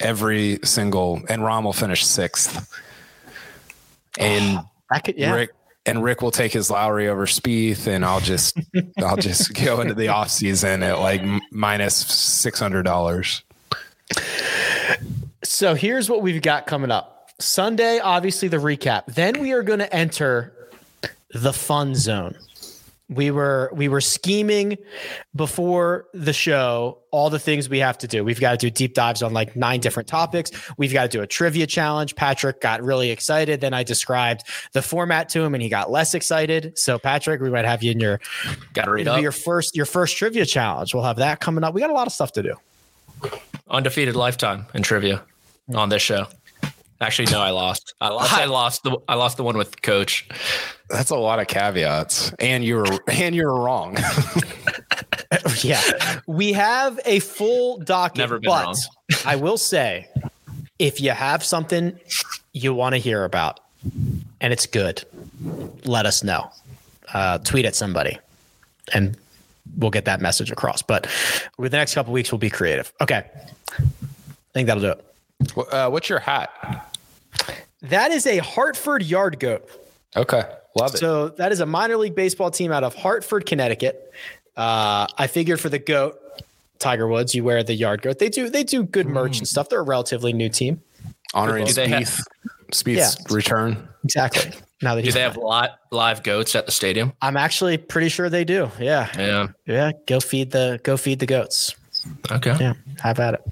every 0.00 0.58
single, 0.64 1.22
and 1.28 1.42
Rahm 1.42 1.64
will 1.64 1.72
finish 1.72 2.04
sixth, 2.04 2.72
and 4.18 4.60
I 4.90 5.00
could, 5.00 5.16
yeah. 5.16 5.34
Rick 5.34 5.50
and 5.86 6.02
Rick 6.02 6.20
will 6.22 6.30
take 6.30 6.52
his 6.52 6.70
Lowry 6.70 7.08
over 7.08 7.26
Spieth, 7.26 7.86
and 7.86 8.04
I'll 8.04 8.20
just 8.20 8.58
I'll 8.98 9.16
just 9.16 9.54
go 9.54 9.80
into 9.80 9.94
the 9.94 10.08
off 10.08 10.30
season 10.30 10.82
at 10.82 10.98
like 11.00 11.22
minus 11.50 11.96
six 11.96 12.60
hundred 12.60 12.84
dollars. 12.84 13.42
So 15.44 15.74
here's 15.74 16.10
what 16.10 16.22
we've 16.22 16.42
got 16.42 16.66
coming 16.66 16.90
up. 16.90 17.30
Sunday, 17.40 18.00
obviously 18.00 18.48
the 18.48 18.56
recap. 18.56 19.06
Then 19.06 19.40
we 19.40 19.52
are 19.52 19.62
going 19.62 19.78
to 19.78 19.94
enter 19.94 20.52
the 21.30 21.52
fun 21.52 21.94
zone. 21.94 22.36
we 23.10 23.30
were 23.30 23.70
we 23.72 23.88
were 23.88 24.02
scheming 24.02 24.76
before 25.34 26.06
the 26.12 26.32
show 26.32 26.98
all 27.10 27.30
the 27.30 27.38
things 27.38 27.66
we 27.68 27.78
have 27.78 27.96
to 27.96 28.06
do. 28.06 28.22
We've 28.22 28.40
got 28.40 28.52
to 28.52 28.56
do 28.58 28.68
deep 28.68 28.92
dives 28.92 29.22
on 29.22 29.32
like 29.32 29.56
nine 29.56 29.80
different 29.80 30.08
topics. 30.08 30.50
We've 30.76 30.92
got 30.92 31.04
to 31.04 31.08
do 31.08 31.22
a 31.22 31.26
trivia 31.26 31.66
challenge. 31.66 32.16
Patrick 32.16 32.60
got 32.60 32.82
really 32.82 33.10
excited. 33.10 33.62
Then 33.62 33.72
i 33.72 33.82
described 33.82 34.44
the 34.72 34.82
format 34.82 35.30
to 35.30 35.42
him 35.42 35.54
and 35.54 35.62
he 35.62 35.70
got 35.70 35.90
less 35.90 36.12
excited. 36.12 36.78
So 36.78 36.98
patrick 36.98 37.40
we 37.40 37.48
might 37.48 37.64
have 37.64 37.82
you 37.82 37.92
in 37.92 38.00
your 38.00 38.20
got 38.74 38.84
to 38.84 38.90
read 38.90 39.08
up. 39.08 39.22
your 39.22 39.32
first 39.32 39.74
your 39.74 39.86
first 39.86 40.18
trivia 40.18 40.44
challenge. 40.44 40.92
We'll 40.92 41.04
have 41.04 41.16
that 41.16 41.40
coming 41.40 41.64
up. 41.64 41.72
We 41.72 41.80
got 41.80 41.90
a 41.90 41.94
lot 41.94 42.06
of 42.06 42.12
stuff 42.12 42.32
to 42.32 42.42
do. 42.42 42.54
Undefeated 43.70 44.16
lifetime 44.16 44.66
in 44.74 44.82
trivia 44.82 45.22
on 45.74 45.88
this 45.88 46.02
show 46.02 46.26
Actually, 47.00 47.30
no, 47.30 47.40
I 47.40 47.50
lost. 47.50 47.94
I 48.00 48.08
lost. 48.08 48.32
I 48.32 48.44
lost 48.46 48.82
the. 48.82 48.98
I 49.08 49.14
lost 49.14 49.36
the 49.36 49.44
one 49.44 49.56
with 49.56 49.82
coach. 49.82 50.28
That's 50.88 51.10
a 51.10 51.16
lot 51.16 51.38
of 51.38 51.46
caveats, 51.46 52.32
and 52.38 52.64
you're 52.64 52.86
and 53.08 53.34
you're 53.34 53.54
wrong. 53.54 53.96
yeah, 55.62 56.20
we 56.26 56.52
have 56.52 56.98
a 57.04 57.20
full 57.20 57.78
docket. 57.78 58.18
Never 58.18 58.38
been 58.40 58.50
but 58.50 58.64
wrong. 58.66 58.76
I 59.24 59.36
will 59.36 59.58
say, 59.58 60.08
if 60.78 61.00
you 61.00 61.10
have 61.10 61.44
something 61.44 61.98
you 62.52 62.74
want 62.74 62.94
to 62.94 62.98
hear 62.98 63.24
about, 63.24 63.60
and 64.40 64.52
it's 64.52 64.66
good, 64.66 65.04
let 65.84 66.04
us 66.06 66.24
know. 66.24 66.50
Uh, 67.12 67.38
tweet 67.38 67.64
at 67.64 67.74
somebody, 67.74 68.18
and 68.92 69.16
we'll 69.76 69.90
get 69.90 70.04
that 70.06 70.20
message 70.20 70.50
across. 70.50 70.82
But 70.82 71.06
with 71.58 71.70
the 71.70 71.78
next 71.78 71.94
couple 71.94 72.12
weeks, 72.12 72.32
we'll 72.32 72.38
be 72.38 72.50
creative. 72.50 72.92
Okay, 73.00 73.24
I 73.78 73.82
think 74.52 74.66
that'll 74.66 74.82
do 74.82 74.90
it. 74.90 75.07
Uh, 75.70 75.88
what's 75.90 76.08
your 76.08 76.18
hat? 76.18 76.50
That 77.82 78.10
is 78.10 78.26
a 78.26 78.38
Hartford 78.38 79.02
Yard 79.04 79.38
Goat. 79.38 79.68
Okay, 80.16 80.42
love 80.76 80.94
it. 80.94 80.98
So 80.98 81.28
that 81.30 81.52
is 81.52 81.60
a 81.60 81.66
minor 81.66 81.96
league 81.96 82.14
baseball 82.16 82.50
team 82.50 82.72
out 82.72 82.82
of 82.82 82.94
Hartford, 82.94 83.46
Connecticut. 83.46 84.12
Uh, 84.56 85.06
I 85.16 85.28
figured 85.28 85.60
for 85.60 85.68
the 85.68 85.78
goat, 85.78 86.18
Tiger 86.80 87.06
Woods, 87.06 87.34
you 87.34 87.44
wear 87.44 87.62
the 87.62 87.74
Yard 87.74 88.02
Goat. 88.02 88.18
They 88.18 88.28
do 88.28 88.48
they 88.50 88.64
do 88.64 88.82
good 88.82 89.06
merch 89.06 89.38
and 89.38 89.46
stuff. 89.46 89.68
They're 89.68 89.80
a 89.80 89.84
relatively 89.84 90.32
new 90.32 90.48
team. 90.48 90.80
Honoring 91.34 91.66
Do 91.66 91.72
they 91.72 91.88
have- 91.88 92.02
Spieth, 92.04 92.24
Spieth's 92.72 93.16
Yeah. 93.20 93.34
return. 93.34 93.88
Exactly. 94.04 94.52
Now 94.82 94.94
that 94.94 95.02
Do 95.04 95.12
they 95.12 95.20
have 95.20 95.36
live, 95.36 95.70
live 95.90 96.22
goats 96.22 96.54
at 96.54 96.66
the 96.66 96.72
stadium? 96.72 97.12
I'm 97.20 97.36
actually 97.36 97.76
pretty 97.78 98.08
sure 98.08 98.28
they 98.30 98.44
do. 98.44 98.70
Yeah. 98.80 99.08
Yeah. 99.18 99.48
Yeah. 99.66 99.92
Go 100.06 100.20
feed 100.20 100.50
the 100.52 100.80
go 100.82 100.96
feed 100.96 101.18
the 101.18 101.26
goats. 101.26 101.74
Okay. 102.30 102.56
Yeah. 102.58 102.74
Have 103.02 103.20
at 103.20 103.34
it. 103.34 103.42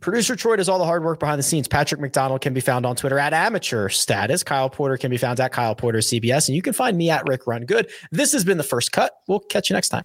Producer 0.00 0.36
Troy 0.36 0.56
does 0.56 0.68
all 0.68 0.78
the 0.78 0.84
hard 0.84 1.02
work 1.02 1.18
behind 1.18 1.38
the 1.38 1.42
scenes. 1.42 1.66
Patrick 1.66 2.00
McDonald 2.00 2.40
can 2.40 2.54
be 2.54 2.60
found 2.60 2.86
on 2.86 2.94
Twitter 2.96 3.18
at 3.18 3.32
amateur 3.32 3.88
status. 3.88 4.42
Kyle 4.42 4.70
Porter 4.70 4.96
can 4.96 5.10
be 5.10 5.16
found 5.16 5.40
at 5.40 5.52
Kyle 5.52 5.74
Porter 5.74 5.98
CBS. 5.98 6.48
And 6.48 6.54
you 6.54 6.62
can 6.62 6.72
find 6.72 6.96
me 6.96 7.10
at 7.10 7.26
Rick 7.26 7.46
Run 7.46 7.64
Good. 7.64 7.90
This 8.12 8.32
has 8.32 8.44
been 8.44 8.58
the 8.58 8.64
first 8.64 8.92
cut. 8.92 9.12
We'll 9.26 9.40
catch 9.40 9.70
you 9.70 9.74
next 9.74 9.88
time. 9.88 10.04